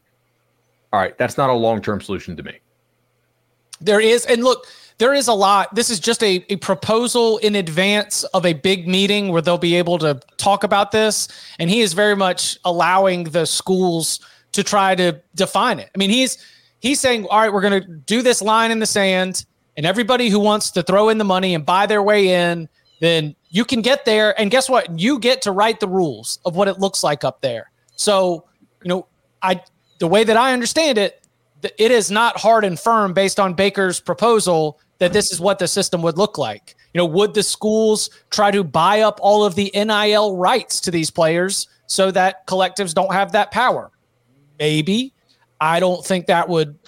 All 0.93 1.01
right 1.01 1.17
that's 1.17 1.39
not 1.39 1.51
a 1.51 1.55
long-term 1.55 2.01
solution 2.01 2.37
to 2.37 2.43
me. 2.43 2.59
There 3.81 4.01
is 4.01 4.27
and 4.27 4.45
look 4.45 4.67
there 4.99 5.13
is 5.13 5.29
a 5.29 5.35
lot. 5.35 5.75
This 5.75 5.91
is 5.91 6.01
just 6.01 6.23
a, 6.23 6.45
a 6.49 6.57
proposal 6.57 7.37
in 7.39 7.55
advance 7.55 8.25
of 8.25 8.47
a 8.47 8.55
big 8.55 8.89
meeting 8.89 9.29
where 9.29 9.43
they'll 9.43 9.59
be 9.59 9.75
able 9.75 9.99
to 9.99 10.19
talk 10.39 10.65
about 10.65 10.91
this. 10.91 11.29
And 11.59 11.69
he 11.69 11.81
is 11.81 11.93
very 11.93 12.17
much 12.17 12.59
allowing 12.65 13.25
the 13.25 13.45
schools 13.45 14.21
to 14.57 14.65
try 14.65 14.95
to 14.95 15.21
define 15.35 15.79
it. 15.79 15.91
I 15.95 15.99
mean, 15.99 16.11
he's 16.11 16.39
he's 16.81 17.01
saying, 17.01 17.27
all 17.27 17.41
right, 17.41 17.53
we're 17.53 17.61
going 17.61 17.83
to 17.83 17.89
do 17.89 18.23
this 18.23 18.43
line 18.43 18.71
in 18.71 18.79
the 18.79 18.87
sand, 18.87 19.45
and 19.77 19.87
everybody 19.87 20.29
who 20.29 20.41
wants 20.41 20.71
to 20.73 20.83
throw 20.83 21.09
in 21.09 21.19
the 21.19 21.25
money 21.25 21.55
and 21.55 21.65
buy 21.65 21.87
their 21.87 22.03
way 22.03 22.29
in, 22.29 22.69
then 23.01 23.37
you 23.51 23.65
can 23.65 23.83
get 23.83 24.05
there. 24.05 24.39
And 24.41 24.51
guess 24.51 24.69
what? 24.69 24.99
You 24.99 25.19
get 25.19 25.43
to 25.43 25.53
write 25.53 25.81
the 25.81 25.89
rules 25.89 26.41
of 26.45 26.57
what 26.57 26.69
it 26.69 26.79
looks 26.79 27.03
like 27.03 27.23
up 27.23 27.41
there. 27.43 27.71
So, 27.97 28.45
you 28.83 28.89
know, 28.89 29.07
I 29.43 29.63
the 29.99 30.09
way 30.09 30.25
that 30.25 30.37
I 30.37 30.53
understand 30.53 30.99
it, 30.99 31.27
it 31.63 31.91
is 31.91 32.11
not 32.11 32.39
hard 32.39 32.65
and 32.65 32.79
firm 32.79 33.13
based 33.13 33.39
on 33.39 33.55
Baker's 33.55 34.01
proposal 34.01 34.79
that 34.99 35.13
this 35.13 35.31
is 35.31 35.41
what 35.41 35.59
the 35.59 35.69
system 35.69 36.03
would 36.03 36.17
look 36.17 36.39
like. 36.39 36.75
You 36.95 36.99
know, 36.99 37.07
would 37.07 37.35
the 37.35 37.43
schools 37.43 38.09
try 38.31 38.51
to 38.51 38.65
buy 38.65 39.03
up 39.03 39.19
all 39.23 39.45
of 39.45 39.55
the 39.55 39.71
NIL 39.75 40.37
rights 40.37 40.81
to 40.81 40.91
these 40.91 41.11
players 41.11 41.69
so 41.87 42.11
that 42.11 42.47
collectives 42.47 42.95
don't 42.95 43.13
have 43.13 43.33
that 43.33 43.51
power? 43.51 43.91
Maybe. 44.59 45.13
I 45.61 45.81
don't 45.81 46.05
think 46.05 46.27
that 46.27 46.49
would 46.49 46.79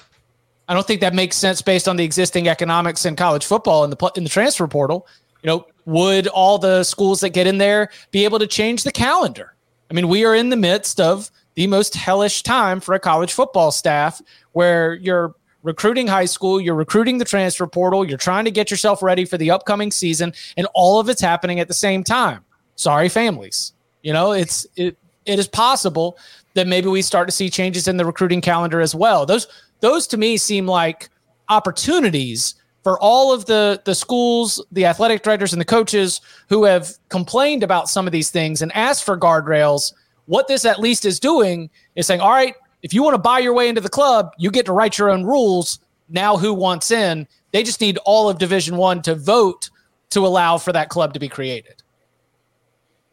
I 0.68 0.74
don't 0.74 0.86
think 0.86 1.00
that 1.00 1.14
makes 1.14 1.36
sense 1.36 1.62
based 1.62 1.88
on 1.88 1.96
the 1.96 2.04
existing 2.04 2.46
economics 2.48 3.06
in 3.06 3.16
college 3.16 3.46
football 3.46 3.84
in 3.84 3.90
the 3.90 4.12
in 4.16 4.24
the 4.24 4.30
transfer 4.30 4.68
portal. 4.68 5.06
You 5.42 5.48
know, 5.48 5.66
would 5.86 6.26
all 6.26 6.58
the 6.58 6.84
schools 6.84 7.20
that 7.20 7.30
get 7.30 7.46
in 7.46 7.58
there 7.58 7.90
be 8.10 8.24
able 8.24 8.38
to 8.38 8.46
change 8.46 8.82
the 8.82 8.92
calendar? 8.92 9.54
I 9.90 9.94
mean, 9.94 10.08
we 10.08 10.24
are 10.26 10.34
in 10.34 10.50
the 10.50 10.56
midst 10.56 11.00
of 11.00 11.30
the 11.54 11.66
most 11.66 11.94
hellish 11.94 12.42
time 12.42 12.80
for 12.80 12.94
a 12.94 13.00
college 13.00 13.32
football 13.32 13.72
staff 13.72 14.20
where 14.52 14.94
you're 14.94 15.34
recruiting 15.62 16.06
high 16.06 16.26
school, 16.26 16.60
you're 16.60 16.74
recruiting 16.74 17.18
the 17.18 17.24
transfer 17.24 17.66
portal, 17.66 18.06
you're 18.06 18.18
trying 18.18 18.44
to 18.44 18.50
get 18.50 18.70
yourself 18.70 19.02
ready 19.02 19.24
for 19.24 19.38
the 19.38 19.50
upcoming 19.50 19.90
season, 19.90 20.32
and 20.56 20.66
all 20.74 21.00
of 21.00 21.08
it's 21.08 21.20
happening 21.20 21.60
at 21.60 21.68
the 21.68 21.74
same 21.74 22.04
time. 22.04 22.44
Sorry, 22.74 23.08
families. 23.08 23.72
You 24.02 24.12
know, 24.12 24.32
it's 24.32 24.66
it 24.76 24.98
it 25.24 25.38
is 25.38 25.48
possible 25.48 26.18
that 26.54 26.66
maybe 26.66 26.88
we 26.88 27.02
start 27.02 27.28
to 27.28 27.32
see 27.32 27.50
changes 27.50 27.88
in 27.88 27.96
the 27.96 28.04
recruiting 28.04 28.40
calendar 28.40 28.80
as 28.80 28.94
well. 28.94 29.26
Those 29.26 29.46
those 29.80 30.06
to 30.08 30.16
me 30.16 30.36
seem 30.36 30.66
like 30.66 31.08
opportunities 31.48 32.54
for 32.82 32.98
all 33.00 33.32
of 33.32 33.46
the 33.46 33.80
the 33.84 33.94
schools, 33.94 34.64
the 34.72 34.86
athletic 34.86 35.22
directors 35.22 35.52
and 35.52 35.60
the 35.60 35.66
coaches 35.66 36.20
who 36.48 36.64
have 36.64 36.92
complained 37.08 37.62
about 37.62 37.88
some 37.88 38.06
of 38.06 38.12
these 38.12 38.30
things 38.30 38.62
and 38.62 38.74
asked 38.74 39.04
for 39.04 39.18
guardrails. 39.18 39.92
What 40.26 40.48
this 40.48 40.64
at 40.64 40.80
least 40.80 41.04
is 41.04 41.18
doing 41.18 41.70
is 41.94 42.06
saying, 42.06 42.20
all 42.20 42.30
right, 42.30 42.54
if 42.82 42.92
you 42.92 43.02
want 43.02 43.14
to 43.14 43.18
buy 43.18 43.38
your 43.38 43.54
way 43.54 43.68
into 43.68 43.80
the 43.80 43.88
club, 43.88 44.32
you 44.38 44.50
get 44.50 44.66
to 44.66 44.72
write 44.72 44.98
your 44.98 45.10
own 45.10 45.24
rules. 45.24 45.80
Now, 46.08 46.36
who 46.36 46.52
wants 46.54 46.90
in? 46.90 47.26
They 47.52 47.62
just 47.62 47.80
need 47.80 47.98
all 48.04 48.28
of 48.28 48.38
Division 48.38 48.76
One 48.76 49.02
to 49.02 49.14
vote 49.14 49.70
to 50.10 50.26
allow 50.26 50.58
for 50.58 50.72
that 50.72 50.88
club 50.88 51.14
to 51.14 51.20
be 51.20 51.28
created. 51.28 51.82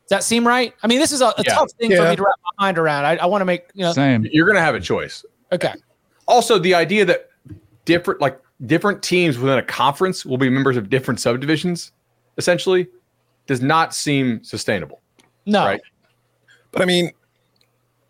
Does 0.08 0.18
that 0.18 0.24
seem 0.24 0.48
right? 0.48 0.74
I 0.84 0.88
mean, 0.88 1.00
this 1.00 1.12
is 1.12 1.22
a, 1.22 1.28
a 1.28 1.34
yeah. 1.44 1.56
tough 1.56 1.72
thing 1.80 1.90
yeah. 1.90 2.04
for 2.04 2.10
me 2.10 2.16
to 2.16 2.22
wrap 2.22 2.36
my 2.58 2.66
mind 2.66 2.78
around. 2.78 3.06
I, 3.06 3.16
I 3.16 3.26
want 3.26 3.42
to 3.42 3.46
make 3.46 3.66
you 3.74 3.84
know. 3.84 3.92
Same. 3.92 4.28
You're 4.32 4.46
going 4.46 4.56
to 4.56 4.62
have 4.62 4.76
a 4.76 4.80
choice. 4.80 5.26
Okay. 5.52 5.74
Also, 6.28 6.60
the 6.60 6.76
idea 6.76 7.06
that 7.06 7.30
different 7.86 8.22
like 8.22 8.40
different 8.68 9.02
teams 9.02 9.40
within 9.40 9.58
a 9.58 9.64
conference 9.64 10.24
will 10.24 10.38
be 10.38 10.48
members 10.48 10.78
of 10.78 10.92
different 10.92 11.20
subdivisions, 11.20 11.92
essentially, 12.38 12.88
does 13.48 13.62
not 13.62 13.96
seem 13.96 14.44
sustainable. 14.44 15.02
No. 15.48 15.66
Right. 15.66 15.82
But 16.72 16.84
I 16.84 16.86
mean, 16.86 17.12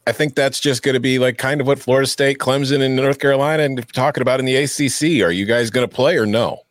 I 0.08 0.12
think 0.12 0.36
that's 0.36 0.60
just 0.60 0.84
going 0.84 0.96
to 0.96 1.00
be 1.00 1.18
like 1.18 1.38
kind 1.38 1.62
of 1.62 1.68
what 1.68 1.80
Florida 1.80 2.08
State, 2.08 2.40
Clemson, 2.40 2.82
and 2.82 2.96
North 2.96 3.20
Carolina 3.20 3.64
and 3.64 3.88
talking 3.94 4.22
about 4.22 4.40
in 4.42 4.46
the 4.46 4.56
ACC. 4.56 5.26
Are 5.26 5.32
you 5.32 5.46
guys 5.46 5.70
going 5.70 5.88
to 5.88 5.94
play 5.94 6.18
or 6.18 6.26
no? 6.26 6.65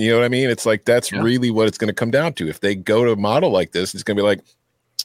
You 0.00 0.10
know 0.12 0.16
what 0.16 0.24
I 0.24 0.28
mean? 0.28 0.48
It's 0.48 0.64
like 0.64 0.86
that's 0.86 1.12
yeah. 1.12 1.20
really 1.20 1.50
what 1.50 1.68
it's 1.68 1.76
going 1.76 1.88
to 1.88 1.94
come 1.94 2.10
down 2.10 2.32
to. 2.34 2.48
If 2.48 2.60
they 2.60 2.74
go 2.74 3.04
to 3.04 3.12
a 3.12 3.16
model 3.16 3.50
like 3.50 3.72
this, 3.72 3.92
it's 3.92 4.02
going 4.02 4.16
to 4.16 4.22
be 4.22 4.26
like, 4.26 4.40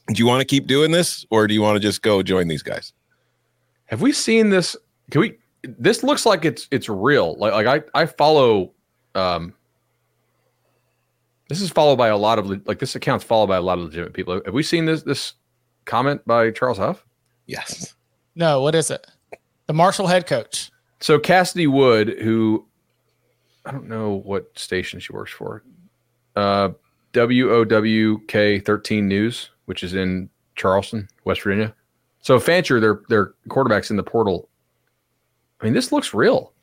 do 0.07 0.13
you 0.15 0.25
want 0.25 0.39
to 0.39 0.45
keep 0.45 0.67
doing 0.67 0.91
this 0.91 1.25
or 1.31 1.47
do 1.47 1.53
you 1.53 1.61
want 1.61 1.75
to 1.75 1.81
just 1.81 2.01
go 2.01 2.23
join 2.23 2.47
these 2.47 2.63
guys? 2.63 2.93
Have 3.87 4.01
we 4.01 4.13
seen 4.13 4.51
this? 4.51 4.73
Can 5.11 5.19
we? 5.19 5.37
This 5.63 6.01
looks 6.01 6.25
like 6.25 6.45
it's 6.45 6.69
it's 6.71 6.87
real. 6.87 7.35
Like 7.37 7.65
like 7.65 7.83
I 7.93 8.03
I 8.03 8.05
follow. 8.05 8.71
um 9.15 9.53
This 11.49 11.59
is 11.59 11.69
followed 11.69 11.97
by 11.97 12.07
a 12.07 12.17
lot 12.17 12.39
of 12.39 12.65
like 12.65 12.79
this 12.79 12.95
account's 12.95 13.25
followed 13.25 13.47
by 13.47 13.57
a 13.57 13.61
lot 13.61 13.77
of 13.77 13.83
legitimate 13.83 14.13
people. 14.13 14.41
Have 14.45 14.53
we 14.53 14.63
seen 14.63 14.85
this 14.85 15.03
this 15.03 15.33
comment 15.83 16.25
by 16.25 16.51
Charles 16.51 16.77
Huff? 16.77 17.05
Yes. 17.47 17.95
No, 18.35 18.61
what 18.61 18.75
is 18.75 18.89
it? 18.89 19.05
The 19.67 19.73
Marshall 19.73 20.07
head 20.07 20.25
coach. 20.25 20.71
So 21.01 21.19
Cassidy 21.19 21.67
Wood, 21.67 22.15
who 22.21 22.65
I 23.65 23.71
don't 23.71 23.87
know 23.87 24.21
what 24.25 24.57
station 24.57 24.99
she 24.99 25.13
works 25.13 25.31
for, 25.31 25.63
uh, 26.35 26.69
WOWK 27.13 28.65
13 28.65 29.07
News, 29.07 29.49
which 29.65 29.83
is 29.83 29.93
in 29.93 30.29
Charleston, 30.55 31.07
West 31.23 31.41
Virginia. 31.41 31.73
So 32.21 32.39
Fancher, 32.39 32.79
their 32.79 33.01
their 33.07 33.33
quarterbacks 33.49 33.89
in 33.89 33.97
the 33.97 34.03
portal. 34.03 34.49
I 35.61 35.65
mean, 35.65 35.73
this 35.73 35.91
looks 35.91 36.13
real, 36.13 36.53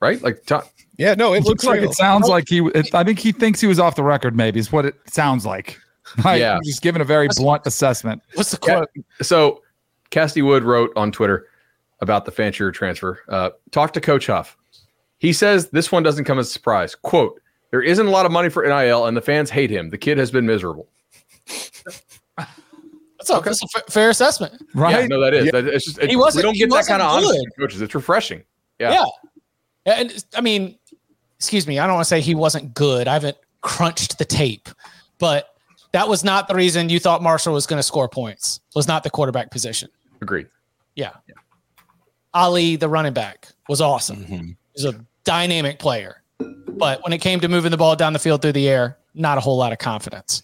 right? 0.00 0.20
Like, 0.22 0.44
t- 0.44 0.56
yeah, 0.98 1.14
no, 1.14 1.32
it, 1.32 1.38
it 1.38 1.44
looks, 1.44 1.62
looks 1.62 1.64
like 1.64 1.80
it 1.80 1.94
sounds 1.94 2.28
like 2.28 2.48
he. 2.48 2.58
It, 2.74 2.94
I 2.94 3.04
think 3.04 3.18
he 3.18 3.32
thinks 3.32 3.60
he 3.60 3.66
was 3.66 3.78
off 3.78 3.94
the 3.94 4.02
record. 4.02 4.36
Maybe 4.36 4.58
is 4.58 4.72
what 4.72 4.84
it 4.84 4.96
sounds 5.06 5.46
like. 5.46 5.78
Like, 6.24 6.40
yeah, 6.40 6.58
just 6.64 6.80
giving 6.80 7.02
a 7.02 7.04
very 7.04 7.28
blunt 7.36 7.66
assessment. 7.66 8.22
What's 8.32 8.50
the 8.50 8.56
quote? 8.56 8.88
so, 9.20 9.62
Cassidy 10.08 10.40
Wood 10.40 10.62
wrote 10.62 10.90
on 10.96 11.12
Twitter 11.12 11.48
about 12.00 12.24
the 12.24 12.30
Fancher 12.30 12.72
transfer. 12.72 13.20
Uh, 13.28 13.50
talk 13.72 13.92
to 13.92 14.00
Coach 14.00 14.26
Huff. 14.26 14.56
He 15.18 15.32
says 15.32 15.68
this 15.70 15.90
one 15.92 16.02
doesn't 16.02 16.24
come 16.24 16.38
as 16.38 16.46
a 16.48 16.50
surprise. 16.50 16.94
Quote: 16.94 17.40
There 17.70 17.82
isn't 17.82 18.06
a 18.06 18.10
lot 18.10 18.26
of 18.26 18.32
money 18.32 18.48
for 18.48 18.64
NIL, 18.66 19.06
and 19.06 19.16
the 19.16 19.20
fans 19.22 19.50
hate 19.50 19.70
him. 19.70 19.90
The 19.90 19.98
kid 19.98 20.18
has 20.18 20.30
been 20.30 20.46
miserable. 20.46 20.88
That's 21.46 22.02
That's 22.36 23.30
a, 23.30 23.34
Okay. 23.36 23.50
that's 23.50 23.62
a 23.88 23.90
fair 23.90 24.10
assessment. 24.10 24.62
Right? 24.74 25.00
Yeah, 25.00 25.06
no, 25.08 25.20
that 25.20 25.34
is. 25.34 25.50
That, 25.50 25.66
it's 25.66 25.84
just, 25.86 25.98
it, 25.98 26.08
He 26.08 26.16
wasn't- 26.16 26.36
we 26.38 26.42
don't 26.48 26.54
get 26.56 26.70
that 26.70 26.76
wasn't 26.76 27.00
kind 27.00 27.02
of 27.02 27.08
honesty 27.10 27.44
from 27.56 27.64
coaches. 27.64 27.80
It's 27.82 27.94
refreshing. 27.94 28.42
Yeah. 28.78 29.04
Yeah. 29.84 29.92
And 29.94 30.24
I 30.36 30.40
mean, 30.40 30.78
excuse 31.36 31.66
me, 31.66 31.78
I 31.80 31.86
don't 31.86 31.94
want 31.96 32.04
to 32.04 32.08
say 32.08 32.20
he 32.20 32.34
wasn't 32.36 32.74
good. 32.74 33.08
I 33.08 33.14
haven't 33.14 33.36
crunched 33.62 34.18
the 34.18 34.24
tape, 34.24 34.68
but 35.18 35.48
that 35.92 36.06
was 36.08 36.22
not 36.22 36.46
the 36.46 36.54
reason 36.54 36.88
you 36.90 37.00
thought 37.00 37.22
Marshall 37.22 37.54
was 37.54 37.66
going 37.66 37.78
to 37.78 37.82
score 37.82 38.08
points. 38.08 38.60
Was 38.76 38.86
not 38.86 39.02
the 39.02 39.10
quarterback 39.10 39.50
position. 39.50 39.88
Agreed. 40.20 40.46
Yeah. 40.94 41.10
Ali, 42.34 42.76
the 42.76 42.88
running 42.88 43.14
back, 43.14 43.48
was 43.68 43.80
awesome. 43.80 44.24
Mm-hmm. 44.24 44.50
He's 44.78 44.94
a 44.94 45.04
dynamic 45.24 45.80
player. 45.80 46.22
But 46.38 47.02
when 47.02 47.12
it 47.12 47.18
came 47.18 47.40
to 47.40 47.48
moving 47.48 47.72
the 47.72 47.76
ball 47.76 47.96
down 47.96 48.12
the 48.12 48.18
field 48.20 48.42
through 48.42 48.52
the 48.52 48.68
air, 48.68 48.96
not 49.14 49.36
a 49.36 49.40
whole 49.40 49.56
lot 49.56 49.72
of 49.72 49.78
confidence. 49.78 50.42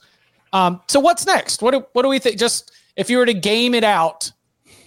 Um, 0.53 0.80
so 0.89 0.99
what's 0.99 1.24
next? 1.24 1.62
What 1.62 1.70
do, 1.70 1.87
what 1.93 2.03
do 2.03 2.09
we 2.09 2.18
think? 2.18 2.39
Just 2.39 2.72
if 2.97 3.09
you 3.09 3.18
were 3.18 3.26
to 3.26 3.35
game 3.35 3.74
it 3.74 3.85
out, 3.85 4.32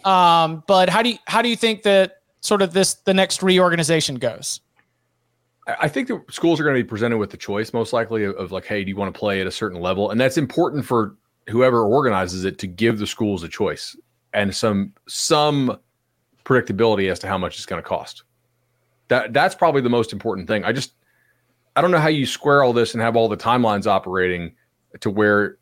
um, 0.03 0.63
but 0.67 0.89
how 0.89 1.01
do 1.01 1.09
you 1.09 1.17
how 1.27 1.41
do 1.41 1.49
you 1.49 1.55
think 1.55 1.83
that 1.83 2.17
sort 2.41 2.61
of 2.61 2.73
this 2.73 2.95
the 2.95 3.13
next 3.13 3.41
reorganization 3.41 4.15
goes? 4.15 4.59
I 5.81 5.87
think 5.87 6.07
the 6.07 6.23
schools 6.29 6.59
are 6.59 6.63
going 6.63 6.75
to 6.75 6.83
be 6.83 6.87
presented 6.87 7.17
with 7.17 7.29
the 7.29 7.37
choice, 7.37 7.73
most 7.73 7.91
likely, 7.91 8.23
of, 8.23 8.35
of 8.35 8.51
like, 8.53 8.65
hey, 8.65 8.83
do 8.83 8.89
you 8.89 8.95
want 8.95 9.13
to 9.13 9.17
play 9.17 9.41
at 9.41 9.47
a 9.47 9.51
certain 9.51 9.81
level? 9.81 10.11
And 10.11 10.19
that's 10.19 10.37
important 10.37 10.85
for 10.85 11.17
whoever 11.49 11.83
organizes 11.83 12.45
it 12.45 12.57
to 12.59 12.67
give 12.67 12.99
the 12.99 13.07
schools 13.07 13.43
a 13.43 13.49
choice 13.49 13.95
and 14.33 14.55
some 14.55 14.93
some 15.07 15.77
predictability 16.45 17.11
as 17.11 17.19
to 17.19 17.27
how 17.27 17.37
much 17.37 17.55
it's 17.55 17.65
going 17.65 17.81
to 17.81 17.87
cost. 17.87 18.23
That 19.09 19.33
that's 19.33 19.55
probably 19.55 19.81
the 19.81 19.89
most 19.89 20.13
important 20.13 20.47
thing. 20.47 20.63
I 20.63 20.71
just 20.71 20.93
I 21.75 21.81
don't 21.81 21.91
know 21.91 21.99
how 21.99 22.09
you 22.09 22.25
square 22.25 22.63
all 22.63 22.73
this 22.73 22.93
and 22.93 23.01
have 23.01 23.15
all 23.15 23.29
the 23.29 23.37
timelines 23.37 23.87
operating 23.87 24.53
to 24.99 25.09
where 25.09 25.57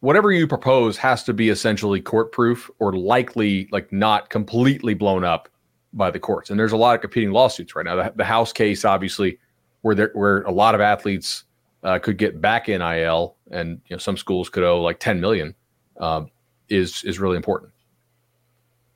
whatever 0.00 0.30
you 0.30 0.46
propose 0.46 0.96
has 0.96 1.24
to 1.24 1.32
be 1.32 1.48
essentially 1.48 2.00
court 2.00 2.32
proof 2.32 2.70
or 2.78 2.92
likely 2.92 3.68
like 3.72 3.92
not 3.92 4.30
completely 4.30 4.94
blown 4.94 5.24
up 5.24 5.48
by 5.92 6.10
the 6.10 6.20
courts. 6.20 6.50
And 6.50 6.58
there's 6.58 6.72
a 6.72 6.76
lot 6.76 6.94
of 6.94 7.00
competing 7.00 7.32
lawsuits 7.32 7.74
right 7.74 7.84
now. 7.84 7.96
The, 7.96 8.12
the 8.14 8.24
House 8.24 8.52
case, 8.52 8.84
obviously, 8.84 9.38
where 9.82 9.94
there 9.94 10.10
where 10.14 10.42
a 10.42 10.52
lot 10.52 10.74
of 10.74 10.80
athletes 10.80 11.44
uh, 11.82 11.98
could 11.98 12.18
get 12.18 12.40
back 12.40 12.68
in 12.68 12.80
NIL, 12.80 13.36
and 13.50 13.80
you 13.86 13.94
know 13.94 13.98
some 13.98 14.16
schools 14.16 14.48
could 14.48 14.64
owe 14.64 14.80
like 14.80 15.00
10 15.00 15.20
million, 15.20 15.54
um, 15.98 16.30
is 16.68 17.02
is 17.04 17.18
really 17.18 17.36
important. 17.36 17.72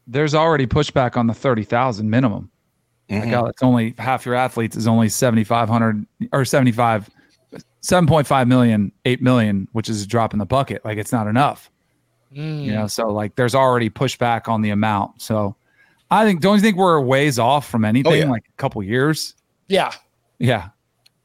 There's 0.07 0.35
already 0.35 0.67
pushback 0.67 1.17
on 1.17 1.27
the 1.27 1.35
thirty 1.35 1.65
thousand 1.65 2.11
minimum. 3.13 3.35
Like, 3.35 3.45
oh, 3.45 3.49
it's 3.49 3.63
only 3.63 3.95
half 3.99 4.27
your 4.27 4.35
athletes 4.35 4.77
is 4.77 4.87
only 4.87 5.09
seventy 5.09 5.45
five 5.45 5.69
hundred 5.69 6.07
or 6.33 6.45
75, 6.45 7.11
7.5 7.83 8.49
million, 8.49 8.93
8 9.05 9.23
million, 9.23 9.69
which 9.73 9.89
is 9.89 10.03
a 10.03 10.07
drop 10.07 10.33
in 10.33 10.39
the 10.39 10.47
bucket. 10.47 10.85
Like 10.85 10.99
it's 10.99 11.13
not 11.13 11.27
enough. 11.27 11.71
You 12.35 12.73
know, 12.73 12.85
mm. 12.85 12.91
so 12.91 13.09
like 13.09 13.37
there's 13.37 13.55
already 13.55 13.91
pushback 13.91 14.49
on 14.49 14.63
the 14.63 14.71
amount. 14.71 15.21
So 15.21 15.55
I 16.11 16.25
think 16.25 16.41
don't 16.41 16.57
you 16.57 16.63
think 16.63 16.77
we're 16.77 16.97
a 16.97 17.03
ways 17.03 17.39
off 17.39 17.69
from 17.69 17.85
oh, 17.85 17.89
anything 17.89 18.15
yeah. 18.15 18.31
like 18.31 18.45
a 18.49 18.57
couple 18.57 18.83
years? 18.83 19.35
Yeah. 19.69 19.93
Yeah. 20.39 20.69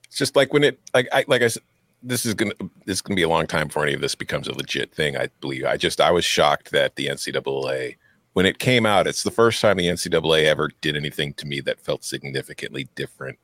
It's 0.06 0.18
just 0.18 0.36
like 0.36 0.52
when 0.52 0.64
it 0.64 0.80
like 0.94 1.08
I 1.14 1.24
like 1.28 1.42
I 1.42 1.48
said, 1.48 1.64
this 2.04 2.26
is 2.26 2.34
gonna 2.34 2.54
this 2.86 2.98
is 2.98 3.02
gonna 3.02 3.16
be 3.16 3.22
a 3.22 3.30
long 3.30 3.48
time 3.48 3.68
before 3.68 3.84
any 3.84 3.94
of 3.94 4.02
this 4.02 4.16
becomes 4.16 4.48
a 4.48 4.54
legit 4.54 4.94
thing. 4.94 5.16
I 5.18 5.30
believe. 5.40 5.66
I 5.66 5.78
just 5.78 6.02
I 6.02 6.12
was 6.12 6.26
shocked 6.26 6.72
that 6.72 6.96
the 6.96 7.08
NCAA 7.08 7.96
when 8.38 8.46
it 8.46 8.60
came 8.60 8.86
out, 8.86 9.08
it's 9.08 9.24
the 9.24 9.32
first 9.32 9.60
time 9.60 9.78
the 9.78 9.88
NCAA 9.88 10.44
ever 10.44 10.70
did 10.82 10.96
anything 10.96 11.34
to 11.34 11.48
me 11.48 11.60
that 11.62 11.80
felt 11.80 12.04
significantly 12.04 12.88
different. 12.94 13.40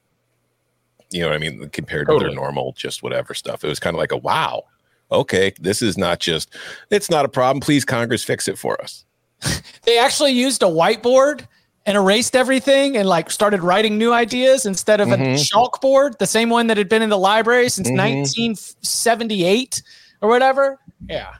You 1.10 1.22
know 1.22 1.30
what 1.30 1.36
I 1.36 1.40
mean? 1.40 1.68
Compared 1.70 2.06
to 2.10 2.20
their 2.20 2.30
normal, 2.30 2.74
just 2.74 3.02
whatever 3.02 3.34
stuff. 3.34 3.64
It 3.64 3.68
was 3.70 3.80
kind 3.80 3.96
of 3.96 3.98
like 3.98 4.12
a 4.12 4.18
wow. 4.18 4.66
Okay, 5.12 5.52
this 5.60 5.82
is 5.82 5.98
not 5.98 6.20
just. 6.20 6.56
It's 6.92 7.10
not 7.10 7.26
a 7.26 7.28
problem. 7.28 7.60
Please, 7.60 7.84
Congress, 7.84 8.24
fix 8.24 8.48
it 8.48 8.56
for 8.56 8.80
us. 8.84 9.04
They 9.82 9.98
actually 9.98 10.34
used 10.34 10.62
a 10.62 10.68
whiteboard 10.68 11.48
and 11.88 11.98
erased 11.98 12.36
everything 12.36 12.96
and 12.96 13.10
like 13.10 13.32
started 13.32 13.64
writing 13.64 13.98
new 13.98 14.14
ideas 14.14 14.68
instead 14.68 15.02
of 15.02 15.12
a 15.12 15.18
mm-hmm. 15.18 15.58
chalkboard, 15.58 16.20
the 16.20 16.28
same 16.28 16.52
one 16.52 16.68
that 16.68 16.78
had 16.78 16.88
been 16.88 17.02
in 17.02 17.10
the 17.10 17.18
library 17.18 17.70
since 17.70 17.88
mm-hmm. 17.88 17.98
1978 17.98 19.82
or 20.22 20.30
whatever. 20.30 20.80
Yeah. 21.10 21.34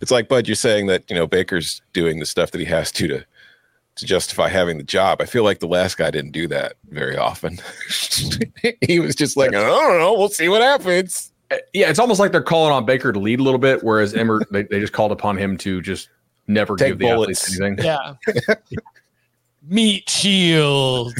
It's 0.00 0.10
like 0.10 0.28
Bud, 0.28 0.46
you're 0.48 0.54
saying 0.54 0.86
that 0.86 1.04
you 1.10 1.14
know 1.16 1.26
Baker's 1.26 1.82
doing 1.92 2.18
the 2.20 2.26
stuff 2.26 2.50
that 2.52 2.58
he 2.58 2.64
has 2.66 2.90
to 2.92 3.08
to 3.08 3.24
to 3.96 4.06
justify 4.06 4.48
having 4.48 4.78
the 4.78 4.84
job. 4.84 5.20
I 5.20 5.26
feel 5.26 5.42
like 5.44 5.58
the 5.58 5.66
last 5.66 5.96
guy 5.98 6.10
didn't 6.10 6.30
do 6.30 6.46
that 6.48 6.74
very 6.90 7.16
often. 7.16 7.58
he 8.80 9.00
was 9.00 9.14
just 9.16 9.36
like, 9.36 9.50
I 9.50 9.60
don't 9.60 9.98
know, 9.98 10.14
we'll 10.14 10.28
see 10.28 10.48
what 10.48 10.62
happens. 10.62 11.32
Uh, 11.50 11.56
Yeah, 11.74 11.90
it's 11.90 11.98
almost 11.98 12.20
like 12.20 12.30
they're 12.32 12.40
calling 12.42 12.72
on 12.72 12.86
Baker 12.86 13.12
to 13.12 13.18
lead 13.18 13.40
a 13.40 13.42
little 13.42 13.58
bit, 13.58 13.82
whereas 13.82 14.14
Emmert 14.14 14.46
they, 14.52 14.62
they 14.62 14.78
just 14.80 14.92
called 14.92 15.12
upon 15.12 15.36
him 15.36 15.56
to 15.58 15.82
just 15.82 16.08
never 16.46 16.76
Take 16.76 16.90
give 16.90 16.98
the 17.00 17.04
bullets. 17.06 17.42
athletes 17.44 17.60
anything. 17.60 17.84
Yeah. 17.84 18.54
Meat 19.68 20.08
shield. 20.08 21.14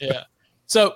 yeah. 0.00 0.22
So 0.66 0.94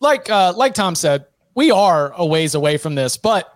like 0.00 0.28
uh 0.28 0.52
like 0.56 0.74
Tom 0.74 0.94
said, 0.94 1.26
we 1.54 1.70
are 1.70 2.12
a 2.16 2.26
ways 2.26 2.54
away 2.54 2.76
from 2.76 2.94
this, 2.94 3.16
but 3.16 3.53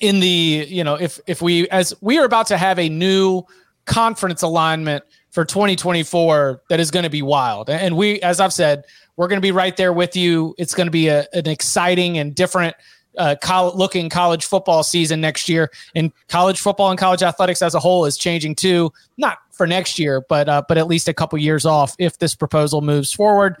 in 0.00 0.20
the, 0.20 0.66
you 0.68 0.84
know, 0.84 0.94
if 0.94 1.20
if 1.26 1.42
we 1.42 1.68
as 1.70 1.94
we 2.00 2.18
are 2.18 2.24
about 2.24 2.46
to 2.48 2.56
have 2.56 2.78
a 2.78 2.88
new 2.88 3.42
conference 3.86 4.42
alignment 4.42 5.04
for 5.30 5.44
2024 5.44 6.62
that 6.68 6.80
is 6.80 6.90
going 6.90 7.04
to 7.04 7.10
be 7.10 7.22
wild. 7.22 7.70
And 7.70 7.96
we 7.96 8.20
as 8.22 8.40
I've 8.40 8.52
said, 8.52 8.84
we're 9.16 9.28
going 9.28 9.38
to 9.38 9.46
be 9.46 9.52
right 9.52 9.76
there 9.76 9.92
with 9.92 10.16
you. 10.16 10.54
It's 10.58 10.74
going 10.74 10.86
to 10.86 10.92
be 10.92 11.08
a, 11.08 11.26
an 11.32 11.48
exciting 11.48 12.18
and 12.18 12.34
different 12.34 12.76
uh, 13.18 13.34
looking 13.74 14.08
college 14.08 14.46
football 14.46 14.82
season 14.82 15.20
next 15.20 15.48
year. 15.48 15.70
And 15.94 16.12
college 16.28 16.60
football 16.60 16.90
and 16.90 16.98
college 16.98 17.22
athletics 17.22 17.62
as 17.62 17.74
a 17.74 17.80
whole 17.80 18.04
is 18.04 18.16
changing 18.16 18.54
too. 18.54 18.92
Not 19.16 19.38
for 19.50 19.66
next 19.66 19.98
year, 19.98 20.24
but 20.28 20.48
uh, 20.48 20.62
but 20.68 20.78
at 20.78 20.86
least 20.86 21.08
a 21.08 21.14
couple 21.14 21.38
years 21.38 21.66
off 21.66 21.94
if 21.98 22.18
this 22.18 22.34
proposal 22.34 22.80
moves 22.80 23.12
forward. 23.12 23.56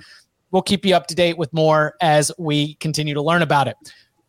We'll 0.50 0.62
keep 0.62 0.86
you 0.86 0.94
up 0.94 1.08
to 1.08 1.14
date 1.14 1.36
with 1.36 1.52
more 1.52 1.94
as 2.00 2.32
we 2.38 2.74
continue 2.74 3.12
to 3.14 3.20
learn 3.20 3.42
about 3.42 3.68
it. 3.68 3.76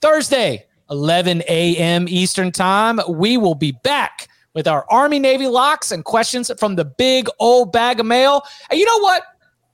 Thursday, 0.01 0.65
11 0.89 1.43
a.m. 1.47 2.07
Eastern 2.07 2.51
Time, 2.51 2.99
we 3.07 3.37
will 3.37 3.55
be 3.55 3.71
back 3.71 4.27
with 4.53 4.67
our 4.67 4.85
Army 4.89 5.19
Navy 5.19 5.47
locks 5.47 5.91
and 5.91 6.03
questions 6.03 6.51
from 6.59 6.75
the 6.75 6.85
big 6.85 7.27
old 7.39 7.71
bag 7.71 7.99
of 7.99 8.05
mail. 8.05 8.43
And 8.69 8.79
you 8.79 8.85
know 8.85 8.99
what? 8.99 9.23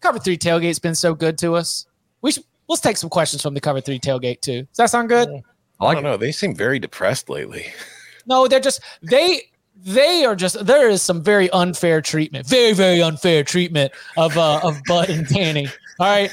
Cover 0.01 0.19
three 0.19 0.37
tailgate's 0.37 0.79
been 0.79 0.95
so 0.95 1.15
good 1.15 1.37
to 1.39 1.55
us. 1.55 1.85
We 2.21 2.31
should 2.31 2.43
let's 2.67 2.81
take 2.81 2.97
some 2.97 3.09
questions 3.09 3.41
from 3.41 3.53
the 3.53 3.61
cover 3.61 3.81
three 3.81 3.99
tailgate 3.99 4.41
too. 4.41 4.63
Does 4.63 4.77
that 4.77 4.89
sound 4.89 5.09
good? 5.09 5.29
I 5.79 5.85
I 5.85 5.93
don't 5.93 6.03
know. 6.03 6.17
They 6.17 6.31
seem 6.31 6.55
very 6.55 6.79
depressed 6.79 7.29
lately. 7.29 7.67
No, 8.27 8.47
they're 8.47 8.59
just 8.59 8.81
they 9.03 9.43
they 9.75 10.25
are 10.25 10.35
just 10.35 10.65
there 10.65 10.89
is 10.89 11.03
some 11.03 11.21
very 11.21 11.47
unfair 11.51 12.01
treatment, 12.01 12.47
very 12.47 12.73
very 12.73 12.99
unfair 12.99 13.43
treatment 13.43 13.91
of 14.17 14.35
uh, 14.35 14.59
of 14.63 14.81
Bud 14.87 15.11
and 15.11 15.27
Danny. 15.27 15.67
All 15.99 16.07
right, 16.07 16.31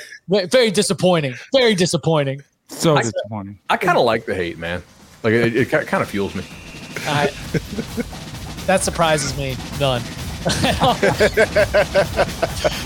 very 0.51 0.71
disappointing, 0.71 1.35
very 1.53 1.75
disappointing. 1.75 2.41
So 2.73 2.97
disappointing. 2.97 3.59
I 3.71 3.77
kind 3.77 3.99
of 3.99 4.05
like 4.05 4.27
the 4.27 4.35
hate, 4.35 4.59
man. 4.59 4.83
Like 5.23 5.35
it, 5.35 5.57
it 5.57 5.69
kind 5.69 6.03
of 6.03 6.11
fuels 6.11 6.35
me. 6.35 6.45
I, 7.07 7.27
that 8.67 8.81
surprises 8.83 9.37
me 9.37 9.57
none. 9.79 10.03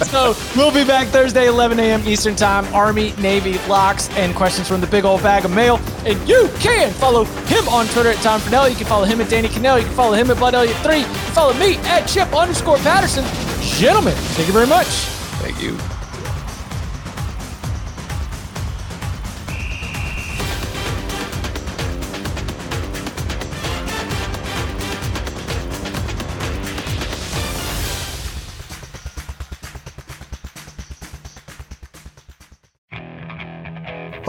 so 0.05 0.37
we'll 0.55 0.75
be 0.75 0.85
back 0.85 1.09
Thursday, 1.09 1.47
11 1.47 1.81
a.m. 1.81 2.07
Eastern 2.07 2.37
Time. 2.37 2.67
Army, 2.75 3.15
Navy, 3.19 3.57
locks, 3.67 4.11
and 4.11 4.35
questions 4.35 4.69
from 4.69 4.83
the 4.83 4.87
big 4.87 5.07
old 5.07 5.23
bag 5.23 5.47
of 5.47 5.51
mail. 5.51 5.81
And 6.05 6.29
you 6.29 6.51
can 6.59 6.93
follow 6.93 7.25
him 7.25 7.67
on 7.69 7.87
Twitter 7.87 8.11
at 8.11 8.19
Tom 8.19 8.43
Fornelli. 8.43 8.71
You 8.71 8.77
can 8.77 8.87
follow 8.87 9.05
him 9.07 9.23
at 9.23 9.31
Danny 9.31 9.49
Kanell. 9.49 9.79
You 9.79 9.87
can 9.87 9.95
follow 9.95 10.13
him 10.13 10.31
at 10.31 10.39
Bud 10.39 10.55
Elliott 10.55 10.77
3. 10.79 10.99
You 10.99 11.05
can 11.05 11.15
follow 11.33 11.55
me 11.55 11.77
at 11.79 12.07
Chip 12.07 12.31
underscore 12.35 12.77
Patterson. 12.79 13.25
Gentlemen, 13.63 14.15
thank 14.15 14.47
you 14.47 14.53
very 14.53 14.67
much. 14.67 14.87
Thank 15.41 15.63
you. 15.63 15.79